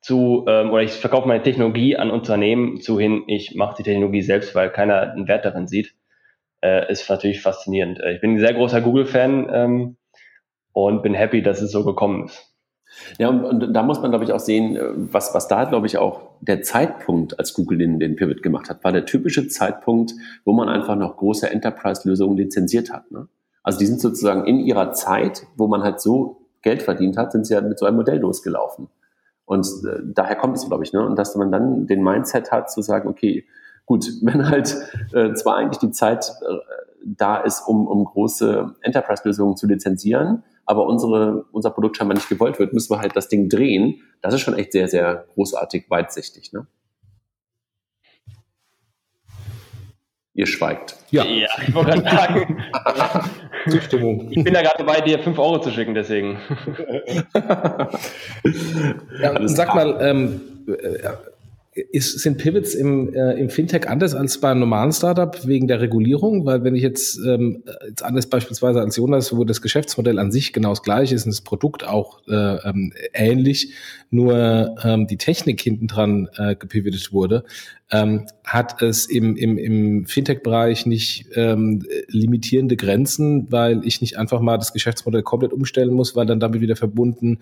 zu, 0.08 0.46
ähm, 0.48 0.70
oder 0.70 0.82
ich 0.82 0.92
verkaufe 0.92 1.28
meine 1.28 1.42
Technologie 1.42 1.98
an 1.98 2.10
Unternehmen 2.10 2.80
zu 2.80 2.98
hin, 2.98 3.24
ich 3.26 3.54
mache 3.54 3.76
die 3.76 3.82
Technologie 3.82 4.22
selbst, 4.22 4.54
weil 4.54 4.70
keiner 4.70 5.12
einen 5.12 5.28
Wert 5.28 5.44
darin 5.44 5.66
sieht, 5.66 5.94
äh, 6.62 6.90
ist 6.90 7.10
natürlich 7.10 7.42
faszinierend. 7.42 8.00
Äh, 8.00 8.14
ich 8.14 8.22
bin 8.22 8.32
ein 8.32 8.38
sehr 8.38 8.54
großer 8.54 8.80
Google-Fan 8.80 9.50
ähm, 9.52 9.96
und 10.72 11.02
bin 11.02 11.12
happy, 11.12 11.42
dass 11.42 11.60
es 11.60 11.72
so 11.72 11.84
gekommen 11.84 12.24
ist. 12.24 12.54
Ja, 13.18 13.28
und, 13.28 13.44
und 13.44 13.74
da 13.74 13.82
muss 13.82 14.00
man, 14.00 14.10
glaube 14.10 14.24
ich, 14.24 14.32
auch 14.32 14.40
sehen, 14.40 14.76
äh, 14.76 14.82
was, 14.94 15.34
was 15.34 15.46
da, 15.46 15.64
glaube 15.64 15.86
ich, 15.86 15.98
auch 15.98 16.22
der 16.40 16.62
Zeitpunkt, 16.62 17.38
als 17.38 17.52
Google 17.52 17.76
den, 17.76 18.00
den 18.00 18.16
Pivot 18.16 18.42
gemacht 18.42 18.70
hat, 18.70 18.82
war 18.84 18.92
der 18.92 19.04
typische 19.04 19.46
Zeitpunkt, 19.48 20.14
wo 20.46 20.54
man 20.54 20.70
einfach 20.70 20.96
noch 20.96 21.18
große 21.18 21.50
Enterprise-Lösungen 21.50 22.38
lizenziert 22.38 22.90
hat. 22.90 23.10
Ne? 23.10 23.28
Also 23.62 23.78
die 23.78 23.86
sind 23.86 24.00
sozusagen 24.00 24.46
in 24.46 24.60
ihrer 24.60 24.94
Zeit, 24.94 25.42
wo 25.58 25.66
man 25.66 25.82
halt 25.82 26.00
so 26.00 26.46
Geld 26.62 26.80
verdient 26.80 27.18
hat, 27.18 27.30
sind 27.30 27.46
sie 27.46 27.52
ja 27.52 27.60
mit 27.60 27.78
so 27.78 27.84
einem 27.84 27.96
Modell 27.96 28.20
losgelaufen. 28.20 28.88
Und 29.48 29.66
äh, 29.87 30.00
daher 30.04 30.37
kommt 30.37 30.58
es, 30.58 30.66
glaube 30.66 30.84
ich, 30.84 30.92
ne? 30.92 31.04
Und 31.04 31.18
dass 31.18 31.34
man 31.34 31.50
dann 31.50 31.87
den 31.87 32.02
Mindset 32.02 32.52
hat, 32.52 32.70
zu 32.70 32.82
sagen, 32.82 33.08
okay, 33.08 33.46
gut, 33.87 34.06
wenn 34.22 34.48
halt 34.48 34.76
äh, 35.14 35.32
zwar 35.32 35.56
eigentlich 35.56 35.78
die 35.78 35.90
Zeit 35.90 36.30
äh, 36.42 36.54
da 37.04 37.38
ist, 37.38 37.62
um, 37.66 37.87
um 37.87 38.04
große 38.04 38.74
Enterprise-Lösungen 38.82 39.56
zu 39.56 39.66
lizenzieren, 39.66 40.42
aber 40.66 40.84
unsere, 40.87 41.46
unser 41.50 41.70
Produkt 41.70 41.96
scheinbar 41.96 42.14
nicht 42.14 42.28
gewollt 42.28 42.58
wird, 42.58 42.74
müssen 42.74 42.92
wir 42.92 43.00
halt 43.00 43.16
das 43.16 43.28
Ding 43.28 43.48
drehen. 43.48 44.02
Das 44.20 44.34
ist 44.34 44.40
schon 44.40 44.52
echt 44.52 44.72
sehr, 44.72 44.87
sehr 44.87 45.24
großartig 45.32 45.87
weitsichtig. 45.88 46.52
Ne? 46.52 46.66
Ihr 50.38 50.46
schweigt. 50.46 50.94
Ja, 51.11 51.24
ja 51.24 51.48
ich 51.66 51.74
wollte 51.74 52.01
gerade 52.01 52.16
sagen. 52.16 52.62
Zustimmung. 53.68 54.29
Ich 54.31 54.44
bin 54.44 54.55
da 54.55 54.62
gerade 54.62 54.79
dabei, 54.79 55.01
dir 55.01 55.18
5 55.18 55.37
Euro 55.37 55.61
zu 55.61 55.72
schicken, 55.72 55.94
deswegen. 55.94 56.38
ja, 59.20 59.48
sag 59.48 59.74
mal, 59.74 59.98
ähm, 60.01 60.40
äh, 60.68 61.83
ist, 61.90 62.20
sind 62.20 62.38
Pivots 62.38 62.74
im, 62.74 63.12
äh, 63.14 63.33
im 63.33 63.51
Fintech 63.51 63.88
anders 63.88 64.14
als 64.14 64.38
bei 64.38 64.51
einem 64.51 64.61
normalen 64.61 64.92
Startup 64.92 65.44
wegen 65.44 65.66
der 65.66 65.81
Regulierung? 65.81 66.46
Weil 66.46 66.62
wenn 66.62 66.77
ich 66.77 66.83
jetzt, 66.83 67.18
ähm, 67.27 67.64
jetzt 67.88 68.05
anders 68.05 68.27
beispielsweise 68.27 68.81
als 68.81 68.96
Jonas, 68.96 69.37
wo 69.37 69.44
das 69.44 69.61
Geschäftsmodell 69.61 70.20
an 70.20 70.31
sich 70.31 70.53
genau 70.53 70.70
das 70.70 70.85
gleiche 70.85 71.16
ist 71.16 71.24
und 71.24 71.33
das 71.33 71.40
Produkt 71.40 71.85
auch 71.85 72.20
äh, 72.29 72.57
ähm, 72.68 72.92
ähnlich, 73.12 73.74
nur 74.11 74.77
ähm, 74.85 75.09
die 75.09 75.18
Technik 75.18 75.61
hinten 75.61 75.88
dran 75.88 76.29
äh, 76.37 76.55
gepivotet 76.55 77.12
wurde, 77.12 77.44
ähm, 77.90 78.27
hat 78.44 78.83
es 78.83 79.07
im, 79.07 79.37
im, 79.37 79.57
im 79.57 80.07
Fintech-Bereich 80.07 80.87
nicht 80.87 81.27
ähm, 81.35 81.85
limitierende 82.09 82.77
Grenzen, 82.77 83.51
weil 83.51 83.85
ich 83.85 84.01
nicht 84.01 84.18
einfach 84.18 84.40
mal 84.40 84.59
das 84.59 84.72
Geschäftsmodell 84.72 85.22
komplett 85.22 85.53
umstellen 85.53 85.94
muss, 85.94 86.14
weil 86.14 86.27
dann 86.27 86.40
damit 86.40 86.61
wieder 86.61 86.77
verbunden 86.77 87.38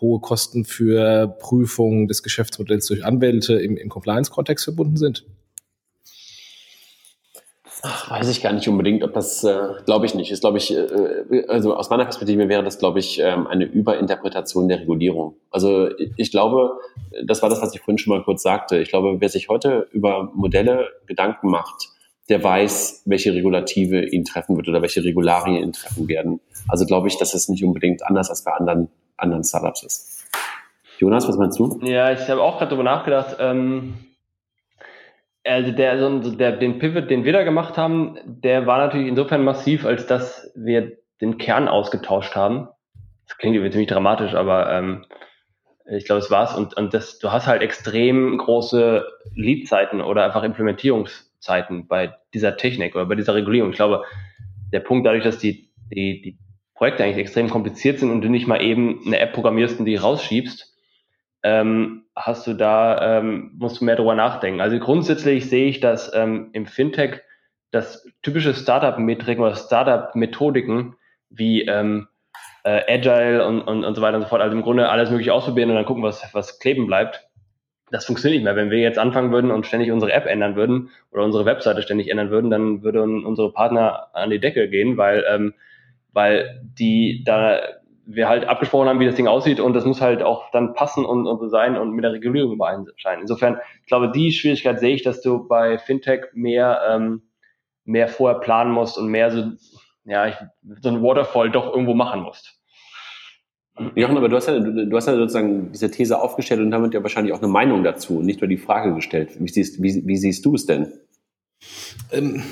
hohe 0.00 0.20
Kosten 0.20 0.64
für 0.64 1.28
Prüfungen 1.38 2.08
des 2.08 2.22
Geschäftsmodells 2.22 2.86
durch 2.86 3.04
Anwälte 3.04 3.54
im, 3.54 3.76
im 3.76 3.88
Compliance-Kontext 3.90 4.64
verbunden 4.64 4.96
sind? 4.96 5.26
Ach, 7.82 8.10
weiß 8.10 8.28
ich 8.28 8.42
gar 8.42 8.52
nicht 8.52 8.68
unbedingt, 8.68 9.02
ob 9.02 9.14
das, 9.14 9.42
äh, 9.42 9.58
glaube 9.86 10.04
ich 10.04 10.14
nicht. 10.14 10.30
Ist, 10.30 10.40
glaube 10.40 10.58
ich, 10.58 10.74
äh, 10.74 11.44
also 11.48 11.74
aus 11.74 11.88
meiner 11.88 12.04
Perspektive 12.04 12.48
wäre 12.48 12.62
das, 12.62 12.78
glaube 12.78 12.98
ich, 12.98 13.20
ähm, 13.20 13.46
eine 13.46 13.64
Überinterpretation 13.64 14.68
der 14.68 14.80
Regulierung. 14.80 15.36
Also 15.50 15.88
ich 16.16 16.30
glaube, 16.30 16.78
das 17.24 17.42
war 17.42 17.48
das, 17.48 17.62
was 17.62 17.74
ich 17.74 17.80
vorhin 17.80 17.98
schon 17.98 18.14
mal 18.14 18.22
kurz 18.22 18.42
sagte. 18.42 18.78
Ich 18.78 18.90
glaube, 18.90 19.20
wer 19.20 19.28
sich 19.28 19.48
heute 19.48 19.88
über 19.92 20.30
Modelle 20.34 20.88
Gedanken 21.06 21.48
macht, 21.48 21.88
der 22.28 22.44
weiß, 22.44 23.02
welche 23.06 23.34
Regulative 23.34 24.04
ihn 24.04 24.24
treffen 24.24 24.56
wird 24.56 24.68
oder 24.68 24.82
welche 24.82 25.02
Regularien 25.02 25.56
ihn 25.56 25.72
treffen 25.72 26.06
werden. 26.06 26.40
Also 26.68 26.84
glaube 26.86 27.08
ich, 27.08 27.18
dass 27.18 27.34
es 27.34 27.48
nicht 27.48 27.64
unbedingt 27.64 28.06
anders 28.06 28.30
als 28.30 28.44
bei 28.44 28.52
anderen, 28.52 28.88
anderen 29.16 29.42
Startups 29.42 29.82
ist. 29.82 30.26
Jonas, 30.98 31.26
was 31.26 31.36
meinst 31.38 31.58
du? 31.58 31.80
Ja, 31.82 32.12
ich 32.12 32.28
habe 32.28 32.42
auch 32.42 32.58
gerade 32.58 32.70
darüber 32.70 32.84
nachgedacht. 32.84 33.36
Ähm 33.40 33.94
also 35.44 35.72
der, 35.72 35.92
also 35.92 36.30
der, 36.32 36.52
den 36.52 36.78
Pivot, 36.78 37.10
den 37.10 37.24
wir 37.24 37.32
da 37.32 37.44
gemacht 37.44 37.76
haben, 37.76 38.18
der 38.24 38.66
war 38.66 38.78
natürlich 38.78 39.08
insofern 39.08 39.42
massiv, 39.42 39.84
als 39.84 40.06
dass 40.06 40.52
wir 40.54 40.98
den 41.20 41.38
Kern 41.38 41.68
ausgetauscht 41.68 42.34
haben. 42.34 42.68
Das 43.26 43.38
klingt 43.38 43.54
irgendwie 43.54 43.70
ziemlich 43.70 43.88
dramatisch, 43.88 44.34
aber 44.34 44.72
ähm, 44.72 45.04
ich 45.90 46.04
glaube, 46.04 46.20
es 46.20 46.30
war's. 46.30 46.56
Und, 46.56 46.76
und 46.76 46.94
das, 46.94 47.18
du 47.18 47.32
hast 47.32 47.46
halt 47.46 47.62
extrem 47.62 48.38
große 48.38 49.04
Leadzeiten 49.34 50.00
oder 50.00 50.24
einfach 50.24 50.42
Implementierungszeiten 50.42 51.86
bei 51.86 52.14
dieser 52.34 52.56
Technik 52.56 52.94
oder 52.94 53.06
bei 53.06 53.14
dieser 53.14 53.34
Regulierung. 53.34 53.70
Ich 53.70 53.76
glaube, 53.76 54.04
der 54.72 54.80
Punkt 54.80 55.06
dadurch, 55.06 55.24
dass 55.24 55.38
die, 55.38 55.70
die, 55.90 56.22
die 56.22 56.38
Projekte 56.74 57.04
eigentlich 57.04 57.18
extrem 57.18 57.50
kompliziert 57.50 57.98
sind 57.98 58.10
und 58.10 58.22
du 58.22 58.28
nicht 58.28 58.46
mal 58.46 58.62
eben 58.62 59.02
eine 59.06 59.18
App 59.18 59.32
programmierst 59.32 59.78
und 59.78 59.84
die 59.84 59.96
rausschiebst, 59.96 60.69
ähm, 61.42 62.04
hast 62.14 62.46
du 62.46 62.54
da, 62.54 63.18
ähm, 63.18 63.52
musst 63.58 63.80
du 63.80 63.84
mehr 63.84 63.96
drüber 63.96 64.14
nachdenken. 64.14 64.60
Also 64.60 64.78
grundsätzlich 64.78 65.48
sehe 65.48 65.68
ich, 65.68 65.80
dass 65.80 66.12
ähm, 66.14 66.50
im 66.52 66.66
Fintech 66.66 67.20
das 67.70 68.06
typische 68.22 68.54
Startup-Metriken 68.54 69.42
oder 69.42 69.54
Startup-Methodiken 69.54 70.96
wie 71.30 71.62
ähm, 71.62 72.08
äh, 72.64 72.82
Agile 72.92 73.46
und, 73.46 73.62
und, 73.62 73.84
und 73.84 73.94
so 73.94 74.02
weiter 74.02 74.16
und 74.16 74.22
so 74.22 74.28
fort, 74.28 74.42
also 74.42 74.56
im 74.56 74.62
Grunde 74.62 74.88
alles 74.88 75.10
mögliche 75.10 75.32
ausprobieren 75.32 75.70
und 75.70 75.76
dann 75.76 75.84
gucken, 75.84 76.02
was, 76.02 76.22
was 76.34 76.58
kleben 76.58 76.86
bleibt. 76.86 77.26
Das 77.90 78.04
funktioniert 78.04 78.38
nicht 78.38 78.44
mehr. 78.44 78.56
Wenn 78.56 78.70
wir 78.70 78.78
jetzt 78.78 78.98
anfangen 78.98 79.32
würden 79.32 79.50
und 79.50 79.66
ständig 79.66 79.90
unsere 79.90 80.12
App 80.12 80.26
ändern 80.26 80.56
würden 80.56 80.90
oder 81.10 81.24
unsere 81.24 81.44
Webseite 81.44 81.82
ständig 81.82 82.08
ändern 82.08 82.30
würden, 82.30 82.50
dann 82.50 82.82
würden 82.82 83.24
unsere 83.24 83.52
Partner 83.52 84.08
an 84.12 84.30
die 84.30 84.38
Decke 84.38 84.68
gehen, 84.68 84.96
weil, 84.96 85.24
ähm, 85.28 85.54
weil 86.12 86.60
die 86.62 87.22
da 87.24 87.60
wir 88.14 88.28
halt 88.28 88.44
abgesprochen 88.46 88.88
haben, 88.88 89.00
wie 89.00 89.06
das 89.06 89.14
Ding 89.14 89.28
aussieht 89.28 89.60
und 89.60 89.74
das 89.74 89.84
muss 89.84 90.00
halt 90.00 90.22
auch 90.22 90.50
dann 90.50 90.74
passen 90.74 91.04
und, 91.04 91.26
und 91.26 91.38
so 91.38 91.48
sein 91.48 91.76
und 91.76 91.92
mit 91.92 92.04
der 92.04 92.12
Regulierung 92.12 92.52
übereinscheinen. 92.52 93.22
Insofern, 93.22 93.58
ich 93.82 93.86
glaube, 93.86 94.10
die 94.10 94.32
Schwierigkeit 94.32 94.80
sehe 94.80 94.94
ich, 94.94 95.02
dass 95.02 95.20
du 95.20 95.46
bei 95.46 95.78
Fintech 95.78 96.26
mehr, 96.32 96.80
ähm, 96.88 97.22
mehr 97.84 98.08
vorher 98.08 98.40
planen 98.40 98.72
musst 98.72 98.98
und 98.98 99.08
mehr 99.08 99.30
so, 99.30 99.44
ja, 100.04 100.26
ich, 100.26 100.34
so 100.82 100.88
ein 100.88 101.02
Waterfall 101.02 101.50
doch 101.50 101.72
irgendwo 101.72 101.94
machen 101.94 102.22
musst. 102.22 102.60
Jochen, 103.94 104.16
aber 104.16 104.28
du 104.28 104.36
hast, 104.36 104.48
ja, 104.48 104.58
du, 104.58 104.96
hast 104.96 105.06
ja 105.06 105.14
sozusagen 105.14 105.72
diese 105.72 105.90
These 105.90 106.20
aufgestellt 106.20 106.60
und 106.60 106.70
damit 106.70 106.92
ja 106.92 107.02
wahrscheinlich 107.02 107.32
auch 107.32 107.38
eine 107.38 107.48
Meinung 107.48 107.82
dazu 107.82 108.18
und 108.18 108.26
nicht 108.26 108.40
nur 108.40 108.48
die 108.48 108.58
Frage 108.58 108.94
gestellt. 108.94 109.30
Wie 109.38 109.48
siehst, 109.48 109.82
wie, 109.82 110.02
wie 110.06 110.16
siehst 110.16 110.44
du 110.44 110.54
es 110.54 110.66
denn? 110.66 110.92
Ähm, 112.12 112.42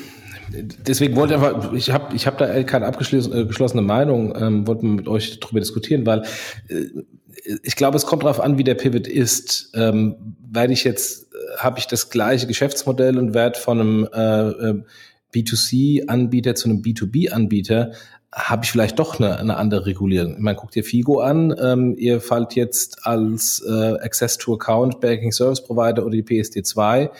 deswegen 0.50 1.16
wollte 1.16 1.34
ich 1.34 1.40
einfach, 1.40 1.72
ich 1.72 1.90
habe 1.90 2.14
ich 2.14 2.26
hab 2.26 2.38
da 2.38 2.62
keine 2.62 2.86
abgeschlossene 2.86 3.82
äh, 3.82 3.84
Meinung, 3.84 4.34
ähm, 4.36 4.66
wollte 4.66 4.86
mit 4.86 5.08
euch 5.08 5.40
darüber 5.40 5.60
diskutieren, 5.60 6.06
weil 6.06 6.22
äh, 6.68 6.86
ich 7.62 7.76
glaube, 7.76 7.96
es 7.96 8.06
kommt 8.06 8.24
darauf 8.24 8.40
an, 8.40 8.58
wie 8.58 8.64
der 8.64 8.74
Pivot 8.74 9.06
ist. 9.06 9.70
Ähm, 9.74 10.16
weil 10.50 10.70
ich 10.70 10.84
jetzt, 10.84 11.32
äh, 11.32 11.58
habe 11.58 11.78
ich 11.78 11.86
das 11.86 12.10
gleiche 12.10 12.46
Geschäftsmodell 12.46 13.18
und 13.18 13.34
werde 13.34 13.58
von 13.58 13.80
einem 13.80 14.08
äh, 14.12 14.48
äh 14.48 14.82
B2C-Anbieter 15.34 16.54
zu 16.54 16.70
einem 16.70 16.80
B2B-Anbieter, 16.80 17.92
habe 18.32 18.64
ich 18.64 18.70
vielleicht 18.70 18.98
doch 18.98 19.18
eine, 19.18 19.38
eine 19.38 19.56
andere 19.56 19.84
Regulierung. 19.84 20.36
Meine, 20.40 20.56
guckt 20.56 20.76
ihr 20.76 20.84
Figo 20.84 21.20
an, 21.20 21.54
ähm, 21.60 21.96
ihr 21.98 22.20
fallt 22.20 22.54
jetzt 22.54 23.06
als 23.06 23.62
äh, 23.68 23.94
Access 24.00 24.38
to 24.38 24.54
Account 24.54 25.00
Banking 25.00 25.32
Service 25.32 25.62
Provider 25.62 26.04
oder 26.04 26.12
die 26.12 26.22
PSD2 26.22 27.10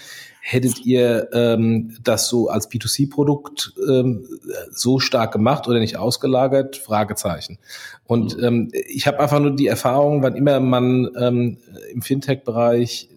Hättet 0.51 0.87
ihr 0.87 1.29
ähm, 1.35 1.95
das 2.03 2.27
so 2.27 2.49
als 2.49 2.71
B2C-Produkt 2.71 3.75
ähm, 3.87 4.25
so 4.71 4.99
stark 4.99 5.31
gemacht 5.31 5.69
oder 5.69 5.79
nicht 5.79 5.99
ausgelagert? 5.99 6.79
Fragezeichen. 6.79 7.59
Und 8.07 8.39
mhm. 8.39 8.45
ähm, 8.45 8.71
ich 8.73 9.07
habe 9.07 9.21
einfach 9.21 9.41
nur 9.41 9.55
die 9.55 9.67
Erfahrung, 9.67 10.23
wann 10.23 10.37
immer 10.37 10.59
man 10.59 11.11
ähm, 11.21 11.59
im 11.93 12.01
Fintech-Bereich 12.01 13.11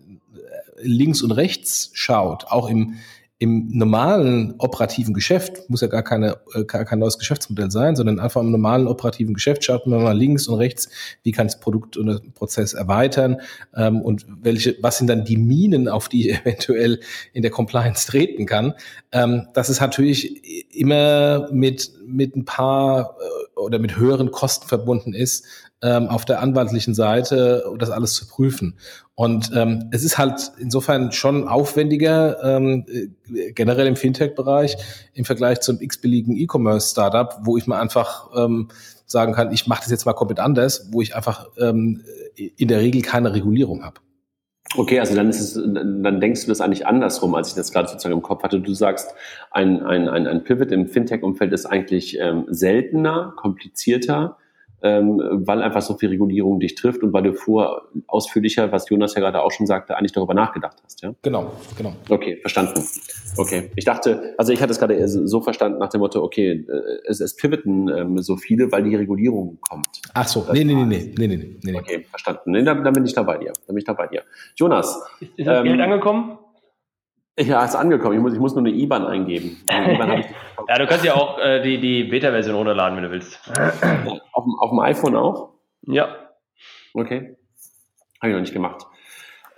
links 0.82 1.22
und 1.22 1.32
rechts 1.32 1.92
schaut, 1.94 2.48
auch 2.50 2.70
im 2.70 2.96
im 3.42 3.70
normalen 3.72 4.54
operativen 4.60 5.16
Geschäft, 5.16 5.68
muss 5.68 5.82
ja 5.82 5.88
gar, 5.88 6.04
keine, 6.04 6.38
äh, 6.54 6.64
gar 6.64 6.86
kein 6.86 7.00
neues 7.00 7.18
Geschäftsmodell 7.18 7.72
sein, 7.72 7.96
sondern 7.96 8.20
einfach 8.20 8.40
im 8.40 8.52
normalen 8.52 8.86
operativen 8.86 9.34
Geschäft 9.34 9.64
schaut 9.64 9.88
man 9.88 10.04
mal 10.04 10.16
links 10.16 10.48
und 10.48 10.60
rechts, 10.60 10.90
wie 11.24 11.32
kann 11.32 11.48
das 11.48 11.60
Produkt 11.60 11.98
und 11.98 12.06
den 12.06 12.34
Prozess 12.34 12.74
erweitern 12.74 13.42
ähm, 13.76 14.00
und 14.04 14.28
welche, 14.44 14.78
was 14.84 15.00
sind 15.00 15.08
dann 15.08 15.26
die 15.26 15.38
Minen, 15.38 15.88
auf 15.88 16.08
die 16.08 16.30
ich 16.30 16.40
eventuell 16.42 17.00
in 17.34 17.42
der 17.42 17.50
Compliance 17.50 18.06
treten 18.06 18.46
kann. 18.46 18.76
Ähm, 19.12 19.48
das 19.56 19.72
ist 19.72 19.82
natürlich 19.82 20.76
immer 20.76 21.52
mit, 21.52 21.94
mit 22.06 22.36
ein 22.36 22.46
paar 22.46 23.18
äh, 23.20 23.60
oder 23.60 23.80
mit 23.80 23.98
höheren 23.98 24.30
Kosten 24.30 24.68
verbunden 24.68 25.16
ist, 25.16 25.48
ähm, 25.84 26.08
auf 26.08 26.26
der 26.26 26.42
anwaltlichen 26.42 26.94
Seite 26.94 27.64
das 27.78 27.90
alles 27.90 28.14
zu 28.14 28.28
prüfen. 28.28 28.78
Und 29.16 29.52
ähm, 29.56 29.90
es 29.92 30.04
ist 30.04 30.18
halt 30.18 30.52
insofern 30.60 31.12
schon 31.12 31.48
aufwendiger, 31.48 32.44
ähm, 32.44 32.86
äh, 32.88 33.52
generell 33.54 33.88
im 33.88 33.96
Fintech-Bereich 33.96 34.78
im 35.14 35.26
Vergleich 35.26 35.62
zum 35.62 35.80
x-beliebigen 35.80 36.38
E-Commerce-Startup, 36.38 37.40
wo 37.44 37.58
ich 37.58 37.68
mal 37.68 37.80
einfach 37.80 38.30
ähm, 38.36 38.70
sagen 39.06 39.34
kann, 39.34 39.52
ich 39.52 39.68
mache 39.68 39.82
das 39.82 39.92
jetzt 39.92 40.06
mal 40.06 40.14
komplett 40.14 40.40
anders, 40.40 40.90
wo 40.92 41.02
ich 41.02 41.16
einfach 41.16 41.50
ähm, 41.58 42.04
in 42.36 42.68
der 42.68 42.80
Regel 42.80 43.02
keine 43.02 43.34
Regulierung 43.34 43.84
habe. 43.84 44.00
Okay, 44.78 45.02
also 45.02 45.16
dann 45.16 45.30
ist 45.30 45.42
es, 45.42 45.54
dann 45.54 46.22
denkst 46.22 46.44
du 46.44 46.48
das 46.48 46.62
eigentlich 46.62 46.88
andersrum, 46.88 47.36
als 47.36 47.50
ich 47.50 47.56
das 47.56 47.74
gerade 47.74 47.90
sozusagen 47.90 48.16
im 48.16 48.22
Kopf 48.22 48.44
hatte. 48.44 48.62
Du 48.62 48.74
sagst, 48.74 49.14
ein, 49.52 49.84
ein, 49.84 50.08
ein, 50.08 50.28
ein 50.28 50.44
Pivot 50.46 50.72
im 50.72 50.88
Fintech-Umfeld 50.88 51.52
ist 51.52 51.66
eigentlich 51.66 52.18
ähm, 52.18 52.46
seltener, 52.48 53.34
komplizierter, 53.36 54.38
ähm, 54.84 55.22
weil 55.46 55.62
einfach 55.62 55.82
so 55.82 55.96
viel 55.96 56.10
Regulierung 56.10 56.60
dich 56.60 56.76
trifft 56.76 57.04
und 57.04 57.14
weil 57.14 57.24
du 57.24 57.34
vor 57.34 57.88
ausführlicher, 58.08 58.72
was 58.72 58.90
Jonas 58.90 59.14
ja 59.16 59.22
gerade 59.22 59.42
auch 59.42 59.52
schon 59.52 59.68
sagte, 59.68 59.98
eigentlich 59.98 60.12
darüber 60.12 60.34
nachgedacht 60.34 60.78
hast. 60.84 61.02
Ja? 61.02 61.14
Genau, 61.22 61.52
genau. 61.78 61.94
Okay, 62.10 62.38
verstanden. 62.38 62.84
Okay, 63.38 63.72
ich 63.76 63.86
dachte, 63.86 64.34
also 64.38 64.52
ich 64.52 64.62
hatte 64.62 64.72
es 64.72 64.80
gerade 64.80 65.08
so 65.08 65.42
verstanden 65.42 65.80
nach 65.80 65.90
dem 65.90 66.02
Motto, 66.02 66.24
okay, 66.24 66.66
äh, 66.68 67.08
es, 67.08 67.20
es 67.20 67.36
pivoten 67.36 67.90
ähm, 67.90 68.18
so 68.22 68.38
viele, 68.38 68.72
weil 68.72 68.84
die 68.84 68.96
Regulierung 68.96 69.60
kommt. 69.62 70.02
Ach 70.14 70.28
so, 70.28 70.46
nee, 70.52 70.64
nee, 70.64 70.74
nee, 70.74 70.86
nee, 70.86 71.28
nee, 71.28 71.28
nee, 71.28 71.58
nee. 71.64 71.76
Okay, 71.76 72.06
verstanden. 72.10 72.52
Nee, 72.52 72.64
dann, 72.64 72.84
dann 72.84 72.94
bin 72.94 73.06
ich 73.06 73.14
da 73.14 73.24
bei 73.24 73.38
dir. 73.38 73.54
Dann 73.68 73.76
bin 73.76 73.78
ich 73.78 73.86
da 73.86 73.94
bei 73.94 74.08
dir. 74.08 74.24
Jonas. 74.56 75.02
Ist, 75.20 75.30
ist 75.38 75.48
das 75.48 75.60
ähm, 75.60 75.64
Geld 75.66 75.82
angekommen? 75.82 76.38
Ja, 77.40 77.64
ist 77.64 77.76
angekommen. 77.76 78.16
Ich 78.16 78.22
muss, 78.22 78.34
ich 78.34 78.40
muss 78.40 78.56
nur 78.56 78.66
eine 78.66 78.76
IBAN 78.76 79.06
eingeben. 79.06 79.58
IBAN 79.70 80.24
ja, 80.68 80.78
du 80.78 80.88
kannst 80.88 81.06
ja 81.06 81.16
auch 81.16 81.40
äh, 81.40 81.62
die, 81.62 81.80
die 81.80 82.04
Beta-Version 82.04 82.56
runterladen, 82.56 82.98
wenn 82.98 83.04
du 83.04 83.12
willst. 83.12 83.40
Auf, 84.34 84.46
auf 84.60 84.70
dem 84.70 84.80
iPhone 84.80 85.16
auch? 85.16 85.54
Ja. 85.84 86.16
Okay. 86.94 87.38
Habe 88.22 88.30
ich 88.30 88.34
noch 88.34 88.42
nicht 88.42 88.54
gemacht. 88.54 88.86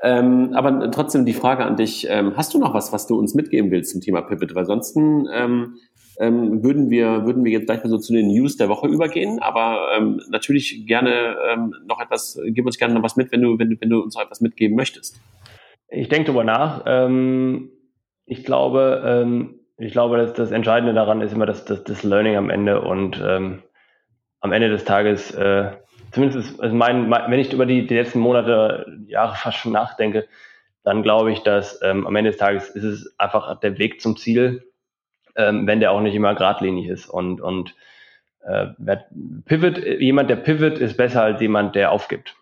Ähm, 0.02 0.52
aber 0.54 0.92
trotzdem 0.92 1.26
die 1.26 1.34
Frage 1.34 1.64
an 1.66 1.76
dich, 1.76 2.08
ähm, 2.10 2.34
hast 2.36 2.54
du 2.54 2.60
noch 2.60 2.74
was, 2.74 2.92
was 2.94 3.08
du 3.08 3.18
uns 3.18 3.36
mitgeben 3.36 3.72
willst 3.72 3.92
zum 3.92 4.02
Thema 4.02 4.22
Pivot? 4.22 4.54
Weil 4.54 4.66
sonst 4.66 4.96
ähm, 4.98 5.78
ähm, 6.20 6.64
würden, 6.64 6.90
wir, 6.90 7.26
würden 7.26 7.44
wir 7.44 7.52
jetzt 7.52 7.66
gleich 7.66 7.84
mal 7.84 7.90
so 7.90 7.98
zu 7.98 8.14
den 8.14 8.28
News 8.28 8.58
der 8.58 8.70
Woche 8.70 8.88
übergehen, 8.88 9.40
aber 9.40 9.88
ähm, 9.98 10.22
natürlich 10.30 10.86
gerne 10.86 11.36
ähm, 11.52 11.74
noch 11.86 12.00
etwas, 12.00 12.40
gib 12.48 12.66
uns 12.66 12.78
gerne 12.78 12.94
noch 12.94 13.04
was 13.04 13.16
mit, 13.16 13.32
wenn 13.32 13.42
du, 13.42 13.58
wenn 13.58 13.72
du, 13.72 13.76
wenn 13.80 13.90
du 13.90 14.02
uns 14.02 14.16
noch 14.16 14.22
etwas 14.22 14.42
mitgeben 14.42 14.76
möchtest. 14.76 15.20
Ich 15.94 16.10
denke 16.10 16.26
darüber 16.26 16.44
nach. 16.44 16.84
Ähm, 16.86 17.72
ich 18.26 18.44
glaube, 18.44 19.04
ähm, 19.06 19.60
ich 19.78 19.92
glaube, 19.92 20.18
dass 20.18 20.34
das 20.34 20.52
Entscheidende 20.52 20.94
daran 20.94 21.22
ist 21.22 21.34
immer 21.34 21.46
das, 21.46 21.66
das, 21.66 21.84
das 21.84 22.04
Learning 22.04 22.36
am 22.36 22.50
Ende 22.50 22.82
und 22.82 23.22
ähm, 23.24 23.64
am 24.40 24.52
Ende 24.52 24.70
des 24.70 24.86
Tages, 24.86 25.32
äh, 25.32 25.72
zumindest 26.12 26.60
also 26.60 26.76
mein, 26.76 27.10
mein, 27.10 27.32
wenn 27.32 27.40
ich 27.40 27.54
über 27.54 27.66
die, 27.66 27.86
die 27.86 27.96
letzten 27.96 28.20
Monate, 28.20 28.86
Jahre 29.08 29.36
fast 29.36 29.58
schon 29.58 29.72
nachdenke, 29.72 30.28
dann 30.84 31.04
glaube 31.04 31.32
ich, 31.32 31.40
dass 31.44 31.82
ähm, 31.82 32.08
am 32.08 32.16
Ende 32.16 32.32
des 32.32 32.40
Tages 32.40 32.70
ist 32.70 32.84
es 32.84 33.16
einfach 33.20 33.60
der 33.60 33.78
Weg 33.78 34.02
zum 34.02 34.18
Ziel, 34.18 34.64
ähm, 35.36 35.68
wenn 35.68 35.80
der 35.80 35.92
auch 35.92 36.02
nicht 36.02 36.16
immer 36.16 36.36
geradlinig 36.36 36.88
ist. 36.88 37.08
Und, 37.08 37.40
und 37.40 37.76
äh, 38.42 38.68
Pivot, 39.46 39.78
jemand, 39.78 40.30
der 40.30 40.36
Pivot, 40.38 40.78
ist 40.80 40.98
besser 40.98 41.24
als 41.24 41.40
jemand, 41.40 41.76
der 41.76 41.92
aufgibt. 41.92 42.36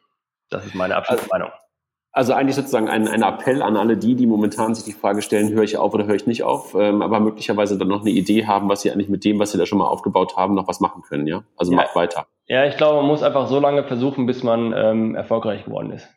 Das 0.49 0.65
ist 0.65 0.73
meine 0.73 0.95
Abschlussmeinung. 0.95 1.51
Also 2.13 2.33
eigentlich 2.33 2.57
sozusagen 2.57 2.89
ein, 2.89 3.07
ein 3.07 3.23
Appell 3.23 3.61
an 3.61 3.77
alle 3.77 3.95
die, 3.95 4.15
die 4.15 4.27
momentan 4.27 4.75
sich 4.75 4.83
die 4.83 4.91
Frage 4.91 5.21
stellen, 5.21 5.49
höre 5.53 5.63
ich 5.63 5.77
auf 5.77 5.93
oder 5.93 6.05
höre 6.07 6.15
ich 6.15 6.27
nicht 6.27 6.43
auf, 6.43 6.75
ähm, 6.77 7.01
aber 7.01 7.21
möglicherweise 7.21 7.77
dann 7.77 7.87
noch 7.87 8.01
eine 8.01 8.09
Idee 8.09 8.45
haben, 8.45 8.67
was 8.67 8.81
sie 8.81 8.91
eigentlich 8.91 9.07
mit 9.07 9.23
dem, 9.23 9.39
was 9.39 9.53
sie 9.53 9.57
da 9.57 9.65
schon 9.65 9.77
mal 9.77 9.87
aufgebaut 9.87 10.35
haben, 10.35 10.53
noch 10.53 10.67
was 10.67 10.81
machen 10.81 11.03
können, 11.03 11.25
ja? 11.25 11.43
Also 11.55 11.71
ja. 11.71 11.77
macht 11.77 11.95
weiter. 11.95 12.27
Ja, 12.47 12.65
ich 12.65 12.75
glaube, 12.75 12.97
man 12.97 13.07
muss 13.07 13.23
einfach 13.23 13.47
so 13.47 13.61
lange 13.61 13.85
versuchen, 13.85 14.25
bis 14.25 14.43
man 14.43 14.73
ähm, 14.75 15.15
erfolgreich 15.15 15.63
geworden 15.63 15.91
ist. 15.91 16.09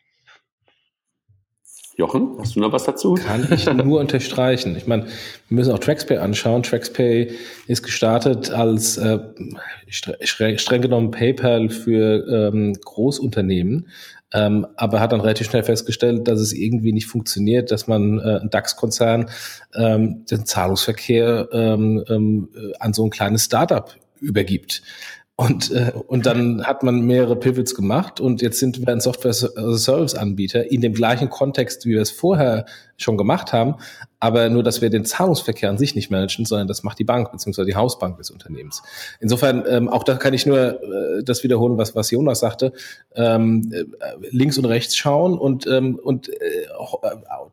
Jochen, 1.97 2.37
hast 2.41 2.57
du 2.57 2.61
noch 2.61 2.73
was 2.73 2.85
dazu? 2.85 3.15
Kann 3.15 3.47
ich 3.53 3.73
nur 3.73 4.01
unterstreichen. 4.01 4.75
Ich 4.75 4.89
meine, 4.89 5.05
wir 5.05 5.57
müssen 5.57 5.73
auch 5.73 5.79
TraxPay 5.79 6.19
anschauen. 6.19 6.65
TraxPay 6.65 7.31
ist 7.69 7.85
gestartet 7.85 8.51
als 8.51 8.97
äh, 8.97 9.21
streng, 9.87 10.59
streng 10.59 10.83
genommen 10.83 11.13
PayPal 11.13 11.69
für 11.69 12.27
ähm, 12.29 12.73
Großunternehmen, 12.85 13.87
ähm, 14.35 14.67
aber 14.77 15.01
hat 15.01 15.13
dann 15.13 15.21
relativ 15.21 15.49
schnell 15.49 15.63
festgestellt, 15.63 16.29
dass 16.29 16.41
es 16.41 16.53
irgendwie 16.53 16.93
nicht 16.93 17.07
funktioniert, 17.07 17.71
dass 17.71 17.87
man 17.87 18.19
äh, 18.19 18.41
ein 18.43 18.51
DAX-Konzern 18.51 19.31
ähm, 19.75 20.27
den 20.27 20.45
Zahlungsverkehr 20.45 21.49
ähm, 21.53 22.05
ähm, 22.09 22.49
an 22.81 22.93
so 22.93 23.05
ein 23.07 23.11
kleines 23.11 23.45
Startup 23.45 23.95
übergibt. 24.21 24.83
Und, 25.37 25.73
äh, 25.73 25.91
und 26.07 26.27
dann 26.27 26.65
hat 26.65 26.85
man 26.85 27.01
mehrere 27.01 27.35
Pivots 27.35 27.75
gemacht 27.75 28.21
und 28.21 28.41
jetzt 28.41 28.61
sind 28.61 28.79
wir 28.79 28.87
ein 28.87 29.01
Software-Service-Anbieter 29.01 30.71
in 30.71 30.81
dem 30.81 30.95
gleichen 30.95 31.29
Kontext, 31.29 31.87
wie 31.87 31.91
wir 31.91 32.03
es 32.03 32.13
vorher 32.13 32.67
schon 32.97 33.17
gemacht 33.17 33.53
haben, 33.53 33.75
aber 34.21 34.49
nur, 34.49 34.63
dass 34.63 34.81
wir 34.81 34.91
den 34.91 35.05
Zahlungsverkehr 35.05 35.69
an 35.71 35.77
sich 35.77 35.97
nicht 35.97 36.09
managen, 36.09 36.45
sondern 36.45 36.69
das 36.69 36.85
macht 36.85 37.01
die 37.01 37.05
Bank 37.05 37.33
beziehungsweise 37.33 37.67
die 37.67 37.75
Hausbank 37.75 38.17
des 38.19 38.31
Unternehmens. 38.31 38.85
Insofern, 39.19 39.65
ähm, 39.69 39.89
auch 39.89 40.05
da 40.05 40.15
kann 40.15 40.35
ich 40.35 40.47
nur 40.47 40.81
äh, 40.81 41.25
das 41.25 41.43
wiederholen, 41.43 41.79
was, 41.79 41.97
was 41.97 42.13
Jonas 42.13 42.39
sagte, 42.39 42.73
ähm, 43.17 43.73
äh, 43.73 43.85
links 44.31 44.57
und 44.57 44.67
rechts 44.67 44.97
schauen 44.97 45.37
und, 45.37 45.67
ähm, 45.67 45.99
und 46.01 46.29
äh, 46.29 46.67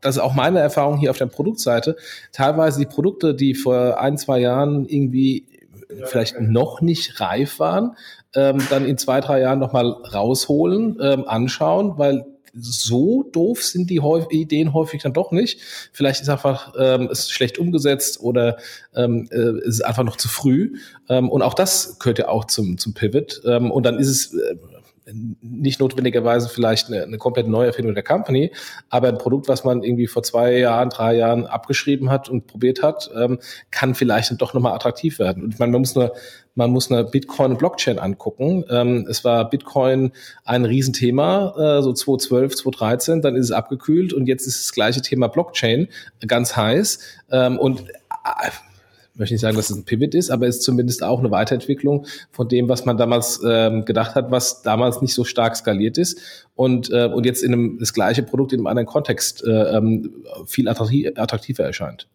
das 0.02 0.18
ist 0.18 0.22
auch 0.22 0.36
meine 0.36 0.60
Erfahrung 0.60 1.00
hier 1.00 1.10
auf 1.10 1.18
der 1.18 1.26
Produktseite. 1.26 1.96
Teilweise 2.32 2.80
die 2.80 2.86
Produkte, 2.86 3.34
die 3.34 3.56
vor 3.56 4.00
ein, 4.00 4.20
zwei 4.20 4.40
Jahren 4.40 4.86
irgendwie 4.86 5.48
vielleicht 6.06 6.39
noch 6.39 6.82
nicht 6.82 7.20
reif 7.20 7.60
waren, 7.60 7.96
ähm, 8.36 8.60
dann 8.70 8.86
in 8.86 8.98
zwei, 8.98 9.22
drei 9.22 9.42
Jahren 9.42 9.60
nochmal 9.60 9.92
rausholen, 9.92 10.98
ähm, 11.02 11.28
anschauen, 11.28 11.98
weil 11.98 12.26
so 12.54 13.24
doof 13.24 13.64
sind 13.64 13.89
die 13.89 14.02
Ideen 14.32 14.74
häufig 14.74 15.02
dann 15.02 15.14
doch 15.14 15.32
nicht. 15.32 15.62
Vielleicht 15.94 16.22
ist 16.22 16.30
einfach 16.30 16.74
ähm, 16.78 17.10
ist 17.10 17.32
schlecht 17.32 17.58
umgesetzt 17.58 18.20
oder 18.22 18.58
ähm, 18.96 19.30
äh, 19.32 19.66
ist 19.66 19.84
einfach 19.86 20.04
noch 20.04 20.18
zu 20.18 20.28
früh. 20.28 20.78
Ähm, 21.10 21.30
und 21.30 21.42
auch 21.42 21.54
das 21.54 21.98
gehört 22.00 22.20
ja 22.20 22.28
auch 22.28 22.46
zum, 22.46 22.78
zum 22.78 22.94
Pivot. 22.94 23.42
Ähm, 23.46 23.72
und 23.72 23.86
dann 23.86 24.00
ist 24.00 24.10
es 24.10 24.34
äh, 24.34 24.56
nicht 25.41 25.80
notwendigerweise 25.80 26.49
vielleicht 26.49 26.88
eine, 26.88 27.03
eine 27.03 27.18
komplett 27.18 27.47
Neuerfindung 27.47 27.93
der 27.93 28.03
Company, 28.03 28.51
aber 28.89 29.09
ein 29.09 29.18
Produkt, 29.18 29.47
was 29.47 29.64
man 29.64 29.84
irgendwie 29.84 30.07
vor 30.07 30.24
zwei 30.24 30.57
Jahren, 30.57 30.89
drei 30.89 31.16
Jahren 31.16 31.45
abgeschrieben 31.45 32.09
hat 32.09 32.30
und 32.30 32.47
probiert 32.47 32.82
hat, 32.82 33.09
ähm, 33.16 33.39
kann 33.72 33.95
vielleicht 33.95 34.32
dann 34.32 34.38
doch 34.38 34.53
nochmal 34.53 34.74
attraktiv 34.74 35.20
werden. 35.20 35.43
Und 35.43 35.53
ich 35.53 35.59
meine, 35.59 35.72
man 35.72 35.82
muss 35.82 35.95
nur, 35.95 36.14
man 36.55 36.72
muss 36.72 36.91
eine 36.91 37.03
Bitcoin 37.03 37.51
und 37.51 37.57
Blockchain 37.57 37.99
angucken. 37.99 38.66
Ähm, 38.70 39.07
es 39.09 39.24
war 39.24 39.49
Bitcoin 39.49 40.12
ein 40.43 40.66
Riesenthema, 40.66 41.78
äh, 41.80 41.82
so 41.82 41.93
2012, 41.93 42.55
2013, 42.55 43.22
dann 43.22 43.36
ist 43.36 43.45
es 43.45 43.51
abgekühlt 43.51 44.14
und 44.14 44.28
jetzt 44.28 44.47
ist 44.47 44.59
das 44.62 44.72
gleiche 44.74 45.01
Thema 45.01 45.28
Blockchain 45.28 45.88
ganz 46.28 46.55
heiß. 46.55 46.99
Ähm, 47.32 47.57
und 47.57 47.82
äh, 47.82 48.49
möchte 49.22 49.34
nicht 49.34 49.41
sagen, 49.41 49.55
dass 49.55 49.69
es 49.69 49.78
ein 49.78 49.86
Pivot 49.86 50.13
ist, 50.13 50.30
aber 50.30 50.47
es 50.47 50.57
ist 50.57 50.63
zumindest 50.63 51.03
auch 51.03 51.19
eine 51.19 51.32
Weiterentwicklung 51.32 52.05
von 52.32 52.49
dem, 52.49 52.67
was 52.67 52.86
man 52.86 52.97
damals 52.97 53.41
ähm, 53.47 53.86
gedacht 53.86 54.15
hat, 54.15 54.32
was 54.32 54.61
damals 54.61 55.01
nicht 55.01 55.13
so 55.13 55.24
stark 55.24 55.55
skaliert 55.55 55.97
ist 55.97 56.47
und, 56.55 56.91
äh, 56.91 57.05
und 57.05 57.26
jetzt 57.26 57.43
in 57.43 57.53
einem, 57.53 57.80
das 57.80 57.93
gleiche 57.93 58.24
Produkt 58.24 58.51
in 58.51 58.59
einem 58.59 58.67
anderen 58.67 58.88
Kontext 58.88 59.43
äh, 59.45 59.78
ähm, 59.78 60.26
viel 60.45 60.67
attraktiver 60.67 61.63
erscheint. 61.63 62.07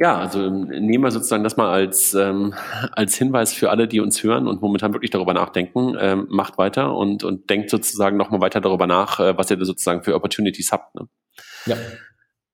Ja, 0.00 0.16
also 0.16 0.48
nehmen 0.48 1.02
wir 1.02 1.10
sozusagen 1.10 1.42
das 1.42 1.56
mal 1.56 1.72
als, 1.72 2.14
ähm, 2.14 2.54
als 2.92 3.16
Hinweis 3.16 3.52
für 3.52 3.70
alle, 3.70 3.88
die 3.88 3.98
uns 3.98 4.22
hören 4.22 4.46
und 4.46 4.62
momentan 4.62 4.92
wirklich 4.92 5.10
darüber 5.10 5.34
nachdenken. 5.34 5.96
Ähm, 5.98 6.28
macht 6.30 6.56
weiter 6.56 6.94
und, 6.94 7.24
und 7.24 7.50
denkt 7.50 7.68
sozusagen 7.68 8.16
nochmal 8.16 8.40
weiter 8.40 8.60
darüber 8.60 8.86
nach, 8.86 9.18
äh, 9.18 9.36
was 9.36 9.50
ihr 9.50 9.56
da 9.56 9.64
sozusagen 9.64 10.04
für 10.04 10.14
Opportunities 10.14 10.70
habt. 10.70 10.94
Ne? 10.94 11.08
Ja. 11.66 11.76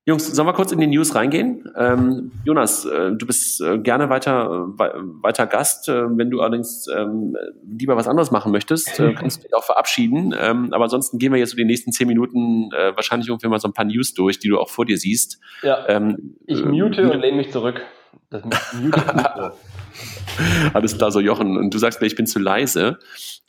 Jungs, 0.06 0.26
sollen 0.26 0.46
wir 0.46 0.52
kurz 0.52 0.70
in 0.70 0.80
die 0.80 0.86
News 0.86 1.14
reingehen? 1.14 1.64
Ähm, 1.78 2.30
Jonas, 2.44 2.84
äh, 2.84 3.12
du 3.12 3.26
bist 3.26 3.62
äh, 3.62 3.78
gerne 3.78 4.10
weiter, 4.10 4.68
äh, 4.78 4.92
weiter 5.22 5.46
Gast. 5.46 5.88
Äh, 5.88 6.04
wenn 6.18 6.30
du 6.30 6.42
allerdings 6.42 6.86
ähm, 6.94 7.34
lieber 7.66 7.96
was 7.96 8.06
anderes 8.06 8.30
machen 8.30 8.52
möchtest, 8.52 9.00
äh, 9.00 9.14
kannst 9.18 9.38
du 9.38 9.42
dich 9.44 9.54
auch 9.54 9.64
verabschieden. 9.64 10.34
Ähm, 10.38 10.74
aber 10.74 10.84
ansonsten 10.84 11.18
gehen 11.18 11.32
wir 11.32 11.38
jetzt 11.38 11.52
so 11.52 11.56
die 11.56 11.64
nächsten 11.64 11.90
zehn 11.90 12.06
Minuten 12.06 12.70
äh, 12.72 12.94
wahrscheinlich 12.94 13.28
irgendwie 13.28 13.48
mal 13.48 13.58
so 13.58 13.68
ein 13.68 13.72
paar 13.72 13.86
News 13.86 14.12
durch, 14.12 14.38
die 14.38 14.48
du 14.48 14.58
auch 14.58 14.68
vor 14.68 14.84
dir 14.84 14.98
siehst. 14.98 15.40
Ja. 15.62 15.88
Ähm, 15.88 16.36
ich 16.46 16.62
mute 16.62 17.10
und 17.10 17.20
lehne 17.20 17.38
mich 17.38 17.50
zurück. 17.50 17.80
Das 18.42 18.74
Alles 20.74 20.96
klar, 20.96 21.12
so 21.12 21.20
Jochen. 21.20 21.56
Und 21.56 21.72
du 21.72 21.78
sagst 21.78 22.00
mir, 22.00 22.06
ich 22.06 22.16
bin 22.16 22.26
zu 22.26 22.38
leise. 22.38 22.98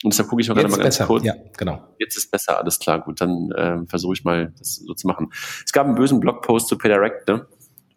Und 0.04 0.12
deshalb 0.12 0.28
gucke 0.28 0.42
ich 0.42 0.48
mal 0.48 0.54
gerade 0.54 0.68
mal 0.68 0.76
ganz 0.76 0.96
besser. 0.96 1.06
kurz. 1.06 1.24
Ja, 1.24 1.34
genau. 1.56 1.82
Jetzt 1.98 2.16
ist 2.16 2.30
besser, 2.30 2.58
alles 2.58 2.78
klar, 2.78 3.00
gut. 3.00 3.20
Dann 3.20 3.50
ähm, 3.56 3.86
versuche 3.88 4.12
ich 4.12 4.24
mal, 4.24 4.52
das 4.58 4.76
so 4.76 4.94
zu 4.94 5.06
machen. 5.06 5.30
Es 5.64 5.72
gab 5.72 5.86
einen 5.86 5.96
bösen 5.96 6.20
Blogpost 6.20 6.68
zu 6.68 6.78
PayDirect, 6.78 7.28
ne? 7.28 7.46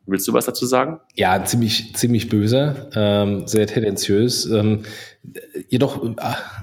Willst 0.06 0.28
du 0.28 0.34
was 0.34 0.46
dazu 0.46 0.66
sagen? 0.66 1.00
Ja, 1.14 1.46
ziemlich, 1.46 1.96
ziemlich 1.96 2.30
böse, 2.30 2.90
ähm, 2.96 3.48
sehr 3.48 3.68
tendenziös. 3.68 4.48
Ähm, 4.48 4.84
jedoch 5.68 6.04
äh, 6.04 6.16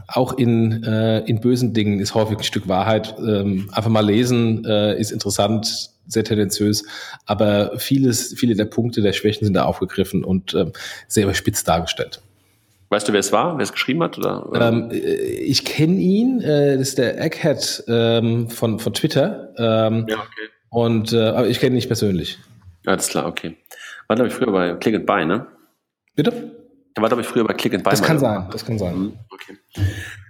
auch 0.08 0.32
in, 0.32 0.82
äh, 0.82 1.20
in 1.20 1.40
bösen 1.40 1.72
Dingen 1.72 2.00
ist 2.00 2.16
häufig 2.16 2.38
ein 2.38 2.42
Stück 2.42 2.66
Wahrheit. 2.66 3.14
Ähm, 3.20 3.70
einfach 3.72 3.90
mal 3.90 4.04
lesen 4.04 4.64
äh, 4.64 4.98
ist 4.98 5.12
interessant, 5.12 5.90
sehr 6.06 6.24
tendenziös, 6.24 6.84
aber 7.24 7.78
vieles, 7.78 8.34
viele 8.36 8.54
der 8.54 8.64
Punkte 8.66 9.02
der 9.02 9.12
Schwächen 9.12 9.44
sind 9.44 9.54
da 9.54 9.64
aufgegriffen 9.64 10.24
und 10.24 10.54
ähm, 10.54 10.72
sehr 11.08 11.24
überspitzt 11.24 11.66
dargestellt. 11.68 12.20
Weißt 12.88 13.08
du, 13.08 13.12
wer 13.12 13.20
es 13.20 13.32
war, 13.32 13.58
wer 13.58 13.64
es 13.64 13.72
geschrieben 13.72 14.02
hat? 14.02 14.16
Oder? 14.16 14.48
Ähm, 14.54 14.90
äh, 14.92 14.96
ich 14.96 15.64
kenne 15.64 15.96
ihn, 15.96 16.40
äh, 16.40 16.78
das 16.78 16.88
ist 16.88 16.98
der 16.98 17.20
Egghead 17.20 17.84
ähm, 17.88 18.48
von, 18.48 18.78
von 18.78 18.94
Twitter. 18.94 19.52
Ähm, 19.58 20.06
ja, 20.08 20.16
okay. 20.18 20.50
Und, 20.68 21.12
äh, 21.12 21.20
aber 21.20 21.48
ich 21.48 21.58
kenne 21.58 21.72
ihn 21.72 21.76
nicht 21.76 21.88
persönlich. 21.88 22.38
Alles 22.84 23.08
klar, 23.08 23.26
okay. 23.26 23.56
War, 24.06 24.14
glaube 24.14 24.28
ich, 24.28 24.34
früher 24.34 24.52
bei 24.52 24.74
Click 24.74 24.94
and 24.94 25.06
Buy, 25.06 25.26
ne? 25.26 25.46
Bitte? 26.14 26.30
Der 26.96 27.02
war, 27.02 27.08
glaube 27.08 27.22
ich, 27.22 27.28
früher 27.28 27.44
bei 27.44 27.54
Click 27.54 27.74
and 27.74 27.82
Buy. 27.82 27.90
Das 27.90 28.02
kann 28.02 28.20
sein, 28.20 28.46
das 28.52 28.64
kann 28.64 28.78
sein. 28.78 28.96
Mhm, 28.96 29.12
okay. 29.30 29.58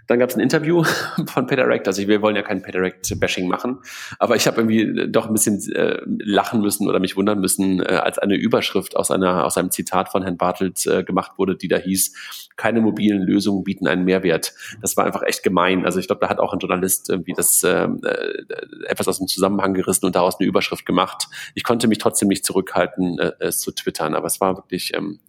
Dann 0.07 0.19
gab 0.19 0.31
es 0.31 0.37
ein 0.37 0.41
Interview 0.41 0.85
von 1.27 1.47
Peter 1.47 1.67
Recht. 1.67 1.87
Also 1.87 2.07
wir 2.07 2.23
wollen 2.23 2.37
ja 2.37 2.43
kein 2.43 2.63
Peter 2.63 2.81
Recht-Bashing 2.81 3.49
machen, 3.49 3.79
aber 4.19 4.37
ich 4.37 4.47
habe 4.47 4.61
irgendwie 4.61 5.11
doch 5.11 5.27
ein 5.27 5.33
bisschen 5.33 5.61
äh, 5.73 6.01
lachen 6.07 6.61
müssen 6.61 6.89
oder 6.89 7.01
mich 7.01 7.17
wundern 7.17 7.41
müssen, 7.41 7.81
äh, 7.81 8.01
als 8.03 8.19
eine 8.19 8.37
Überschrift 8.37 8.97
aus 8.97 9.11
einer 9.11 9.45
aus 9.45 9.57
einem 9.57 9.71
Zitat 9.71 10.09
von 10.11 10.23
Herrn 10.23 10.37
Bartelt 10.37 10.87
äh, 10.87 11.03
gemacht 11.03 11.33
wurde, 11.37 11.57
die 11.57 11.69
da 11.69 11.77
hieß: 11.77 12.51
Keine 12.57 12.81
mobilen 12.81 13.23
Lösungen 13.23 13.65
bieten 13.65 13.87
einen 13.87 14.05
Mehrwert. 14.05 14.55
Das 14.81 14.97
war 14.97 15.05
einfach 15.05 15.23
echt 15.23 15.43
gemein. 15.43 15.85
Also 15.85 15.99
ich 15.99 16.07
glaube, 16.07 16.21
da 16.21 16.29
hat 16.29 16.39
auch 16.39 16.53
ein 16.53 16.59
Journalist 16.59 17.11
irgendwie 17.11 17.33
das 17.33 17.63
ähm, 17.65 18.01
äh, 18.05 18.87
etwas 18.87 19.09
aus 19.09 19.19
dem 19.19 19.27
Zusammenhang 19.27 19.75
gerissen 19.75 20.07
und 20.07 20.15
daraus 20.15 20.39
eine 20.39 20.49
Überschrift 20.49 20.87
gemacht. 20.87 21.29
Ich 21.55 21.65
konnte 21.65 21.89
mich 21.89 21.99
trotzdem 21.99 22.29
nicht 22.29 22.45
zurückhalten, 22.45 23.19
äh, 23.19 23.33
es 23.41 23.59
zu 23.59 23.73
twittern, 23.73 24.15
aber 24.15 24.27
es 24.27 24.41
war 24.41 24.57
wirklich. 24.57 24.95
Ähm, 24.95 25.21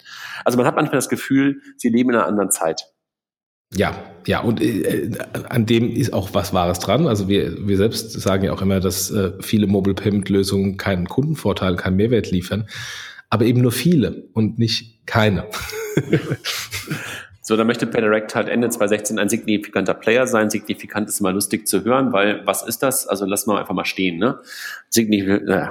also 0.46 0.58
man 0.58 0.68
hat 0.68 0.76
manchmal 0.76 0.98
das 0.98 1.10
Gefühl, 1.10 1.62
sie 1.78 1.90
leben 1.90 2.12
in 2.12 2.16
einer 2.16 2.28
anderen 2.28 2.52
Zeit. 2.52 2.88
Ja, 3.74 3.96
ja, 4.26 4.40
und 4.40 4.62
äh, 4.62 5.12
an 5.50 5.66
dem 5.66 5.92
ist 5.92 6.14
auch 6.14 6.30
was 6.34 6.54
Wahres 6.54 6.80
dran. 6.80 7.08
Also 7.08 7.28
wir, 7.28 7.68
wir 7.68 7.78
selbst 7.78 8.12
sagen 8.12 8.46
ja 8.46 8.54
auch 8.54 8.62
immer, 8.62 8.80
dass 8.80 9.12
äh, 9.12 9.34
viele 9.42 9.68
Mobile 9.68 9.96
Payment 9.96 10.30
Lösungen 10.30 10.78
keinen 10.78 11.08
Kundenvorteil, 11.08 11.76
keinen 11.76 11.98
Mehrwert 11.98 12.32
liefern, 12.32 12.68
aber 13.30 13.46
eben 13.46 13.62
nur 13.62 13.72
viele 13.72 14.24
und 14.34 14.58
nicht 14.58 15.06
keine. 15.06 15.46
So, 17.48 17.56
da 17.56 17.64
möchte 17.64 17.88
PayDirect 17.88 18.36
halt 18.36 18.50
Ende 18.50 18.68
2016 18.68 19.20
ein 19.20 19.30
signifikanter 19.30 19.94
Player 19.94 20.28
sein. 20.28 20.50
Signifikant 20.50 21.08
ist 21.08 21.22
immer 21.22 21.32
lustig 21.32 21.66
zu 21.66 21.86
hören, 21.86 22.12
weil 22.12 22.46
was 22.46 22.62
ist 22.62 22.84
das? 22.84 23.08
Also 23.08 23.26
lassen 23.26 23.50
wir 23.50 23.58
einfach 23.58 23.74
mal 23.74 23.86
stehen. 23.86 24.18
Ne? 24.18 24.38
Signif 24.90 25.26
äh, 25.26 25.68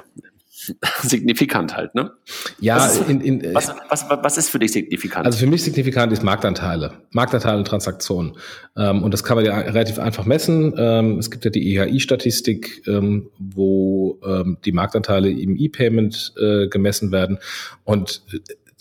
signifikant 1.02 1.76
halt, 1.76 1.94
ne? 1.94 2.12
Ja, 2.60 2.76
was 2.76 2.98
ist, 2.98 3.08
in, 3.08 3.20
in, 3.20 3.54
was, 3.54 3.72
was, 3.88 4.06
was 4.08 4.38
ist 4.38 4.50
für 4.50 4.58
dich 4.58 4.72
signifikant? 4.72 5.26
Also 5.26 5.38
für 5.38 5.46
mich 5.46 5.62
signifikant 5.62 6.12
ist 6.12 6.22
Marktanteile. 6.22 6.92
Marktanteile 7.12 7.58
und 7.58 7.66
Transaktionen. 7.66 8.36
Ähm, 8.76 9.02
und 9.02 9.12
das 9.12 9.24
kann 9.24 9.36
man 9.36 9.44
ja 9.44 9.58
relativ 9.58 9.98
einfach 9.98 10.24
messen. 10.24 10.74
Ähm, 10.76 11.18
es 11.18 11.30
gibt 11.30 11.44
ja 11.44 11.50
die 11.50 11.76
EHI-Statistik, 11.76 12.86
ähm, 12.86 13.30
wo 13.38 14.18
die 14.64 14.72
Marktanteile 14.72 15.30
im 15.30 15.56
E-Payment 15.56 16.34
äh, 16.40 16.68
gemessen 16.68 17.12
werden. 17.12 17.38
Und 17.84 18.22
äh, 18.32 18.38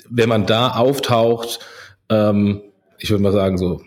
wenn 0.10 0.30
man 0.30 0.46
da 0.46 0.70
auftaucht, 0.70 1.60
ich 2.08 3.10
würde 3.10 3.24
mal 3.24 3.32
sagen, 3.32 3.58
so 3.58 3.82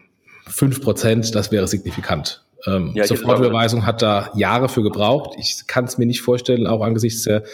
fünf 0.49 0.81
Prozent, 0.81 1.35
das 1.35 1.53
wäre 1.53 1.69
signifikant. 1.69 2.43
Ähm, 2.67 2.93
ja, 2.95 3.07
Sofortüberweisung 3.07 3.87
hat 3.87 4.03
da 4.03 4.31
Jahre 4.35 4.69
für 4.69 4.83
gebraucht. 4.83 5.37
Ich 5.39 5.67
kann 5.67 5.85
es 5.85 5.99
mir 5.99 6.07
nicht 6.07 6.23
vorstellen, 6.23 6.67
auch 6.67 6.83
angesichts 6.83 7.23
der 7.23 7.45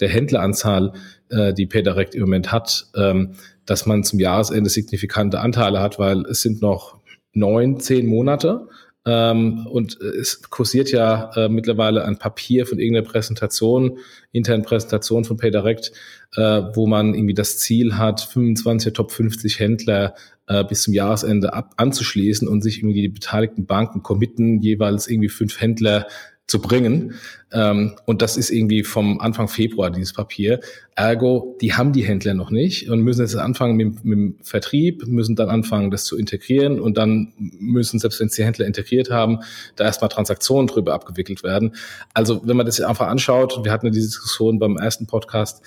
der 0.00 0.08
Händleranzahl, 0.08 0.92
äh, 1.28 1.52
die 1.52 1.66
PayDirect 1.66 2.14
im 2.14 2.22
Moment 2.22 2.52
hat, 2.52 2.86
ähm, 2.96 3.34
dass 3.66 3.86
man 3.86 4.02
zum 4.02 4.18
Jahresende 4.18 4.70
signifikante 4.70 5.40
Anteile 5.40 5.80
hat, 5.80 5.98
weil 5.98 6.26
es 6.26 6.42
sind 6.42 6.62
noch 6.62 6.98
neun, 7.32 7.80
zehn 7.80 8.06
Monate. 8.06 8.68
Ähm, 9.06 9.66
und 9.66 9.98
es 10.00 10.42
kursiert 10.42 10.92
ja 10.92 11.30
äh, 11.34 11.48
mittlerweile 11.48 12.04
ein 12.04 12.18
Papier 12.18 12.66
von 12.66 12.78
irgendeiner 12.78 13.06
Präsentation, 13.06 13.98
internen 14.30 14.62
Präsentation 14.62 15.24
von 15.24 15.38
PayDirect, 15.38 15.92
äh, 16.36 16.62
wo 16.74 16.86
man 16.86 17.14
irgendwie 17.14 17.32
das 17.34 17.58
Ziel 17.58 17.96
hat, 17.96 18.20
25 18.20 18.92
Top 18.92 19.10
50 19.10 19.58
Händler 19.58 20.14
äh, 20.48 20.64
bis 20.64 20.82
zum 20.82 20.92
Jahresende 20.92 21.54
ab, 21.54 21.72
anzuschließen 21.78 22.46
und 22.46 22.60
sich 22.60 22.78
irgendwie 22.78 23.00
die 23.00 23.08
beteiligten 23.08 23.64
Banken 23.64 24.02
committen, 24.02 24.60
jeweils 24.60 25.08
irgendwie 25.08 25.30
fünf 25.30 25.60
Händler 25.60 26.06
zu 26.50 26.60
bringen. 26.60 27.14
Ähm, 27.52 27.94
und 28.06 28.22
das 28.22 28.36
ist 28.36 28.50
irgendwie 28.50 28.82
vom 28.82 29.20
Anfang 29.20 29.48
Februar, 29.48 29.90
dieses 29.90 30.12
Papier. 30.12 30.60
Ergo, 30.96 31.56
die 31.60 31.74
haben 31.74 31.92
die 31.92 32.02
Händler 32.02 32.34
noch 32.34 32.50
nicht 32.50 32.90
und 32.90 33.02
müssen 33.02 33.20
jetzt 33.20 33.36
anfangen 33.36 33.76
mit, 33.76 34.04
mit 34.04 34.18
dem 34.18 34.36
Vertrieb, 34.42 35.06
müssen 35.06 35.36
dann 35.36 35.48
anfangen, 35.48 35.92
das 35.92 36.04
zu 36.04 36.18
integrieren 36.18 36.80
und 36.80 36.98
dann 36.98 37.32
müssen, 37.38 38.00
selbst 38.00 38.18
wenn 38.18 38.26
es 38.26 38.34
die 38.34 38.44
Händler 38.44 38.66
integriert 38.66 39.10
haben, 39.10 39.38
da 39.76 39.84
erstmal 39.84 40.10
Transaktionen 40.10 40.66
drüber 40.66 40.92
abgewickelt 40.92 41.44
werden. 41.44 41.76
Also 42.14 42.42
wenn 42.44 42.56
man 42.56 42.66
das 42.66 42.80
einfach 42.80 43.06
anschaut, 43.06 43.60
wir 43.64 43.70
hatten 43.70 43.86
ja 43.86 43.92
diese 43.92 44.08
Diskussion 44.08 44.58
beim 44.58 44.76
ersten 44.76 45.06
Podcast, 45.06 45.62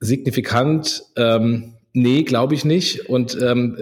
signifikant, 0.00 1.02
ähm, 1.16 1.74
nee, 1.94 2.24
glaube 2.24 2.54
ich 2.54 2.66
nicht. 2.66 3.08
Und 3.08 3.40
ähm, 3.40 3.78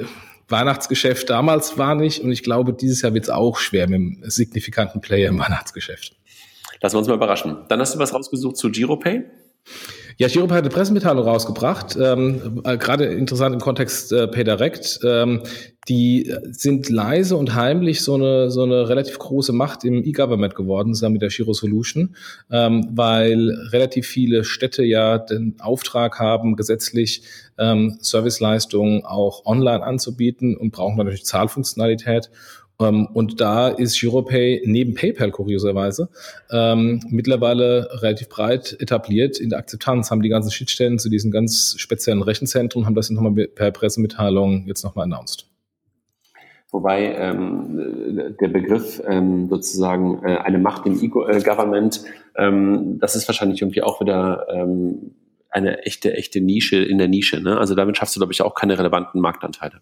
Weihnachtsgeschäft 0.48 1.28
damals 1.30 1.78
war 1.78 1.94
nicht 1.96 2.22
und 2.22 2.30
ich 2.30 2.42
glaube, 2.42 2.72
dieses 2.72 3.02
Jahr 3.02 3.12
wird 3.12 3.24
es 3.24 3.30
auch 3.30 3.58
schwer 3.58 3.88
mit 3.88 3.96
einem 3.96 4.30
signifikanten 4.30 5.00
Player 5.00 5.28
im 5.28 5.38
Weihnachtsgeschäft. 5.38 6.17
Lassen 6.80 6.94
wir 6.94 6.98
uns 6.98 7.08
mal 7.08 7.14
überraschen. 7.14 7.58
Dann 7.68 7.80
hast 7.80 7.94
du 7.94 7.98
was 7.98 8.14
rausgesucht 8.14 8.56
zu 8.56 8.70
GiroPay? 8.70 9.24
Ja, 10.20 10.26
Giropay 10.26 10.56
hat 10.56 10.64
eine 10.64 10.70
Pressemitteilung 10.70 11.22
rausgebracht, 11.22 11.96
ähm, 11.96 12.60
äh, 12.64 12.76
gerade 12.76 13.04
interessant 13.04 13.54
im 13.54 13.60
Kontext 13.60 14.12
äh, 14.12 14.26
PayDirect. 14.26 14.98
Ähm, 15.04 15.44
die 15.88 16.34
sind 16.50 16.88
leise 16.88 17.36
und 17.36 17.54
heimlich 17.54 18.02
so 18.02 18.14
eine, 18.14 18.50
so 18.50 18.64
eine 18.64 18.88
relativ 18.88 19.16
große 19.20 19.52
Macht 19.52 19.84
im 19.84 20.04
E-Government 20.04 20.56
geworden, 20.56 20.92
zusammen 20.92 21.14
mit 21.14 21.22
der 21.22 21.28
Giro 21.28 21.52
Solution, 21.52 22.16
ähm, 22.50 22.88
weil 22.90 23.50
relativ 23.70 24.08
viele 24.08 24.42
Städte 24.42 24.82
ja 24.82 25.18
den 25.18 25.54
Auftrag 25.60 26.18
haben, 26.18 26.56
gesetzlich 26.56 27.22
ähm, 27.56 27.98
Serviceleistungen 28.00 29.04
auch 29.04 29.46
online 29.46 29.84
anzubieten 29.84 30.56
und 30.56 30.72
brauchen 30.72 30.96
natürlich 30.96 31.26
Zahlfunktionalität. 31.26 32.28
Ähm, 32.80 33.06
und 33.12 33.40
da 33.40 33.68
ist 33.68 34.02
Europay 34.02 34.62
neben 34.64 34.94
PayPal 34.94 35.30
kurioserweise 35.30 36.08
ähm, 36.50 37.00
mittlerweile 37.08 37.88
relativ 38.02 38.28
breit 38.28 38.76
etabliert 38.78 39.38
in 39.38 39.50
der 39.50 39.58
Akzeptanz, 39.58 40.10
haben 40.10 40.22
die 40.22 40.28
ganzen 40.28 40.50
Schnittstellen 40.50 40.98
zu 40.98 41.08
diesen 41.08 41.30
ganz 41.30 41.74
speziellen 41.78 42.22
Rechenzentren, 42.22 42.86
haben 42.86 42.94
das 42.94 43.10
nochmal 43.10 43.32
per 43.48 43.70
Pressemitteilung 43.72 44.66
jetzt 44.66 44.84
nochmal 44.84 45.04
announced. 45.04 45.46
Wobei 46.70 47.14
ähm, 47.14 48.36
der 48.38 48.48
Begriff 48.48 49.02
ähm, 49.08 49.48
sozusagen 49.48 50.22
äh, 50.22 50.36
eine 50.36 50.58
Macht 50.58 50.86
im 50.86 51.02
E-Government, 51.02 52.02
ähm, 52.36 52.98
das 53.00 53.16
ist 53.16 53.26
wahrscheinlich 53.26 53.62
irgendwie 53.62 53.82
auch 53.82 54.00
wieder 54.02 54.46
ähm, 54.52 55.14
eine 55.50 55.82
echte, 55.84 56.12
echte 56.12 56.42
Nische 56.42 56.76
in 56.76 56.98
der 56.98 57.08
Nische. 57.08 57.40
Ne? 57.40 57.58
Also 57.58 57.74
damit 57.74 57.96
schaffst 57.96 58.14
du, 58.14 58.20
glaube 58.20 58.34
ich, 58.34 58.42
auch 58.42 58.54
keine 58.54 58.78
relevanten 58.78 59.20
Marktanteile. 59.20 59.80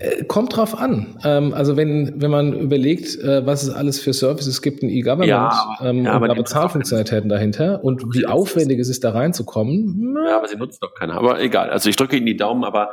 Äh, 0.00 0.24
kommt 0.24 0.56
drauf 0.56 0.78
an. 0.78 1.18
Ähm, 1.24 1.52
also 1.52 1.76
wenn, 1.76 2.20
wenn 2.20 2.30
man 2.30 2.52
überlegt, 2.52 3.18
äh, 3.18 3.44
was 3.44 3.64
es 3.64 3.70
alles 3.70 3.98
für 4.00 4.12
Services 4.12 4.62
gibt 4.62 4.84
in 4.84 4.88
E-Government 4.90 5.28
ja, 5.28 5.76
ähm, 5.82 6.04
ja, 6.04 6.16
und 6.16 6.28
da 6.28 6.34
Bezahlfunktionalitäten 6.34 7.28
dahinter 7.28 7.82
und 7.82 8.14
wie 8.14 8.24
aufwendig 8.24 8.78
es 8.78 8.88
ist, 8.88 9.02
da 9.02 9.10
reinzukommen. 9.10 10.16
Ja, 10.24 10.36
aber 10.36 10.46
sie 10.46 10.56
nutzt 10.56 10.80
doch 10.84 10.94
keiner. 10.94 11.14
Aber 11.14 11.40
egal. 11.40 11.70
Also 11.70 11.90
ich 11.90 11.96
drücke 11.96 12.16
Ihnen 12.16 12.26
die 12.26 12.36
Daumen, 12.36 12.62
aber 12.62 12.90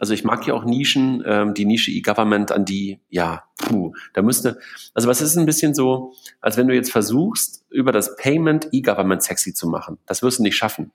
also 0.00 0.12
ich 0.12 0.24
mag 0.24 0.44
ja 0.48 0.54
auch 0.54 0.64
Nischen, 0.64 1.22
ähm, 1.24 1.54
die 1.54 1.64
Nische 1.64 1.92
E-Government, 1.92 2.50
an 2.50 2.64
die, 2.64 2.98
ja, 3.08 3.44
puh, 3.58 3.92
da 4.14 4.22
müsste, 4.22 4.58
also 4.94 5.08
was 5.08 5.20
ist 5.20 5.36
ein 5.36 5.46
bisschen 5.46 5.74
so, 5.74 6.12
als 6.40 6.56
wenn 6.56 6.66
du 6.66 6.74
jetzt 6.74 6.90
versuchst, 6.90 7.64
über 7.70 7.92
das 7.92 8.16
Payment 8.16 8.68
E-Government 8.72 9.22
sexy 9.22 9.54
zu 9.54 9.68
machen. 9.68 9.98
Das 10.06 10.24
wirst 10.24 10.40
du 10.40 10.42
nicht 10.42 10.56
schaffen. 10.56 10.90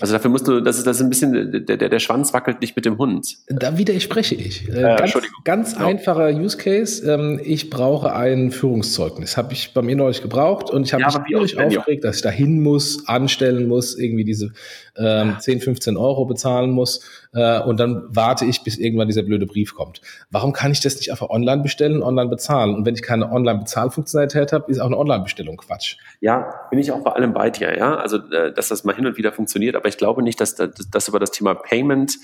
Also 0.00 0.12
dafür 0.12 0.30
musst 0.30 0.48
du, 0.48 0.60
das 0.60 0.78
ist, 0.78 0.86
das 0.86 0.96
ist 0.96 1.02
ein 1.02 1.08
bisschen, 1.08 1.64
der, 1.66 1.76
der, 1.76 1.88
der 1.88 1.98
Schwanz 1.98 2.32
wackelt 2.32 2.60
nicht 2.60 2.76
mit 2.76 2.84
dem 2.84 2.98
Hund. 2.98 3.36
Da 3.48 3.78
widerspreche 3.78 4.34
ich. 4.34 4.68
Äh, 4.68 4.94
äh, 4.94 4.96
ganz, 4.96 5.14
ganz 5.44 5.72
ja. 5.74 5.86
einfacher 5.86 6.30
Use 6.30 6.56
Case. 6.56 7.10
Ähm, 7.10 7.40
ich 7.42 7.70
brauche 7.70 8.14
ein 8.14 8.50
Führungszeugnis. 8.50 9.36
Habe 9.36 9.52
ich 9.52 9.72
bei 9.72 9.82
mir 9.82 9.96
neulich 9.96 10.22
gebraucht 10.22 10.70
und 10.70 10.84
ich 10.84 10.92
habe 10.92 11.02
ja, 11.02 11.08
mich 11.08 11.26
tierisch 11.26 11.56
aufgeregt, 11.56 12.04
dass 12.04 12.16
ich 12.16 12.22
da 12.22 12.30
hin 12.30 12.62
muss, 12.62 13.08
anstellen 13.08 13.68
muss, 13.68 13.98
irgendwie 13.98 14.24
diese 14.24 14.52
ähm, 14.96 15.36
10, 15.38 15.60
15 15.60 15.96
Euro 15.96 16.24
bezahlen 16.24 16.70
muss 16.70 17.00
äh, 17.34 17.60
und 17.60 17.80
dann 17.80 18.04
warte 18.08 18.44
ich, 18.44 18.62
bis 18.62 18.78
irgendwann 18.78 19.08
dieser 19.08 19.22
blöde 19.22 19.46
Brief 19.46 19.74
kommt. 19.74 20.00
Warum 20.30 20.52
kann 20.52 20.70
ich 20.70 20.80
das 20.80 20.96
nicht 20.96 21.10
einfach 21.10 21.30
online 21.30 21.62
bestellen, 21.62 22.02
online 22.02 22.30
bezahlen? 22.30 22.74
Und 22.74 22.86
wenn 22.86 22.94
ich 22.94 23.02
keine 23.02 23.30
Online-Bezahlfunktionalität 23.30 24.52
habe, 24.52 24.70
ist 24.70 24.78
auch 24.78 24.86
eine 24.86 24.98
Online-Bestellung 24.98 25.56
Quatsch. 25.56 25.96
Ja, 26.20 26.54
bin 26.70 26.78
ich 26.78 26.92
auch 26.92 27.02
bei 27.02 27.12
allem 27.12 27.32
bei 27.32 27.50
dir, 27.50 27.76
ja. 27.76 27.96
Also, 27.96 28.18
äh, 28.30 28.52
dass 28.52 28.68
das 28.68 28.84
mal 28.84 28.94
hin 28.94 29.06
und 29.06 29.16
wieder 29.16 29.32
funktioniert, 29.32 29.76
aber 29.84 29.90
ich 29.90 29.98
glaube 29.98 30.22
nicht, 30.22 30.40
dass, 30.40 30.56
dass 30.56 31.08
über 31.08 31.20
das 31.20 31.30
Thema 31.30 31.54
Payment 31.54 32.16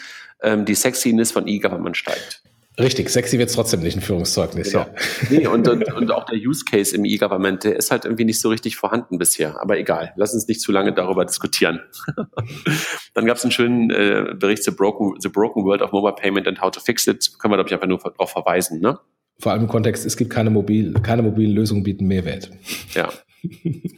ähm, 0.42 0.64
die 0.64 0.74
Sexiness 0.74 1.30
von 1.30 1.46
E-Government 1.46 1.94
steigt. 1.94 2.42
Richtig, 2.78 3.10
sexy 3.10 3.38
wird 3.38 3.50
es 3.50 3.54
trotzdem 3.54 3.80
nicht 3.80 3.98
ein 3.98 4.00
Führungszeugnis, 4.00 4.72
genau. 4.72 4.86
ja. 4.86 4.94
Nee, 5.28 5.46
und, 5.46 5.68
und, 5.68 5.92
und 5.92 6.10
auch 6.10 6.24
der 6.24 6.38
Use 6.38 6.64
Case 6.64 6.96
im 6.96 7.04
E-Government, 7.04 7.64
der 7.64 7.76
ist 7.76 7.90
halt 7.90 8.06
irgendwie 8.06 8.24
nicht 8.24 8.40
so 8.40 8.48
richtig 8.48 8.76
vorhanden 8.76 9.18
bisher. 9.18 9.60
Aber 9.60 9.76
egal, 9.76 10.14
lass 10.16 10.32
uns 10.32 10.48
nicht 10.48 10.62
zu 10.62 10.72
lange 10.72 10.94
darüber 10.94 11.26
diskutieren. 11.26 11.80
Dann 13.14 13.26
gab 13.26 13.36
es 13.36 13.42
einen 13.42 13.52
schönen 13.52 13.90
äh, 13.90 14.34
Bericht 14.34 14.64
The 14.64 14.70
Broken, 14.70 15.20
The 15.20 15.28
Broken 15.28 15.64
World 15.64 15.82
of 15.82 15.92
Mobile 15.92 16.14
Payment 16.14 16.48
and 16.48 16.62
How 16.62 16.70
to 16.70 16.80
Fix 16.80 17.06
It. 17.06 17.38
Können 17.38 17.52
wir, 17.52 17.56
glaube 17.58 17.68
ich, 17.68 17.74
einfach 17.74 17.88
nur 17.88 17.98
darauf 17.98 18.30
verweisen, 18.30 18.80
ne? 18.80 18.98
Vor 19.38 19.52
allem 19.52 19.62
im 19.62 19.68
Kontext, 19.68 20.06
es 20.06 20.16
gibt 20.16 20.30
keine, 20.30 20.48
mobil, 20.48 20.94
keine 21.02 21.20
mobilen 21.20 21.52
Lösungen, 21.52 21.82
bieten 21.82 22.06
Mehrwert. 22.06 22.50
Ja, 22.94 23.10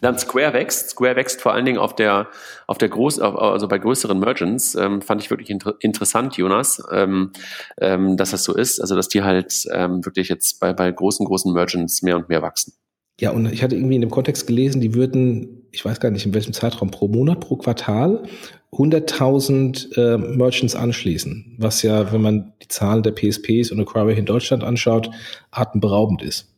Dann 0.00 0.18
Square 0.18 0.52
wächst. 0.52 0.90
Square 0.90 1.16
wächst 1.16 1.40
vor 1.40 1.52
allen 1.52 1.64
Dingen 1.64 1.78
auf 1.78 1.94
der, 1.94 2.28
auf 2.66 2.78
der 2.78 2.88
Groß, 2.88 3.20
also 3.20 3.68
bei 3.68 3.78
größeren 3.78 4.18
Merchants. 4.18 4.74
Ähm, 4.74 5.02
fand 5.02 5.22
ich 5.22 5.30
wirklich 5.30 5.50
inter 5.50 5.74
interessant, 5.80 6.36
Jonas, 6.36 6.82
ähm, 6.92 7.32
ähm, 7.80 8.16
dass 8.16 8.30
das 8.30 8.44
so 8.44 8.54
ist. 8.54 8.80
Also, 8.80 8.94
dass 8.94 9.08
die 9.08 9.22
halt 9.22 9.64
ähm, 9.72 10.04
wirklich 10.04 10.28
jetzt 10.28 10.60
bei, 10.60 10.72
bei 10.72 10.90
großen, 10.90 11.26
großen 11.26 11.52
Merchants 11.52 12.02
mehr 12.02 12.16
und 12.16 12.28
mehr 12.28 12.42
wachsen. 12.42 12.74
Ja, 13.20 13.30
und 13.30 13.52
ich 13.52 13.62
hatte 13.62 13.76
irgendwie 13.76 13.94
in 13.94 14.00
dem 14.00 14.10
Kontext 14.10 14.46
gelesen, 14.46 14.80
die 14.80 14.94
würden, 14.94 15.66
ich 15.70 15.84
weiß 15.84 16.00
gar 16.00 16.10
nicht 16.10 16.26
in 16.26 16.34
welchem 16.34 16.52
Zeitraum, 16.52 16.90
pro 16.90 17.08
Monat, 17.08 17.40
pro 17.40 17.56
Quartal 17.56 18.24
100.000 18.72 19.96
äh, 19.96 20.18
Merchants 20.18 20.74
anschließen, 20.74 21.56
was 21.58 21.82
ja, 21.82 22.10
wenn 22.12 22.22
man 22.22 22.54
die 22.62 22.68
Zahlen 22.68 23.02
der 23.02 23.12
PSPs 23.12 23.70
und 23.70 23.80
Acquire 23.80 24.14
in 24.14 24.24
Deutschland 24.24 24.64
anschaut, 24.64 25.10
atemberaubend 25.50 26.22
ist. 26.22 26.48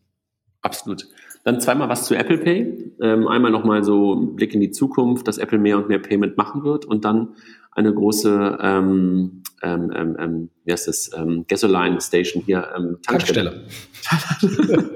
Absolut. 0.63 1.09
Dann 1.45 1.61
zweimal 1.61 1.89
was 1.91 2.07
zu 2.07 2.15
Apple 2.15 2.39
Pay. 2.39 2.93
Ähm, 3.01 3.29
einmal 3.29 3.51
nochmal 3.51 3.85
so 3.85 4.17
Blick 4.17 4.55
in 4.55 4.61
die 4.61 4.71
Zukunft, 4.71 5.29
dass 5.29 5.39
Apple 5.39 5.59
mehr 5.59 5.77
und 5.77 5.89
mehr 5.89 5.99
Payment 5.99 6.37
machen 6.37 6.65
wird 6.65 6.87
und 6.87 7.05
dann 7.05 7.37
eine 7.71 7.93
große, 7.93 8.59
ähm, 8.61 9.43
ähm, 9.63 9.93
ähm, 9.95 10.17
ähm 10.19 10.51
wie 10.65 10.73
heißt 10.73 10.89
das, 10.89 11.11
ähm, 11.15 11.45
Gasoline 11.47 12.01
Station 12.01 12.43
hier, 12.43 12.69
ähm, 12.77 12.99
Tankstelle. 13.03 13.67
Tankstelle. 14.03 14.91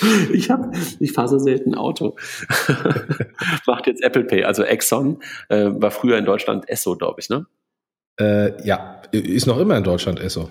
ich 0.32 0.50
habe, 0.50 0.72
ich 0.98 1.12
fahre 1.12 1.28
so 1.28 1.38
selten 1.38 1.74
Auto. 1.76 2.16
Macht 3.66 3.86
jetzt 3.86 4.02
Apple 4.02 4.24
Pay, 4.24 4.44
also 4.44 4.64
Exxon, 4.64 5.20
äh, 5.48 5.70
war 5.72 5.92
früher 5.92 6.18
in 6.18 6.24
Deutschland 6.24 6.68
Esso, 6.68 6.96
glaube 6.96 7.20
ich, 7.20 7.28
ne? 7.28 7.46
Äh, 8.18 8.66
ja, 8.66 9.02
ist 9.12 9.46
noch 9.46 9.58
immer 9.58 9.76
in 9.76 9.84
Deutschland 9.84 10.18
Esso. 10.18 10.50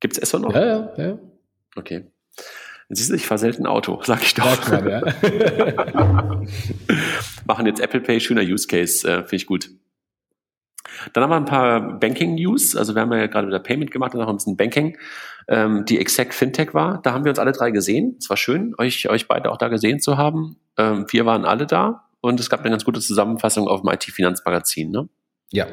Gibt's 0.00 0.18
Esso 0.18 0.38
noch? 0.38 0.54
Ja, 0.54 0.66
ja, 0.66 0.92
ja. 0.98 1.18
Okay. 1.76 2.04
Siehst 2.92 3.10
du, 3.10 3.14
ich 3.14 3.26
fahre 3.26 3.38
selten 3.38 3.66
Auto, 3.66 4.00
sag 4.04 4.22
ich 4.22 4.34
doch. 4.34 4.68
Man, 4.68 4.88
ja. 4.88 5.00
Machen 7.46 7.66
jetzt 7.66 7.80
Apple 7.80 8.00
Pay, 8.00 8.20
schöner 8.20 8.42
Use 8.42 8.66
Case, 8.66 9.08
äh, 9.08 9.22
finde 9.22 9.36
ich 9.36 9.46
gut. 9.46 9.70
Dann 11.12 11.22
haben 11.22 11.30
wir 11.30 11.36
ein 11.36 11.44
paar 11.44 11.98
Banking-News. 11.98 12.74
Also 12.76 12.94
wir 12.94 13.02
haben 13.02 13.12
ja 13.12 13.26
gerade 13.26 13.46
wieder 13.46 13.60
Payment 13.60 13.90
gemacht 13.90 14.12
und 14.14 14.20
noch 14.20 14.28
ein 14.28 14.36
bisschen 14.36 14.56
Banking. 14.56 14.98
Ähm, 15.48 15.84
die 15.84 15.98
Exact 15.98 16.34
Fintech 16.34 16.74
war, 16.74 17.00
da 17.02 17.12
haben 17.12 17.24
wir 17.24 17.30
uns 17.30 17.38
alle 17.38 17.52
drei 17.52 17.70
gesehen. 17.70 18.16
Es 18.18 18.28
war 18.28 18.36
schön, 18.36 18.74
euch, 18.76 19.08
euch 19.08 19.28
beide 19.28 19.50
auch 19.50 19.56
da 19.56 19.68
gesehen 19.68 20.00
zu 20.00 20.18
haben. 20.18 20.56
Ähm, 20.76 21.06
wir 21.10 21.26
waren 21.26 21.44
alle 21.44 21.66
da 21.66 22.08
und 22.20 22.40
es 22.40 22.50
gab 22.50 22.60
eine 22.60 22.70
ganz 22.70 22.84
gute 22.84 23.00
Zusammenfassung 23.00 23.68
auf 23.68 23.82
dem 23.82 23.90
IT-Finanzmagazin. 23.90 24.90
Ne? 24.90 25.08
Ja. 25.52 25.66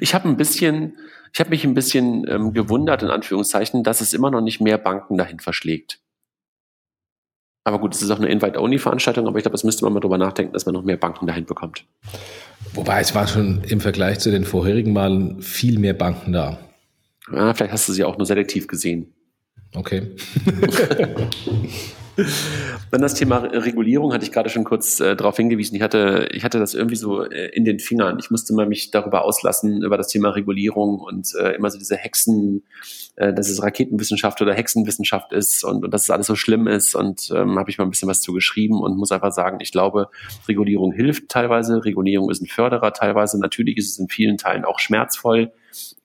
Ich 0.00 0.14
habe 0.14 0.28
ein 0.28 0.36
bisschen, 0.36 0.96
ich 1.32 1.40
habe 1.40 1.50
mich 1.50 1.64
ein 1.64 1.74
bisschen 1.74 2.26
ähm, 2.28 2.52
gewundert, 2.52 3.02
in 3.02 3.10
Anführungszeichen, 3.10 3.82
dass 3.82 4.00
es 4.00 4.12
immer 4.12 4.30
noch 4.30 4.40
nicht 4.40 4.60
mehr 4.60 4.78
Banken 4.78 5.16
dahin 5.16 5.40
verschlägt. 5.40 6.01
Aber 7.64 7.78
gut, 7.78 7.94
es 7.94 8.02
ist 8.02 8.10
auch 8.10 8.18
eine 8.18 8.28
Invite-Only-Veranstaltung, 8.28 9.28
aber 9.28 9.38
ich 9.38 9.44
glaube, 9.44 9.54
das 9.54 9.64
müsste 9.64 9.84
man 9.84 9.92
mal 9.92 10.00
drüber 10.00 10.18
nachdenken, 10.18 10.52
dass 10.52 10.66
man 10.66 10.74
noch 10.74 10.82
mehr 10.82 10.96
Banken 10.96 11.26
dahin 11.26 11.44
bekommt. 11.44 11.84
Wobei 12.74 13.00
es 13.00 13.14
war 13.14 13.28
schon 13.28 13.62
im 13.64 13.80
Vergleich 13.80 14.18
zu 14.18 14.30
den 14.30 14.44
vorherigen 14.44 14.92
Malen 14.92 15.40
viel 15.42 15.78
mehr 15.78 15.94
Banken 15.94 16.32
da. 16.32 16.58
Ja, 17.32 17.54
vielleicht 17.54 17.72
hast 17.72 17.88
du 17.88 17.92
sie 17.92 18.04
auch 18.04 18.18
nur 18.18 18.26
selektiv 18.26 18.66
gesehen. 18.66 19.12
Okay. 19.74 20.10
Dann 22.90 23.00
das 23.00 23.14
Thema 23.14 23.38
Regulierung 23.38 24.12
hatte 24.12 24.24
ich 24.24 24.32
gerade 24.32 24.50
schon 24.50 24.64
kurz 24.64 25.00
äh, 25.00 25.16
darauf 25.16 25.36
hingewiesen. 25.36 25.74
Ich 25.74 25.82
hatte, 25.82 26.28
ich 26.32 26.44
hatte 26.44 26.58
das 26.58 26.74
irgendwie 26.74 26.96
so 26.96 27.24
äh, 27.24 27.48
in 27.48 27.64
den 27.64 27.78
Fingern. 27.78 28.18
Ich 28.18 28.30
musste 28.30 28.54
mal 28.54 28.66
mich 28.66 28.90
darüber 28.90 29.24
auslassen, 29.24 29.82
über 29.82 29.96
das 29.96 30.08
Thema 30.08 30.30
Regulierung 30.30 31.00
und 31.00 31.34
äh, 31.40 31.54
immer 31.54 31.70
so 31.70 31.78
diese 31.78 31.96
Hexen, 31.96 32.64
äh, 33.16 33.32
dass 33.32 33.48
es 33.48 33.62
Raketenwissenschaft 33.62 34.42
oder 34.42 34.52
Hexenwissenschaft 34.54 35.32
ist 35.32 35.64
und, 35.64 35.84
und 35.84 35.94
dass 35.94 36.02
es 36.02 36.10
alles 36.10 36.26
so 36.26 36.36
schlimm 36.36 36.66
ist. 36.66 36.94
Und 36.94 37.30
ähm, 37.34 37.58
habe 37.58 37.70
ich 37.70 37.78
mal 37.78 37.84
ein 37.84 37.90
bisschen 37.90 38.08
was 38.08 38.20
zu 38.20 38.32
geschrieben 38.32 38.82
und 38.82 38.96
muss 38.98 39.12
einfach 39.12 39.32
sagen, 39.32 39.58
ich 39.60 39.72
glaube, 39.72 40.08
Regulierung 40.48 40.92
hilft 40.92 41.28
teilweise, 41.30 41.84
Regulierung 41.84 42.30
ist 42.30 42.42
ein 42.42 42.46
Förderer 42.46 42.92
teilweise. 42.92 43.40
Natürlich 43.40 43.78
ist 43.78 43.90
es 43.90 43.98
in 43.98 44.08
vielen 44.08 44.36
Teilen 44.36 44.64
auch 44.64 44.78
schmerzvoll, 44.78 45.52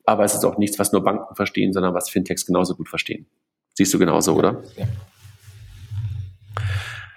aber 0.05 0.24
es 0.24 0.34
ist 0.34 0.45
auch 0.45 0.58
nichts, 0.58 0.80
was 0.80 0.93
nur 0.93 1.03
Banken 1.03 1.36
verstehen, 1.36 1.74
sondern 1.74 1.93
was 1.93 2.10
Fintechs 2.10 2.45
genauso 2.45 2.76
gut 2.76 2.88
verstehen. 2.88 3.26
Siehst 3.74 3.93
du 3.93 3.99
genauso, 3.99 4.34
oder? 4.34 4.64
Ja. 4.78 4.88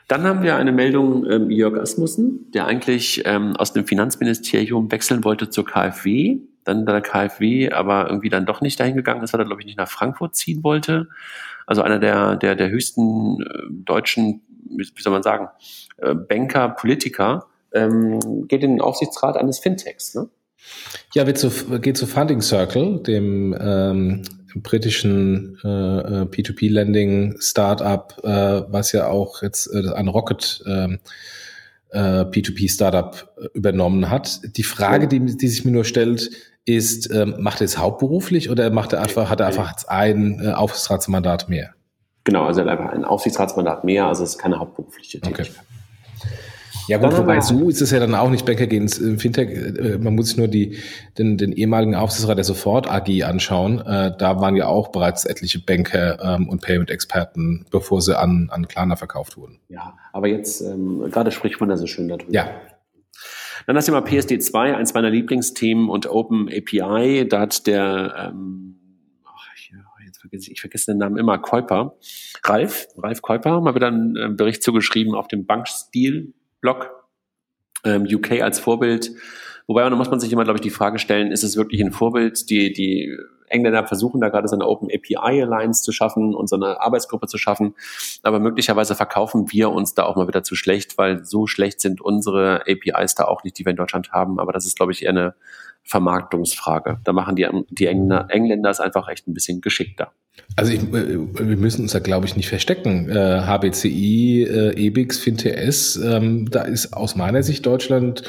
Dann 0.08 0.24
haben 0.24 0.42
wir 0.42 0.56
eine 0.56 0.72
Meldung 0.72 1.24
ähm, 1.30 1.50
Jörg 1.50 1.78
Asmussen, 1.78 2.50
der 2.52 2.66
eigentlich 2.66 3.22
ähm, 3.26 3.54
aus 3.56 3.72
dem 3.72 3.86
Finanzministerium 3.86 4.90
wechseln 4.90 5.22
wollte 5.22 5.50
zur 5.50 5.64
KfW, 5.64 6.38
dann 6.64 6.84
bei 6.84 6.92
der 6.92 7.00
KfW 7.00 7.70
aber 7.70 8.08
irgendwie 8.08 8.28
dann 8.28 8.44
doch 8.44 8.60
nicht 8.60 8.78
dahin 8.80 8.96
gegangen 8.96 9.22
ist, 9.22 9.32
weil 9.32 9.40
er, 9.40 9.46
glaube 9.46 9.62
ich, 9.62 9.66
nicht 9.66 9.78
nach 9.78 9.88
Frankfurt 9.88 10.34
ziehen 10.34 10.64
wollte. 10.64 11.08
Also 11.66 11.82
einer 11.82 12.00
der, 12.00 12.36
der, 12.36 12.56
der 12.56 12.70
höchsten 12.70 13.40
äh, 13.40 13.46
deutschen, 13.70 14.42
wie 14.64 14.84
soll 14.98 15.12
man 15.12 15.22
sagen, 15.22 15.48
äh, 15.98 16.14
Banker, 16.14 16.70
Politiker, 16.70 17.46
ähm, 17.72 18.18
geht 18.48 18.64
in 18.64 18.72
den 18.72 18.80
Aufsichtsrat 18.80 19.36
eines 19.36 19.60
Fintechs. 19.60 20.14
Ne? 20.14 20.28
Ja, 21.14 21.24
geht 21.24 21.38
zu, 21.38 21.50
geht 21.80 21.96
zu 21.96 22.06
Funding 22.06 22.40
Circle, 22.40 23.00
dem 23.02 23.56
ähm, 23.58 24.22
britischen 24.56 25.58
äh, 25.64 25.68
äh 25.68 26.22
P2P-Lending-Startup, 26.24 28.14
äh, 28.22 28.62
was 28.72 28.92
ja 28.92 29.08
auch 29.08 29.42
jetzt 29.42 29.66
äh, 29.72 29.92
ein 29.92 30.08
Rocket 30.08 30.62
ähm, 30.66 30.98
äh, 31.90 32.22
P2P-Startup 32.22 33.32
äh, 33.36 33.46
übernommen 33.54 34.10
hat. 34.10 34.40
Die 34.56 34.62
Frage, 34.62 35.08
die, 35.08 35.20
die 35.36 35.48
sich 35.48 35.64
mir 35.64 35.72
nur 35.72 35.84
stellt, 35.84 36.30
ist, 36.64 37.12
ähm, 37.12 37.36
macht 37.38 37.60
er 37.60 37.64
es 37.64 37.78
hauptberuflich 37.78 38.50
oder 38.50 38.70
macht 38.70 38.92
er 38.92 39.02
einfach, 39.02 39.30
hat 39.30 39.40
er 39.40 39.46
einfach 39.46 39.74
ein 39.88 40.40
äh, 40.44 40.52
Aufsichtsratsmandat 40.52 41.48
mehr? 41.48 41.74
Genau, 42.24 42.44
also 42.44 42.60
er 42.60 42.70
hat 42.70 42.78
einfach 42.78 42.92
ein 42.92 43.04
Aufsichtsratsmandat 43.04 43.84
mehr, 43.84 44.06
also 44.06 44.22
es 44.22 44.30
ist 44.30 44.38
keine 44.38 44.58
hauptberufliche 44.58 45.20
Tätigkeit. 45.20 45.50
Okay. 45.50 45.79
Ja 46.90 46.98
gut, 46.98 47.16
wobei 47.16 47.40
so 47.40 47.68
ist 47.68 47.80
es 47.80 47.92
ja 47.92 48.00
dann 48.00 48.16
auch 48.16 48.30
nicht 48.30 48.44
Banker 48.44 48.66
gehen 48.66 48.88
Fintech. 48.88 49.48
Äh, 49.50 49.98
man 49.98 50.16
muss 50.16 50.30
sich 50.30 50.36
nur 50.36 50.48
die, 50.48 50.78
den, 51.18 51.38
den 51.38 51.52
ehemaligen 51.52 51.94
Aufsichtsrat 51.94 52.36
der 52.36 52.44
Sofort 52.44 52.90
AG 52.90 53.22
anschauen. 53.22 53.78
Äh, 53.78 54.12
da 54.18 54.40
waren 54.40 54.56
ja 54.56 54.66
auch 54.66 54.88
bereits 54.88 55.24
etliche 55.24 55.60
Banker 55.60 56.18
ähm, 56.20 56.48
und 56.48 56.62
Payment-Experten, 56.62 57.64
bevor 57.70 58.02
sie 58.02 58.18
an, 58.18 58.48
an 58.50 58.66
Klarna 58.66 58.96
verkauft 58.96 59.36
wurden. 59.36 59.60
Ja, 59.68 59.96
aber 60.12 60.26
jetzt, 60.26 60.62
ähm, 60.62 61.08
gerade 61.12 61.30
spricht 61.30 61.60
man 61.60 61.68
da 61.68 61.76
so 61.76 61.86
schön 61.86 62.08
darüber. 62.08 62.32
Ja. 62.32 62.50
Dann 63.68 63.76
das 63.76 63.86
Thema 63.86 64.00
PSD2, 64.00 64.74
eins 64.74 64.92
meiner 64.92 65.10
Lieblingsthemen 65.10 65.88
und 65.88 66.10
Open 66.10 66.48
API. 66.48 67.28
Da 67.28 67.38
hat 67.42 67.68
der, 67.68 68.32
ähm, 68.34 68.80
jetzt 70.04 70.18
vergesse 70.18 70.46
ich, 70.48 70.52
ich 70.54 70.60
vergesse 70.60 70.90
den 70.90 70.98
Namen 70.98 71.18
immer, 71.18 71.38
Käuper, 71.38 71.94
Ralf, 72.42 72.88
Ralf 72.96 73.22
Käuper, 73.22 73.60
mal 73.60 73.76
wieder 73.76 73.86
einen 73.86 74.16
äh, 74.16 74.28
Bericht 74.30 74.64
zugeschrieben 74.64 75.14
auf 75.14 75.28
dem 75.28 75.46
Bankstil 75.46 76.34
Block, 76.60 76.90
ähm, 77.84 78.06
UK 78.10 78.42
als 78.42 78.58
Vorbild. 78.58 79.12
Wobei, 79.66 79.88
da 79.88 79.94
muss 79.94 80.10
man 80.10 80.20
sich 80.20 80.32
immer, 80.32 80.44
glaube 80.44 80.56
ich, 80.56 80.62
die 80.62 80.70
Frage 80.70 80.98
stellen, 80.98 81.30
ist 81.30 81.44
es 81.44 81.56
wirklich 81.56 81.80
ein 81.80 81.92
Vorbild? 81.92 82.50
Die, 82.50 82.72
die 82.72 83.16
Engländer 83.50 83.86
versuchen 83.86 84.20
da 84.20 84.28
gerade 84.28 84.48
so 84.48 84.56
eine 84.56 84.66
Open 84.66 84.88
API 84.90 85.42
Alliance 85.42 85.82
zu 85.82 85.92
schaffen 85.92 86.34
und 86.34 86.48
so 86.48 86.56
eine 86.56 86.80
Arbeitsgruppe 86.80 87.26
zu 87.26 87.38
schaffen. 87.38 87.74
Aber 88.22 88.38
möglicherweise 88.38 88.94
verkaufen 88.94 89.52
wir 89.52 89.70
uns 89.70 89.94
da 89.94 90.04
auch 90.04 90.16
mal 90.16 90.28
wieder 90.28 90.42
zu 90.42 90.54
schlecht, 90.54 90.98
weil 90.98 91.24
so 91.24 91.46
schlecht 91.46 91.80
sind 91.80 92.00
unsere 92.00 92.62
APIs 92.62 93.14
da 93.14 93.24
auch 93.24 93.44
nicht, 93.44 93.58
die 93.58 93.64
wir 93.64 93.70
in 93.70 93.76
Deutschland 93.76 94.12
haben. 94.12 94.40
Aber 94.40 94.52
das 94.52 94.66
ist, 94.66 94.76
glaube 94.76 94.92
ich, 94.92 95.02
eher 95.02 95.10
eine 95.10 95.34
Vermarktungsfrage. 95.82 97.00
Da 97.04 97.12
machen 97.12 97.36
die, 97.36 97.48
die 97.70 97.86
Engländer 97.86 98.70
es 98.70 98.80
einfach 98.80 99.08
echt 99.08 99.26
ein 99.28 99.34
bisschen 99.34 99.60
geschickter. 99.60 100.12
Also 100.56 100.72
ich, 100.72 100.82
äh, 100.82 101.18
wir 101.18 101.56
müssen 101.56 101.82
uns 101.82 101.92
da, 101.92 101.98
glaube 101.98 102.26
ich, 102.26 102.36
nicht 102.36 102.48
verstecken. 102.48 103.08
Äh, 103.08 103.42
HBCI, 103.42 104.44
äh, 104.44 104.86
EBIX, 104.86 105.18
FinTS, 105.18 105.96
ähm, 105.96 106.50
da 106.50 106.62
ist 106.62 106.92
aus 106.92 107.16
meiner 107.16 107.42
Sicht 107.42 107.66
Deutschland 107.66 108.22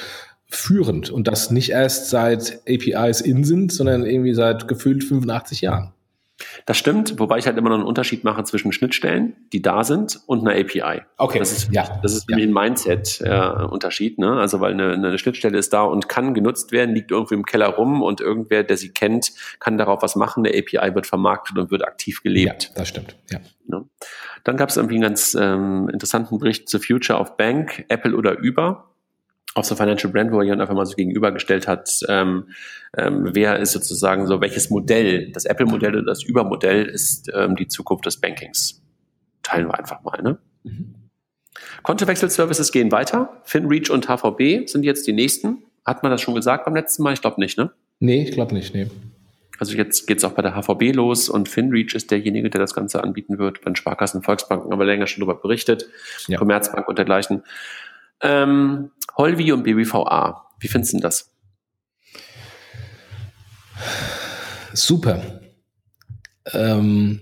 führend 0.48 1.10
und 1.10 1.28
das 1.28 1.50
nicht 1.50 1.70
erst 1.70 2.10
seit 2.10 2.62
APIs 2.68 3.22
in 3.22 3.44
sind, 3.44 3.72
sondern 3.72 4.06
irgendwie 4.06 4.34
seit 4.34 4.68
gefühlt 4.68 5.04
85 5.04 5.62
Jahren. 5.62 5.94
Das 6.66 6.78
stimmt, 6.78 7.20
wobei 7.20 7.38
ich 7.38 7.46
halt 7.46 7.58
immer 7.58 7.70
noch 7.70 7.78
einen 7.78 7.86
Unterschied 7.86 8.24
mache 8.24 8.44
zwischen 8.44 8.72
Schnittstellen, 8.72 9.36
die 9.54 9.62
da 9.62 9.84
sind, 9.84 10.20
und 10.26 10.48
einer 10.48 10.60
API. 10.60 11.02
Okay. 11.18 11.40
Das 11.40 11.52
ist, 11.52 11.72
ja. 11.72 12.00
das 12.02 12.14
ist 12.14 12.30
ja. 12.30 12.38
ein 12.38 12.52
Mindset-Unterschied, 12.54 14.18
äh, 14.18 14.22
ne? 14.22 14.40
Also 14.40 14.60
weil 14.60 14.74
eine, 14.74 14.94
eine 14.94 15.18
Schnittstelle 15.18 15.58
ist 15.58 15.74
da 15.74 15.84
und 15.84 16.10
kann 16.10 16.34
genutzt 16.34 16.72
werden, 16.72 16.96
liegt 16.96 17.12
irgendwie 17.12 17.36
im 17.36 17.46
Keller 17.46 17.68
rum 17.68 18.02
und 18.02 18.22
irgendwer, 18.22 18.64
der 18.64 18.78
sie 18.78 18.90
kennt, 18.90 19.32
kann 19.60 19.78
darauf 19.78 20.02
was 20.02 20.16
machen. 20.16 20.46
Eine 20.46 20.58
API 20.58 20.96
wird 20.96 21.08
vermarktet 21.08 21.58
und 21.58 21.72
wird 21.72 21.86
aktiv 21.86 22.22
gelebt. 22.24 22.70
Ja, 22.70 22.70
das 22.76 22.88
stimmt. 22.88 23.16
Ja. 23.30 23.40
Ne? 23.68 23.86
Dann 24.44 24.58
gab 24.58 24.70
es 24.70 24.78
irgendwie 24.78 24.96
einen 24.96 25.04
ganz 25.04 25.36
ähm, 25.40 25.90
interessanten 25.90 26.40
Bericht 26.40 26.68
zu 26.68 26.80
Future 26.80 27.20
of 27.20 27.38
Bank, 27.38 27.86
Apple 27.90 28.16
oder 28.16 28.38
Uber 28.44 28.91
auf 29.54 29.66
so 29.66 29.76
Financial 29.76 30.12
Brand, 30.12 30.32
wo 30.32 30.38
er 30.40 30.44
jemand 30.44 30.62
einfach 30.62 30.76
mal 30.76 30.86
so 30.86 30.96
gegenübergestellt 30.96 31.68
hat, 31.68 31.90
ähm, 32.08 32.50
ähm, 32.98 33.30
wer 33.34 33.60
ist 33.60 33.72
sozusagen 33.74 34.28
so, 34.28 34.42
welches 34.42 34.70
Modell, 34.70 35.32
das 35.32 35.46
Apple-Modell 35.46 35.96
oder 35.96 36.06
das 36.06 36.24
Über-Modell 36.24 36.86
ist 36.86 37.30
ähm, 37.34 37.56
die 37.56 37.68
Zukunft 37.68 38.06
des 38.06 38.18
Bankings. 38.18 38.82
Teilen 39.44 39.68
wir 39.68 39.78
einfach 39.78 40.02
mal, 40.04 40.22
ne? 40.22 40.38
Mhm. 40.64 40.96
Kontowechselservices 41.84 42.72
gehen 42.72 42.92
weiter. 42.92 43.42
FinReach 43.44 43.90
und 43.90 44.08
HVB 44.08 44.68
sind 44.70 44.84
jetzt 44.84 45.08
die 45.08 45.14
nächsten. 45.14 45.64
Hat 45.86 46.04
man 46.04 46.12
das 46.12 46.22
schon 46.22 46.36
gesagt 46.36 46.66
beim 46.66 46.76
letzten 46.76 47.04
Mal? 47.04 47.14
Ich 47.14 47.22
glaube 47.22 47.42
nicht, 47.42 47.58
ne? 47.58 47.72
Nee, 48.00 48.24
ich 48.24 48.32
glaube 48.32 48.54
nicht, 48.54 48.74
nee. 48.74 48.88
Also 49.60 49.76
jetzt 49.76 50.08
geht's 50.08 50.24
auch 50.24 50.32
bei 50.32 50.42
der 50.42 50.56
HVB 50.56 50.96
los 50.96 51.30
und 51.30 51.50
FinReach 51.50 51.94
ist 51.94 52.10
derjenige, 52.10 52.50
der 52.50 52.60
das 52.60 52.74
Ganze 52.74 53.04
anbieten 53.04 53.38
wird. 53.38 53.62
Bei 53.62 53.70
den 53.70 53.76
Sparkassen, 53.76 54.24
Volksbanken 54.24 54.72
aber 54.72 54.86
länger 54.86 55.08
schon 55.08 55.22
darüber 55.22 55.40
berichtet. 55.40 55.88
Ja. 56.28 56.38
Commerzbank 56.38 56.88
und 56.88 56.98
dergleichen. 56.98 57.44
Ähm, 58.22 58.92
Holvi 59.18 59.52
und 59.52 59.64
BBVA, 59.64 60.48
wie 60.60 60.68
findest 60.68 60.94
du 60.94 61.00
das? 61.00 61.32
Super. 64.74 65.22
Ähm, 66.54 67.22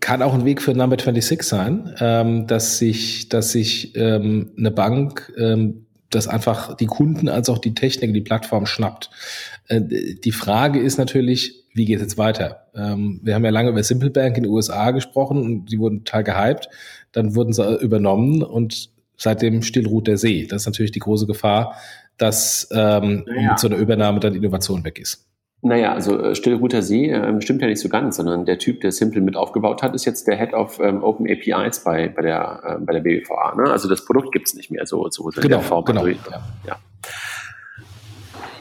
kann 0.00 0.22
auch 0.22 0.34
ein 0.34 0.44
Weg 0.44 0.60
für 0.60 0.74
Number 0.74 0.96
26 0.96 1.42
sein, 1.42 1.94
ähm, 2.00 2.46
dass 2.46 2.78
sich, 2.78 3.28
dass 3.28 3.52
sich 3.52 3.96
ähm, 3.96 4.52
eine 4.58 4.70
Bank 4.70 5.32
ähm, 5.38 5.86
das 6.10 6.26
einfach 6.26 6.76
die 6.76 6.86
Kunden 6.86 7.28
als 7.28 7.48
auch 7.48 7.58
die 7.58 7.74
Technik, 7.74 8.12
die 8.12 8.20
Plattform 8.20 8.66
schnappt. 8.66 9.10
Äh, 9.68 9.80
die 10.22 10.32
Frage 10.32 10.80
ist 10.80 10.98
natürlich, 10.98 11.64
wie 11.72 11.84
geht 11.84 11.96
es 11.96 12.02
jetzt 12.02 12.18
weiter? 12.18 12.66
Ähm, 12.74 13.20
wir 13.22 13.34
haben 13.34 13.44
ja 13.44 13.50
lange 13.50 13.70
über 13.70 13.82
Simple 13.82 14.10
Bank 14.10 14.36
in 14.36 14.42
den 14.42 14.52
USA 14.52 14.90
gesprochen 14.90 15.42
und 15.42 15.66
die 15.66 15.78
wurden 15.78 16.04
total 16.04 16.24
gehypt. 16.24 16.68
Dann 17.12 17.34
wurden 17.34 17.52
sie 17.52 17.80
übernommen 17.80 18.42
und 18.42 18.90
seitdem 19.20 19.62
still 19.62 19.86
ruht 19.86 20.06
der 20.06 20.16
See. 20.16 20.46
Das 20.46 20.62
ist 20.62 20.66
natürlich 20.66 20.92
die 20.92 20.98
große 20.98 21.26
Gefahr, 21.26 21.76
dass 22.16 22.68
ähm, 22.72 23.24
naja. 23.26 23.50
mit 23.50 23.58
so 23.58 23.68
einer 23.68 23.76
Übernahme 23.76 24.18
dann 24.20 24.34
Innovation 24.34 24.84
weg 24.84 24.98
ist. 24.98 25.26
Naja, 25.62 25.92
also 25.92 26.18
äh, 26.18 26.34
Stillruter 26.34 26.80
See 26.80 27.10
äh, 27.10 27.40
stimmt 27.42 27.60
ja 27.60 27.68
nicht 27.68 27.80
so 27.80 27.90
ganz, 27.90 28.16
sondern 28.16 28.46
der 28.46 28.58
Typ, 28.58 28.80
der 28.80 28.92
Simple 28.92 29.20
mit 29.20 29.36
aufgebaut 29.36 29.82
hat, 29.82 29.94
ist 29.94 30.06
jetzt 30.06 30.26
der 30.26 30.36
Head 30.38 30.54
of 30.54 30.80
ähm, 30.80 31.02
Open 31.02 31.26
APIs 31.28 31.84
bei, 31.84 32.08
bei, 32.08 32.22
der, 32.22 32.78
äh, 32.80 32.82
bei 32.82 32.94
der 32.94 33.00
BWVA. 33.00 33.56
Ne? 33.56 33.70
Also 33.70 33.86
das 33.86 34.06
Produkt 34.06 34.32
gibt's 34.32 34.54
nicht 34.54 34.70
mehr 34.70 34.86
so, 34.86 35.06
so 35.10 35.28
in 35.28 35.42
genau, 35.42 35.58
der 35.58 35.60
Form. 35.60 35.84
Genau, 35.84 36.06
ja. 36.06 36.16
ja. 36.66 36.76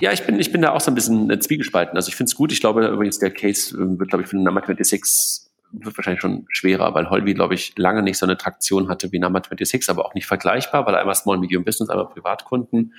Ja, 0.02 0.14
ich 0.14 0.26
bin, 0.26 0.40
ich 0.40 0.52
bin 0.52 0.62
da 0.62 0.74
auch 0.74 0.82
so 0.82 0.92
ein 0.92 0.96
bisschen 0.96 1.30
äh, 1.30 1.40
zwiegespalten. 1.40 1.96
Also 1.96 2.10
ich 2.10 2.16
finde 2.16 2.30
es 2.30 2.36
gut. 2.36 2.52
Ich 2.52 2.60
glaube 2.60 2.86
übrigens, 2.86 3.20
der 3.20 3.32
Case 3.32 3.76
äh, 3.76 4.00
wird, 4.00 4.10
glaube 4.10 4.24
ich, 4.24 4.30
den 4.30 4.44
Number 4.44 4.62
26 4.66 5.49
wird 5.72 5.98
wahrscheinlich 5.98 6.22
schon 6.22 6.46
schwerer, 6.50 6.94
weil 6.94 7.10
Holby, 7.10 7.34
glaube 7.34 7.54
ich, 7.54 7.78
lange 7.78 8.02
nicht 8.02 8.18
so 8.18 8.26
eine 8.26 8.38
Traktion 8.38 8.90
hatte 8.90 9.12
wie 9.12 9.20
Number 9.20 9.42
26, 9.42 9.90
aber 9.90 10.06
auch 10.06 10.14
nicht 10.14 10.26
vergleichbar, 10.26 10.86
weil 10.86 10.96
einmal 10.96 11.16
Small 11.16 11.38
Medium 11.38 11.64
Business, 11.64 11.90
einmal 11.90 12.08
Privatkunden. 12.08 12.94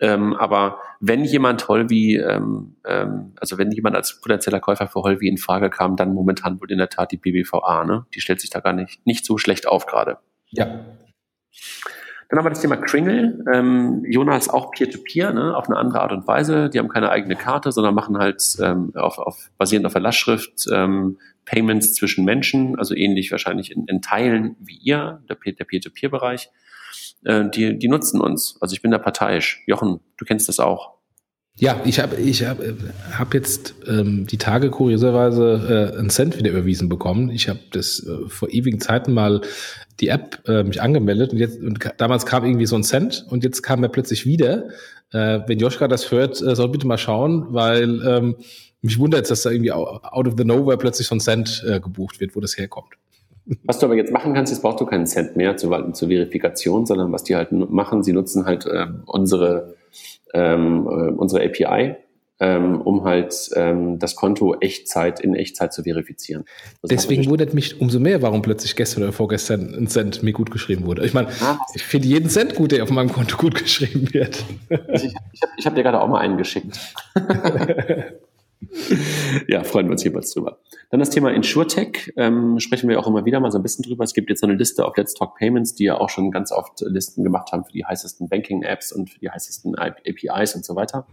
Ähm, 0.00 0.34
aber 0.34 0.78
wenn 1.00 1.24
jemand 1.24 1.68
Holby, 1.68 2.16
ähm, 2.16 2.76
ähm, 2.84 3.32
also 3.38 3.56
wenn 3.56 3.70
jemand 3.70 3.94
als 3.94 4.20
potenzieller 4.20 4.58
Käufer 4.58 4.88
für 4.88 5.02
Holby 5.02 5.28
in 5.28 5.38
Frage 5.38 5.70
kam, 5.70 5.96
dann 5.96 6.12
momentan 6.12 6.60
wohl 6.60 6.70
in 6.72 6.78
der 6.78 6.88
Tat 6.88 7.12
die 7.12 7.18
BBVA, 7.18 7.84
ne? 7.84 8.04
Die 8.14 8.20
stellt 8.20 8.40
sich 8.40 8.50
da 8.50 8.60
gar 8.60 8.72
nicht, 8.72 9.06
nicht 9.06 9.24
so 9.24 9.38
schlecht 9.38 9.68
auf 9.68 9.86
gerade. 9.86 10.18
Ja. 10.50 10.84
Dann 12.28 12.38
haben 12.38 12.46
wir 12.46 12.50
das 12.50 12.62
Thema 12.62 12.78
Kringle. 12.78 13.44
Ähm, 13.52 14.06
Jonas 14.08 14.48
auch 14.48 14.70
Peer-to-Peer, 14.70 15.34
ne, 15.34 15.54
auf 15.54 15.68
eine 15.68 15.76
andere 15.76 16.00
Art 16.00 16.12
und 16.12 16.26
Weise. 16.26 16.70
Die 16.70 16.78
haben 16.78 16.88
keine 16.88 17.10
eigene 17.10 17.36
Karte, 17.36 17.70
sondern 17.72 17.94
machen 17.94 18.16
halt 18.16 18.42
ähm, 18.58 18.90
auf, 18.94 19.18
auf, 19.18 19.50
basierend 19.58 19.84
auf 19.84 19.92
der 19.92 20.00
Lastschrift 20.00 20.66
ähm, 20.72 21.18
Payments 21.44 21.94
zwischen 21.94 22.24
Menschen, 22.24 22.78
also 22.78 22.94
ähnlich 22.94 23.30
wahrscheinlich 23.30 23.70
in, 23.70 23.86
in 23.86 24.00
Teilen 24.00 24.56
wie 24.60 24.76
ihr, 24.76 25.22
der, 25.28 25.36
der 25.52 25.64
Peer-to-Peer-Bereich. 25.64 26.50
Äh, 27.24 27.50
die, 27.50 27.78
die 27.78 27.88
nutzen 27.88 28.20
uns. 28.20 28.56
Also 28.60 28.74
ich 28.74 28.82
bin 28.82 28.90
da 28.90 28.98
parteiisch. 28.98 29.62
Jochen, 29.66 30.00
du 30.16 30.24
kennst 30.24 30.48
das 30.48 30.60
auch. 30.60 31.02
Ja, 31.58 31.82
ich 31.84 32.00
habe 32.00 32.16
ich 32.16 32.46
hab, 32.46 32.60
hab 33.12 33.34
jetzt 33.34 33.74
ähm, 33.86 34.26
die 34.26 34.38
Tage 34.38 34.70
kurioserweise 34.70 35.92
äh, 35.94 35.98
einen 35.98 36.08
Cent 36.08 36.38
wieder 36.38 36.50
überwiesen 36.50 36.88
bekommen. 36.88 37.28
Ich 37.28 37.48
habe 37.48 37.60
das 37.72 38.00
äh, 38.00 38.28
vor 38.28 38.48
ewigen 38.48 38.80
Zeiten 38.80 39.12
mal 39.12 39.42
die 40.00 40.08
App 40.08 40.42
äh, 40.48 40.64
mich 40.64 40.80
angemeldet 40.80 41.32
und 41.32 41.38
jetzt 41.38 41.60
und 41.60 41.78
damals 41.98 42.24
kam 42.24 42.46
irgendwie 42.46 42.64
so 42.64 42.76
ein 42.76 42.84
Cent 42.84 43.26
und 43.28 43.44
jetzt 43.44 43.62
kam 43.62 43.82
er 43.82 43.90
plötzlich 43.90 44.24
wieder. 44.24 44.68
Äh, 45.12 45.40
wenn 45.46 45.58
Joschka 45.58 45.88
das 45.88 46.10
hört, 46.10 46.40
äh, 46.40 46.56
soll 46.56 46.70
bitte 46.70 46.86
mal 46.86 46.96
schauen, 46.96 47.48
weil 47.50 48.00
ähm, 48.06 48.36
mich 48.82 48.98
wundert 48.98 49.20
jetzt, 49.20 49.30
dass 49.30 49.42
da 49.42 49.50
irgendwie 49.50 49.72
out 49.72 50.26
of 50.26 50.34
the 50.36 50.44
nowhere 50.44 50.76
plötzlich 50.76 51.06
so 51.06 51.14
ein 51.14 51.20
Cent 51.20 51.64
äh, 51.66 51.80
gebucht 51.80 52.20
wird, 52.20 52.36
wo 52.36 52.40
das 52.40 52.58
herkommt. 52.58 52.94
Was 53.64 53.78
du 53.78 53.86
aber 53.86 53.96
jetzt 53.96 54.12
machen 54.12 54.34
kannst, 54.34 54.52
jetzt 54.52 54.62
brauchst 54.62 54.80
du 54.80 54.86
keinen 54.86 55.06
Cent 55.06 55.36
mehr 55.36 55.56
zur, 55.56 55.92
zur 55.94 56.08
Verifikation, 56.08 56.86
sondern 56.86 57.10
was 57.12 57.24
die 57.24 57.34
halt 57.34 57.50
machen, 57.52 58.02
sie 58.02 58.12
nutzen 58.12 58.44
halt 58.44 58.66
äh, 58.66 58.86
unsere 59.06 59.74
ähm, 60.34 60.86
äh, 60.86 61.10
unsere 61.10 61.44
API, 61.44 61.96
ähm, 62.40 62.80
um 62.80 63.04
halt 63.04 63.50
ähm, 63.54 63.98
das 63.98 64.16
Konto 64.16 64.56
Echtzeit 64.60 65.20
in 65.20 65.34
Echtzeit 65.34 65.72
zu 65.72 65.82
verifizieren. 65.82 66.44
Das 66.80 66.90
Deswegen 66.90 67.28
wundert 67.28 67.52
mich 67.52 67.80
umso 67.80 68.00
mehr, 68.00 68.22
warum 68.22 68.42
plötzlich 68.42 68.76
gestern 68.76 69.02
oder 69.02 69.12
vorgestern 69.12 69.74
ein 69.74 69.88
Cent 69.88 70.22
mir 70.22 70.32
gut 70.32 70.50
geschrieben 70.50 70.86
wurde. 70.86 71.04
Ich 71.04 71.12
meine, 71.12 71.28
ah. 71.40 71.58
ich 71.74 71.82
finde 71.82 72.08
jeden 72.08 72.30
Cent 72.30 72.54
gut, 72.54 72.72
der 72.72 72.82
auf 72.82 72.90
meinem 72.90 73.12
Konto 73.12 73.36
gut 73.36 73.54
geschrieben 73.56 74.12
wird. 74.12 74.44
Ich 74.92 75.04
ich 75.04 75.42
habe 75.42 75.52
hab 75.64 75.74
dir 75.74 75.82
gerade 75.82 76.00
auch 76.00 76.08
mal 76.08 76.20
einen 76.20 76.36
geschickt. 76.36 76.78
ja, 79.48 79.64
freuen 79.64 79.86
wir 79.86 79.92
uns 79.92 80.04
jeweils 80.04 80.32
drüber. 80.32 80.60
Dann 80.90 81.00
das 81.00 81.10
Thema 81.10 81.32
InsurTech, 81.32 82.12
ähm, 82.16 82.58
sprechen 82.58 82.88
wir 82.88 82.98
auch 82.98 83.06
immer 83.06 83.24
wieder 83.24 83.40
mal 83.40 83.50
so 83.50 83.58
ein 83.58 83.62
bisschen 83.62 83.84
drüber. 83.84 84.04
Es 84.04 84.14
gibt 84.14 84.30
jetzt 84.30 84.44
eine 84.44 84.54
Liste 84.54 84.84
auf 84.84 84.96
Let's 84.96 85.14
Talk 85.14 85.36
Payments, 85.36 85.74
die 85.74 85.84
ja 85.84 85.98
auch 85.98 86.10
schon 86.10 86.30
ganz 86.30 86.52
oft 86.52 86.80
Listen 86.80 87.24
gemacht 87.24 87.52
haben 87.52 87.64
für 87.64 87.72
die 87.72 87.84
heißesten 87.84 88.28
Banking-Apps 88.28 88.92
und 88.92 89.10
für 89.10 89.18
die 89.18 89.30
heißesten 89.30 89.76
APIs 89.76 90.54
und 90.54 90.64
so 90.64 90.76
weiter. 90.76 91.06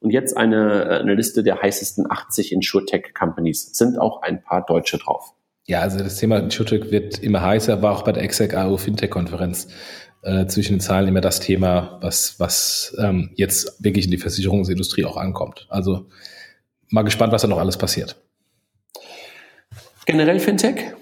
Und 0.00 0.10
jetzt 0.10 0.36
eine, 0.36 0.84
äh, 0.84 0.98
eine 1.00 1.14
Liste 1.14 1.42
der 1.42 1.60
heißesten 1.60 2.10
80 2.10 2.52
InsurTech-Companies. 2.52 3.70
Sind 3.72 3.98
auch 3.98 4.22
ein 4.22 4.42
paar 4.42 4.64
Deutsche 4.64 4.98
drauf. 4.98 5.34
Ja, 5.66 5.80
also 5.80 5.98
das 5.98 6.16
Thema 6.16 6.38
InsurTech 6.38 6.90
wird 6.90 7.18
immer 7.18 7.42
heißer, 7.42 7.82
war 7.82 7.92
auch 7.92 8.02
bei 8.02 8.12
der 8.12 8.22
Exec 8.22 8.54
AO 8.54 8.76
Fintech-Konferenz 8.76 9.68
äh, 10.22 10.46
zwischen 10.46 10.74
den 10.74 10.80
Zahlen 10.80 11.08
immer 11.08 11.20
das 11.20 11.40
Thema, 11.40 11.98
was, 12.02 12.38
was 12.38 12.96
ähm, 13.00 13.30
jetzt 13.34 13.82
wirklich 13.82 14.04
in 14.04 14.10
die 14.10 14.18
Versicherungsindustrie 14.18 15.04
auch 15.04 15.16
ankommt. 15.16 15.66
Also 15.68 16.06
mal 16.90 17.02
gespannt, 17.02 17.32
was 17.32 17.42
da 17.42 17.48
noch 17.48 17.58
alles 17.58 17.76
passiert. 17.76 18.16
Generell 20.06 20.38
Fintech? 20.38 20.92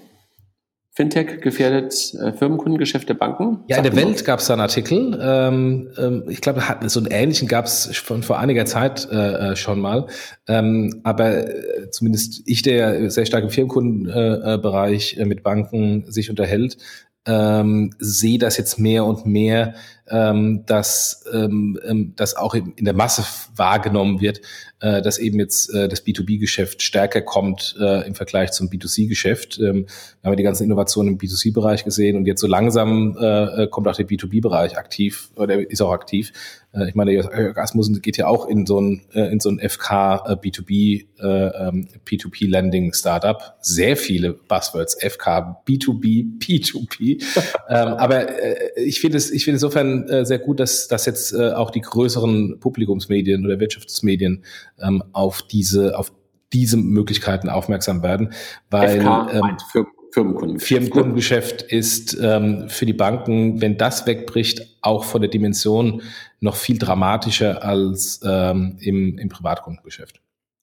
Fintech 0.95 1.41
gefährdet 1.41 2.13
äh, 2.15 2.31
Firmenkundengeschäfte 2.31 3.15
Banken? 3.15 3.65
Ja, 3.67 3.77
in 3.77 3.83
der 3.83 3.95
Welt 3.97 4.23
gab 4.23 4.39
es 4.39 4.47
da 4.47 4.53
einen 4.53 4.61
Artikel. 4.61 5.19
Ähm, 5.21 5.89
ähm, 5.97 6.23
ich 6.29 6.39
glaube, 6.39 6.63
so 6.85 7.01
einen 7.01 7.11
ähnlichen 7.11 7.49
gab 7.49 7.65
es 7.65 7.97
von 7.97 8.23
vor 8.23 8.39
einiger 8.39 8.65
Zeit 8.65 9.05
äh, 9.11 9.51
äh, 9.51 9.55
schon 9.57 9.81
mal. 9.81 10.07
Ähm, 10.47 11.01
aber 11.03 11.49
äh, 11.49 11.89
zumindest 11.91 12.43
ich, 12.45 12.61
der 12.61 13.11
sehr 13.11 13.25
stark 13.25 13.43
im 13.43 13.49
Firmenkundenbereich 13.49 15.17
äh, 15.17 15.25
mit 15.25 15.43
Banken 15.43 16.09
sich 16.09 16.29
unterhält, 16.29 16.77
ähm, 17.25 17.91
sehe 17.99 18.37
das 18.37 18.55
jetzt 18.55 18.79
mehr 18.79 19.03
und 19.03 19.25
mehr, 19.25 19.73
ähm, 20.07 20.63
dass 20.65 21.25
ähm, 21.33 21.77
ähm 21.85 22.13
das 22.15 22.37
auch 22.37 22.53
in 22.53 22.73
der 22.79 22.93
Masse 22.93 23.25
wahrgenommen 23.55 24.21
wird, 24.21 24.39
äh, 24.79 25.01
dass 25.01 25.17
eben 25.17 25.39
jetzt 25.39 25.73
äh, 25.73 25.87
das 25.87 26.05
B2B-Geschäft 26.05 26.81
stärker 26.81 27.21
kommt 27.21 27.75
äh, 27.79 28.05
im 28.05 28.15
Vergleich 28.15 28.51
zum 28.51 28.69
B2C-Geschäft. 28.69 29.57
Ähm, 29.59 29.87
wir 30.21 30.29
haben 30.29 30.37
die 30.37 30.43
ganzen 30.43 30.63
Innovationen 30.63 31.13
im 31.13 31.17
B2C-Bereich 31.19 31.83
gesehen 31.83 32.17
und 32.17 32.25
jetzt 32.25 32.41
so 32.41 32.47
langsam 32.47 33.17
äh, 33.19 33.63
äh 33.63 33.67
kommt 33.67 33.87
auch 33.87 33.95
der 33.95 34.07
B2B-Bereich 34.07 34.77
aktiv 34.77 35.29
oder 35.35 35.69
ist 35.69 35.81
auch 35.81 35.91
aktiv. 35.91 36.33
Äh, 36.75 36.89
ich 36.89 36.95
meine, 36.95 37.11
Jörg 37.11 37.57
Asmussen 37.57 38.01
geht 38.01 38.17
ja 38.17 38.27
auch 38.27 38.47
in 38.47 38.65
so 38.65 38.79
ein, 38.79 39.01
äh, 39.13 39.31
in 39.31 39.39
so 39.39 39.49
ein 39.49 39.59
FK 39.59 40.23
äh, 40.27 40.33
B2B, 40.33 41.05
äh, 41.19 41.67
ähm, 41.67 41.87
P2P 42.05 42.49
Lending 42.49 42.93
Startup. 42.93 43.55
Sehr 43.61 43.97
viele 43.97 44.33
Buzzwords. 44.33 44.95
FK, 44.95 45.61
B2B, 45.67 46.39
P2P. 46.39 47.23
ähm, 47.69 47.87
aber 47.93 48.29
äh, 48.29 48.83
ich 48.83 48.99
finde 48.99 49.17
es, 49.17 49.31
ich 49.31 49.45
finde 49.45 49.55
insofern 49.55 50.07
äh, 50.09 50.25
sehr 50.25 50.39
gut, 50.39 50.59
dass, 50.59 50.87
dass 50.87 51.05
jetzt 51.05 51.33
äh, 51.33 51.51
auch 51.51 51.71
die 51.71 51.81
größeren 51.81 52.59
Publikumsmedien 52.59 53.45
oder 53.45 53.59
Wirtschaftsmedien 53.59 54.43
ähm, 54.79 55.03
auf 55.13 55.41
diese, 55.41 55.97
auf 55.97 56.11
diese 56.53 56.77
Möglichkeiten 56.77 57.49
aufmerksam 57.49 58.03
werden, 58.03 58.33
weil 58.69 59.01
FK 59.01 59.29
ähm, 59.31 59.57
für 59.71 59.85
Firmenkundengeschäft. 60.15 60.67
Firmenkundengeschäft 60.67 61.61
ist 61.61 62.17
ähm, 62.21 62.69
für 62.69 62.85
die 62.85 62.93
Banken, 62.93 63.61
wenn 63.61 63.77
das 63.77 64.07
wegbricht, 64.07 64.61
auch 64.81 65.03
von 65.03 65.21
der 65.21 65.29
Dimension 65.29 66.01
noch 66.39 66.55
viel 66.55 66.77
dramatischer 66.77 67.63
als 67.63 68.21
ähm, 68.23 68.77
im, 68.79 69.17
im 69.17 69.27
Privatkundengeschäft. 69.27 70.21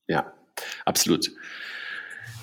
Ja, 0.09 0.33
absolut. 0.87 1.31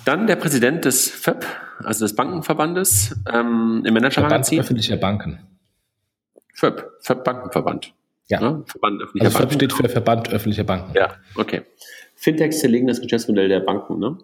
Dann 0.04 0.28
der 0.28 0.36
Präsident 0.36 0.84
des 0.84 1.10
FÖB, 1.10 1.44
also 1.82 2.04
des 2.04 2.14
Bankenverbandes, 2.14 3.16
ähm, 3.32 3.82
im 3.84 3.92
Managermagazin. 3.92 4.56
Verband 4.56 4.60
öffentlicher 4.60 4.96
Banken. 4.96 5.40
FÖB, 6.54 6.84
FÖB 7.00 7.24
Bankenverband. 7.24 7.92
Ja. 8.30 8.40
Ne? 8.40 8.64
Verband 8.66 9.02
öffentlicher 9.02 9.26
also 9.26 9.38
FÖB 9.38 9.52
steht 9.52 9.72
für 9.72 9.88
Verband 9.88 10.32
öffentlicher 10.32 10.64
Banken. 10.64 10.92
Ja, 10.96 11.14
okay. 11.36 11.62
Fintechs 12.14 12.60
zerlegen 12.60 12.86
das 12.86 13.00
Geschäftsmodell 13.00 13.48
der 13.48 13.60
Banken, 13.60 13.98
ne? 13.98 14.18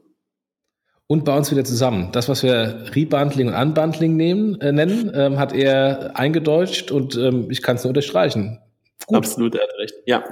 und 1.08 1.24
bauen 1.24 1.42
es 1.42 1.50
wieder 1.50 1.64
zusammen. 1.64 2.10
Das, 2.12 2.28
was 2.28 2.42
wir 2.42 2.86
Rebundling 2.94 3.48
und 3.48 3.54
Unbundling 3.54 4.16
nehmen, 4.16 4.60
äh, 4.60 4.72
nennen, 4.72 5.12
ähm, 5.14 5.38
hat 5.38 5.52
er 5.52 6.16
eingedeutscht 6.16 6.90
und 6.90 7.16
ähm, 7.16 7.48
ich 7.50 7.62
kann 7.62 7.76
es 7.76 7.84
nur 7.84 7.90
unterstreichen. 7.90 8.60
Gut. 9.06 9.18
Absolut, 9.18 9.54
er 9.54 9.62
hat 9.62 9.70
recht. 9.78 9.94
Ja. 10.06 10.24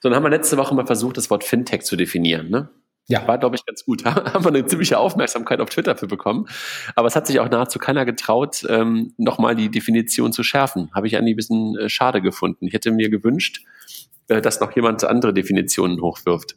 So, 0.00 0.08
dann 0.08 0.14
haben 0.14 0.22
wir 0.22 0.30
letzte 0.30 0.56
Woche 0.56 0.74
mal 0.74 0.86
versucht, 0.86 1.18
das 1.18 1.28
Wort 1.28 1.44
Fintech 1.44 1.82
zu 1.82 1.96
definieren. 1.96 2.48
Ne? 2.48 2.70
Ja. 3.08 3.26
War, 3.28 3.38
glaube 3.38 3.56
ich, 3.56 3.64
ganz 3.64 3.84
gut. 3.84 4.04
haben 4.04 4.44
wir 4.44 4.48
eine 4.48 4.66
ziemliche 4.66 4.98
Aufmerksamkeit 4.98 5.60
auf 5.60 5.70
Twitter 5.70 5.96
für 5.96 6.06
bekommen. 6.06 6.46
Aber 6.94 7.06
es 7.06 7.16
hat 7.16 7.26
sich 7.26 7.38
auch 7.40 7.48
nahezu 7.48 7.78
keiner 7.78 8.04
getraut, 8.04 8.66
ähm, 8.68 9.14
nochmal 9.16 9.54
die 9.54 9.70
Definition 9.70 10.32
zu 10.32 10.42
schärfen. 10.42 10.90
Habe 10.94 11.06
ich 11.06 11.16
eigentlich 11.16 11.34
ein 11.34 11.36
bisschen 11.36 11.78
äh, 11.78 11.88
schade 11.88 12.20
gefunden. 12.20 12.66
Ich 12.66 12.74
hätte 12.74 12.90
mir 12.90 13.08
gewünscht, 13.08 13.64
äh, 14.28 14.40
dass 14.40 14.60
noch 14.60 14.74
jemand 14.74 15.04
andere 15.04 15.32
Definitionen 15.32 16.00
hochwirft. 16.00 16.56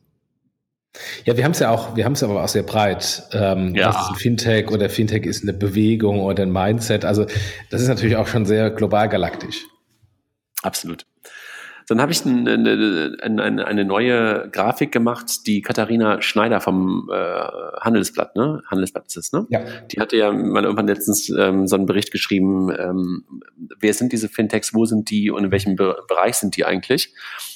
Ja, 1.24 1.38
wir 1.38 1.44
haben 1.44 1.52
es 1.52 1.60
ja 1.60 1.70
auch, 1.70 1.96
wir 1.96 2.06
haben 2.06 2.14
es 2.14 2.24
aber 2.24 2.44
auch 2.44 2.48
sehr 2.48 2.64
breit. 2.64 3.24
Ähm, 3.32 3.76
ja. 3.76 3.88
Das 3.88 4.02
ist 4.02 4.10
ein 4.10 4.16
Fintech 4.16 4.72
oder 4.72 4.90
Fintech 4.90 5.26
ist 5.26 5.44
eine 5.44 5.54
Bewegung 5.54 6.20
oder 6.22 6.44
ein 6.44 6.52
Mindset. 6.52 7.06
Also 7.06 7.26
das 7.70 7.82
ist 7.82 7.88
natürlich 7.88 8.16
auch 8.16 8.28
schon 8.28 8.46
sehr 8.46 8.72
global 8.72 9.08
galaktisch. 9.08 9.66
Absolut. 10.64 11.06
Dann 11.90 12.02
habe 12.02 12.12
ich 12.12 12.24
eine, 12.24 12.54
eine, 13.22 13.66
eine, 13.66 13.86
neue 13.86 14.48
Grafik 14.52 14.92
gemacht, 14.92 15.48
die 15.48 15.64
Katharina 15.64 16.22
Schneider 16.22 16.62
vom 16.62 17.10
äh, 17.12 17.16
Handelsblatt, 17.16 18.36
ne? 18.36 18.62
Handelsblatt 18.68 19.08
ist 19.08 19.18
es, 19.18 19.32
ne? 19.32 19.48
Ja. 19.50 19.62
Die 19.92 20.00
hatte 20.00 20.16
ja 20.16 20.32
mal 20.32 20.64
irgendwann 20.64 20.88
letztens 20.88 21.30
ähm, 21.30 21.66
so 21.68 21.76
einen 21.76 21.88
Bericht 21.88 22.12
geschrieben, 22.12 22.70
ähm, 22.78 23.24
wer 23.80 23.94
sind 23.96 24.14
diese 24.14 24.30
Fintechs, 24.30 24.76
wo 24.76 24.86
sind 24.86 25.10
die 25.10 25.32
und 25.32 25.46
in 25.46 25.52
welchem 25.52 25.76
Be 25.76 25.98
Bereich 26.08 26.36
sind 26.36 26.56
die 26.58 26.64
eigentlich? 26.64 27.12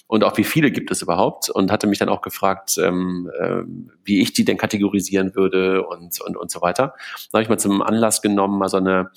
Und 0.08 0.24
auch 0.24 0.38
wie 0.38 0.44
viele 0.44 0.72
gibt 0.72 0.90
es 0.90 1.02
überhaupt? 1.02 1.50
Und 1.50 1.72
hatte 1.72 1.86
mich 1.86 2.00
dann 2.00 2.10
auch 2.10 2.22
gefragt, 2.22 2.78
ähm, 2.78 3.30
äh, 3.40 3.62
wie 4.04 4.22
ich 4.22 4.34
die 4.34 4.46
denn 4.46 4.58
kategorisieren 4.58 5.36
würde 5.36 5.86
und, 5.86 6.20
und, 6.22 6.38
und 6.38 6.52
so 6.52 6.62
weiter. 6.62 6.96
Da 7.32 7.38
habe 7.38 7.44
ich 7.44 7.50
mal 7.50 7.60
zum 7.60 7.82
Anlass 7.84 8.22
genommen, 8.22 8.58
mal 8.58 8.70
so 8.70 8.78
eine 8.78 9.12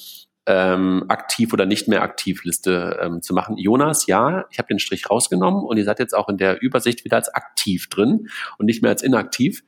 ähm, 0.47 1.05
aktiv 1.09 1.53
oder 1.53 1.67
nicht 1.67 1.89
mehr 1.89 2.03
aktiv 2.03 2.45
Liste 2.45 2.99
ähm, 3.03 3.21
zu 3.23 3.35
machen. 3.35 3.57
Jonas, 3.59 4.07
ja, 4.07 4.47
ich 4.51 4.59
habe 4.59 4.69
den 4.69 4.79
Strich 4.79 5.11
rausgenommen 5.11 5.65
und 5.65 5.77
ihr 5.77 5.85
seid 5.85 5.99
jetzt 5.99 6.15
auch 6.15 6.29
in 6.29 6.39
der 6.39 6.63
Übersicht 6.63 7.05
wieder 7.05 7.17
als 7.17 7.29
aktiv 7.35 7.89
drin 7.89 8.29
und 8.59 8.67
nicht 8.67 8.83
mehr 8.83 8.93
als 8.93 9.03
inaktiv. 9.03 9.63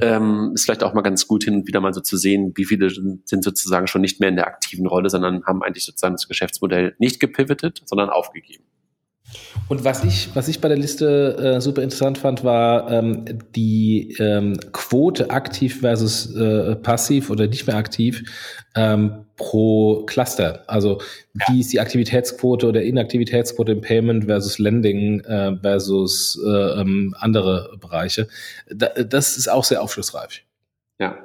Ähm, 0.00 0.52
ist 0.54 0.64
vielleicht 0.64 0.82
auch 0.82 0.94
mal 0.94 1.02
ganz 1.02 1.28
gut 1.28 1.44
hin 1.44 1.54
und 1.54 1.68
wieder 1.68 1.80
mal 1.80 1.92
so 1.92 2.00
zu 2.00 2.16
sehen, 2.16 2.52
wie 2.56 2.64
viele 2.64 2.90
sind 2.90 3.44
sozusagen 3.44 3.86
schon 3.86 4.00
nicht 4.00 4.18
mehr 4.18 4.28
in 4.28 4.36
der 4.36 4.46
aktiven 4.46 4.86
Rolle, 4.86 5.08
sondern 5.08 5.44
haben 5.44 5.62
eigentlich 5.62 5.84
sozusagen 5.84 6.14
das 6.14 6.26
Geschäftsmodell 6.26 6.96
nicht 6.98 7.20
gepivotet, 7.20 7.82
sondern 7.84 8.10
aufgegeben. 8.10 8.64
Und 9.68 9.84
was 9.84 10.04
ich, 10.04 10.28
was 10.34 10.48
ich 10.48 10.60
bei 10.60 10.68
der 10.68 10.76
Liste 10.76 11.36
äh, 11.56 11.60
super 11.60 11.82
interessant 11.82 12.18
fand, 12.18 12.44
war 12.44 12.90
ähm, 12.90 13.24
die 13.54 14.14
ähm, 14.18 14.58
Quote 14.72 15.30
aktiv 15.30 15.80
versus 15.80 16.34
äh, 16.36 16.76
passiv 16.76 17.30
oder 17.30 17.46
nicht 17.46 17.66
mehr 17.66 17.76
aktiv 17.76 18.22
ähm, 18.74 19.24
pro 19.36 20.04
Cluster. 20.04 20.64
Also 20.66 21.00
ja. 21.34 21.46
wie 21.48 21.60
ist 21.60 21.72
die 21.72 21.80
Aktivitätsquote 21.80 22.66
oder 22.66 22.82
Inaktivitätsquote 22.82 23.72
im 23.72 23.80
Payment 23.80 24.26
versus 24.26 24.58
Lending 24.58 25.20
äh, 25.20 25.56
versus 25.56 26.40
äh, 26.44 26.80
ähm, 26.80 27.14
andere 27.18 27.76
Bereiche. 27.80 28.28
Da, 28.68 28.88
das 28.88 29.36
ist 29.36 29.48
auch 29.48 29.64
sehr 29.64 29.82
aufschlussreich. 29.82 30.44
Ja. 31.00 31.16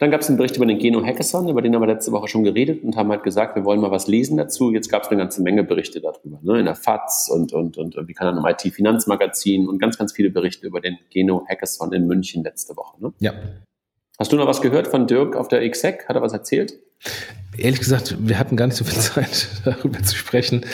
Dann 0.00 0.10
gab 0.10 0.22
es 0.22 0.28
einen 0.28 0.38
Bericht 0.38 0.56
über 0.56 0.64
den 0.64 0.78
Geno 0.78 1.04
Hackathon, 1.04 1.46
über 1.50 1.60
den 1.60 1.74
haben 1.74 1.82
wir 1.82 1.86
letzte 1.86 2.10
Woche 2.10 2.26
schon 2.26 2.42
geredet 2.42 2.82
und 2.82 2.96
haben 2.96 3.10
halt 3.10 3.22
gesagt, 3.22 3.54
wir 3.54 3.66
wollen 3.66 3.82
mal 3.82 3.90
was 3.90 4.06
lesen 4.06 4.38
dazu. 4.38 4.72
Jetzt 4.72 4.88
gab 4.88 5.02
es 5.02 5.08
eine 5.10 5.18
ganze 5.18 5.42
Menge 5.42 5.62
Berichte 5.62 6.00
darüber, 6.00 6.38
ne? 6.40 6.58
in 6.58 6.64
der 6.64 6.74
FAZ 6.74 7.28
und, 7.30 7.52
und, 7.52 7.76
und 7.76 8.08
wie 8.08 8.14
kann 8.14 8.34
im 8.34 8.42
IT-Finanzmagazin 8.46 9.68
und 9.68 9.78
ganz, 9.78 9.98
ganz 9.98 10.14
viele 10.14 10.30
Berichte 10.30 10.66
über 10.66 10.80
den 10.80 10.96
Geno 11.10 11.44
Hackathon 11.46 11.92
in 11.92 12.06
München 12.06 12.42
letzte 12.42 12.78
Woche. 12.78 12.98
Ne? 12.98 13.12
Ja. 13.20 13.34
Hast 14.18 14.32
du 14.32 14.36
noch 14.36 14.46
was 14.46 14.62
gehört 14.62 14.88
von 14.88 15.06
Dirk 15.06 15.36
auf 15.36 15.48
der 15.48 15.68
XSEC? 15.68 16.08
Hat 16.08 16.16
er 16.16 16.22
was 16.22 16.32
erzählt? 16.32 16.78
Ehrlich 17.60 17.80
gesagt, 17.80 18.16
wir 18.20 18.38
hatten 18.38 18.56
gar 18.56 18.66
nicht 18.66 18.76
so 18.76 18.84
viel 18.84 18.98
Zeit, 19.00 19.48
darüber 19.64 20.02
zu 20.02 20.16
sprechen. 20.16 20.64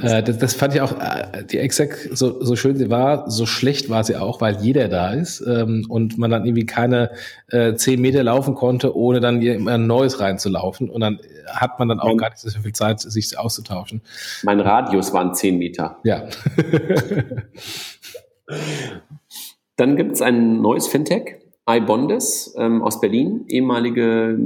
Äh, 0.00 0.22
das, 0.22 0.38
das, 0.38 0.54
fand 0.54 0.74
ich 0.74 0.80
auch, 0.80 0.92
äh, 0.92 1.44
die 1.44 1.58
Exec, 1.58 2.10
so, 2.12 2.42
so 2.42 2.56
schön 2.56 2.76
sie 2.76 2.90
war, 2.90 3.30
so 3.30 3.46
schlecht 3.46 3.90
war 3.90 4.04
sie 4.04 4.16
auch, 4.16 4.40
weil 4.40 4.56
jeder 4.60 4.88
da 4.88 5.12
ist 5.12 5.40
ähm, 5.46 5.86
und 5.88 6.18
man 6.18 6.30
dann 6.30 6.44
irgendwie 6.44 6.66
keine 6.66 7.10
äh, 7.48 7.74
zehn 7.74 8.00
Meter 8.00 8.22
laufen 8.22 8.54
konnte, 8.54 8.96
ohne 8.96 9.20
dann 9.20 9.40
immer 9.42 9.72
ein 9.72 9.86
neues 9.86 10.20
reinzulaufen. 10.20 10.90
Und 10.90 11.00
dann 11.00 11.20
hat 11.46 11.78
man 11.78 11.88
dann 11.88 12.00
auch 12.00 12.16
gar 12.16 12.30
nicht 12.30 12.38
so 12.40 12.50
viel 12.60 12.72
Zeit, 12.72 13.00
sich 13.00 13.38
auszutauschen. 13.38 14.02
Mein 14.42 14.60
Radius 14.60 15.12
waren 15.12 15.34
zehn 15.34 15.58
Meter. 15.58 15.98
Ja. 16.04 16.24
dann 19.76 19.96
gibt 19.96 20.12
es 20.12 20.22
ein 20.22 20.60
neues 20.60 20.86
Fintech, 20.86 21.36
iBondes 21.68 22.54
ähm, 22.58 22.82
aus 22.82 23.00
Berlin, 23.00 23.44
ehemalige 23.48 24.38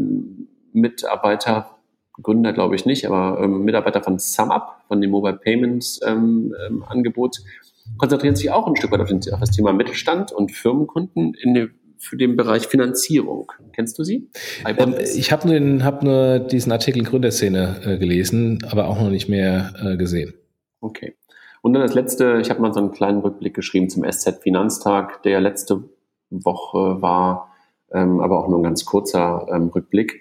Mitarbeiter, 0.73 1.79
Gründer 2.23 2.53
glaube 2.53 2.75
ich 2.75 2.85
nicht, 2.87 3.07
aber 3.07 3.43
ähm, 3.43 3.65
Mitarbeiter 3.65 4.03
von 4.03 4.19
SumUp, 4.19 4.63
von 4.89 5.01
dem 5.01 5.11
Mobile 5.11 5.37
Payments 5.37 6.01
ähm, 6.05 6.55
ähm, 6.67 6.85
Angebot, 6.89 7.39
konzentrieren 7.97 8.37
sich 8.37 8.51
auch 8.51 8.67
ein 8.67 8.77
Stück 8.77 8.93
weit 8.93 9.01
auf, 9.01 9.09
den, 9.09 9.21
auf 9.33 9.41
das 9.41 9.51
Thema 9.51 9.73
Mittelstand 9.73 10.33
und 10.33 10.53
Firmenkunden 10.53 11.35
in 11.35 11.55
den, 11.55 11.71
für 11.99 12.17
den 12.17 12.37
Bereich 12.37 12.67
Finanzierung. 12.67 13.51
Kennst 13.73 13.99
du 13.99 14.05
sie? 14.05 14.31
Ähm, 14.67 14.95
ich 15.15 15.33
habe 15.33 15.49
nur, 15.49 15.85
hab 15.85 16.03
nur 16.03 16.39
diesen 16.41 16.73
Artikel 16.73 17.03
Gründerszene 17.03 17.81
äh, 17.85 17.99
gelesen, 17.99 18.65
aber 18.71 18.89
auch 18.89 19.01
noch 19.01 19.11
nicht 19.11 19.29
mehr 19.29 19.73
äh, 19.83 19.97
gesehen. 19.97 20.35
Okay. 20.81 21.17
Und 21.63 21.73
dann 21.73 21.83
das 21.83 21.95
letzte, 21.95 22.39
ich 22.41 22.51
habe 22.51 22.61
mal 22.61 22.73
so 22.73 22.81
einen 22.81 22.93
kleinen 22.93 23.21
Rückblick 23.21 23.55
geschrieben 23.55 23.91
zum 23.91 24.05
SZ 24.09 24.43
Finanztag, 24.43 25.23
der 25.23 25.41
letzte 25.41 25.85
Woche 26.31 27.03
war, 27.03 27.53
ähm, 27.93 28.21
aber 28.21 28.39
auch 28.39 28.49
nur 28.49 28.61
ein 28.61 28.63
ganz 28.63 28.85
kurzer 28.85 29.47
ähm, 29.51 29.69
Rückblick 29.69 30.21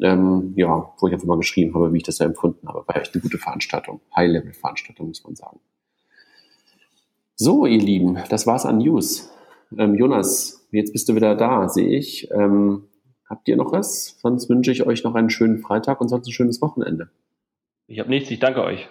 ähm, 0.00 0.52
ja, 0.56 0.92
wo 0.98 1.06
ich 1.06 1.12
einfach 1.12 1.26
mal 1.26 1.38
geschrieben 1.38 1.74
habe, 1.74 1.92
wie 1.92 1.98
ich 1.98 2.02
das 2.02 2.18
ja 2.18 2.26
empfunden 2.26 2.68
habe. 2.68 2.86
War 2.86 2.96
echt 2.96 3.14
eine 3.14 3.22
gute 3.22 3.38
Veranstaltung. 3.38 4.00
High-Level-Veranstaltung, 4.16 5.08
muss 5.08 5.24
man 5.24 5.34
sagen. 5.34 5.60
So, 7.34 7.66
ihr 7.66 7.78
Lieben, 7.78 8.18
das 8.30 8.46
war's 8.46 8.66
an 8.66 8.78
News. 8.78 9.30
Ähm, 9.76 9.94
Jonas, 9.94 10.66
jetzt 10.72 10.92
bist 10.92 11.08
du 11.08 11.14
wieder 11.14 11.34
da, 11.34 11.68
sehe 11.68 11.96
ich. 11.96 12.30
Ähm, 12.32 12.84
habt 13.28 13.46
ihr 13.48 13.56
noch 13.56 13.72
was? 13.72 14.18
Sonst 14.20 14.48
wünsche 14.48 14.72
ich 14.72 14.86
euch 14.86 15.04
noch 15.04 15.14
einen 15.14 15.30
schönen 15.30 15.58
Freitag 15.58 16.00
und 16.00 16.08
sonst 16.08 16.26
ein 16.26 16.32
schönes 16.32 16.60
Wochenende. 16.60 17.10
Ich 17.86 18.00
habe 18.00 18.10
nichts, 18.10 18.30
ich 18.30 18.38
danke 18.38 18.62
euch. 18.62 18.88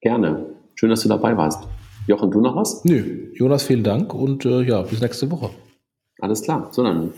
Gerne. 0.00 0.46
Schön, 0.74 0.90
dass 0.90 1.02
du 1.02 1.08
dabei 1.08 1.36
warst. 1.36 1.68
Jochen, 2.06 2.30
du 2.30 2.40
noch 2.40 2.56
was? 2.56 2.84
Nö, 2.84 3.30
Jonas, 3.34 3.62
vielen 3.62 3.84
Dank 3.84 4.14
und 4.14 4.44
äh, 4.44 4.62
ja, 4.62 4.82
bis 4.82 5.00
nächste 5.00 5.30
Woche. 5.30 5.50
Alles 6.20 6.42
klar. 6.42 6.68
So, 6.72 6.82
dann 6.82 7.12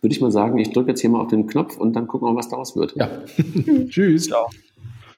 würde 0.00 0.14
ich 0.14 0.20
mal 0.20 0.30
sagen, 0.30 0.58
ich 0.58 0.72
drücke 0.72 0.90
jetzt 0.90 1.00
hier 1.00 1.10
mal 1.10 1.20
auf 1.20 1.28
den 1.28 1.46
Knopf 1.46 1.76
und 1.76 1.94
dann 1.94 2.06
gucken 2.06 2.28
wir 2.28 2.32
mal, 2.32 2.38
was 2.38 2.48
daraus 2.48 2.76
wird. 2.76 2.94
Ja. 2.96 3.08
Tschüss. 3.88 4.26
Ciao. 4.26 4.48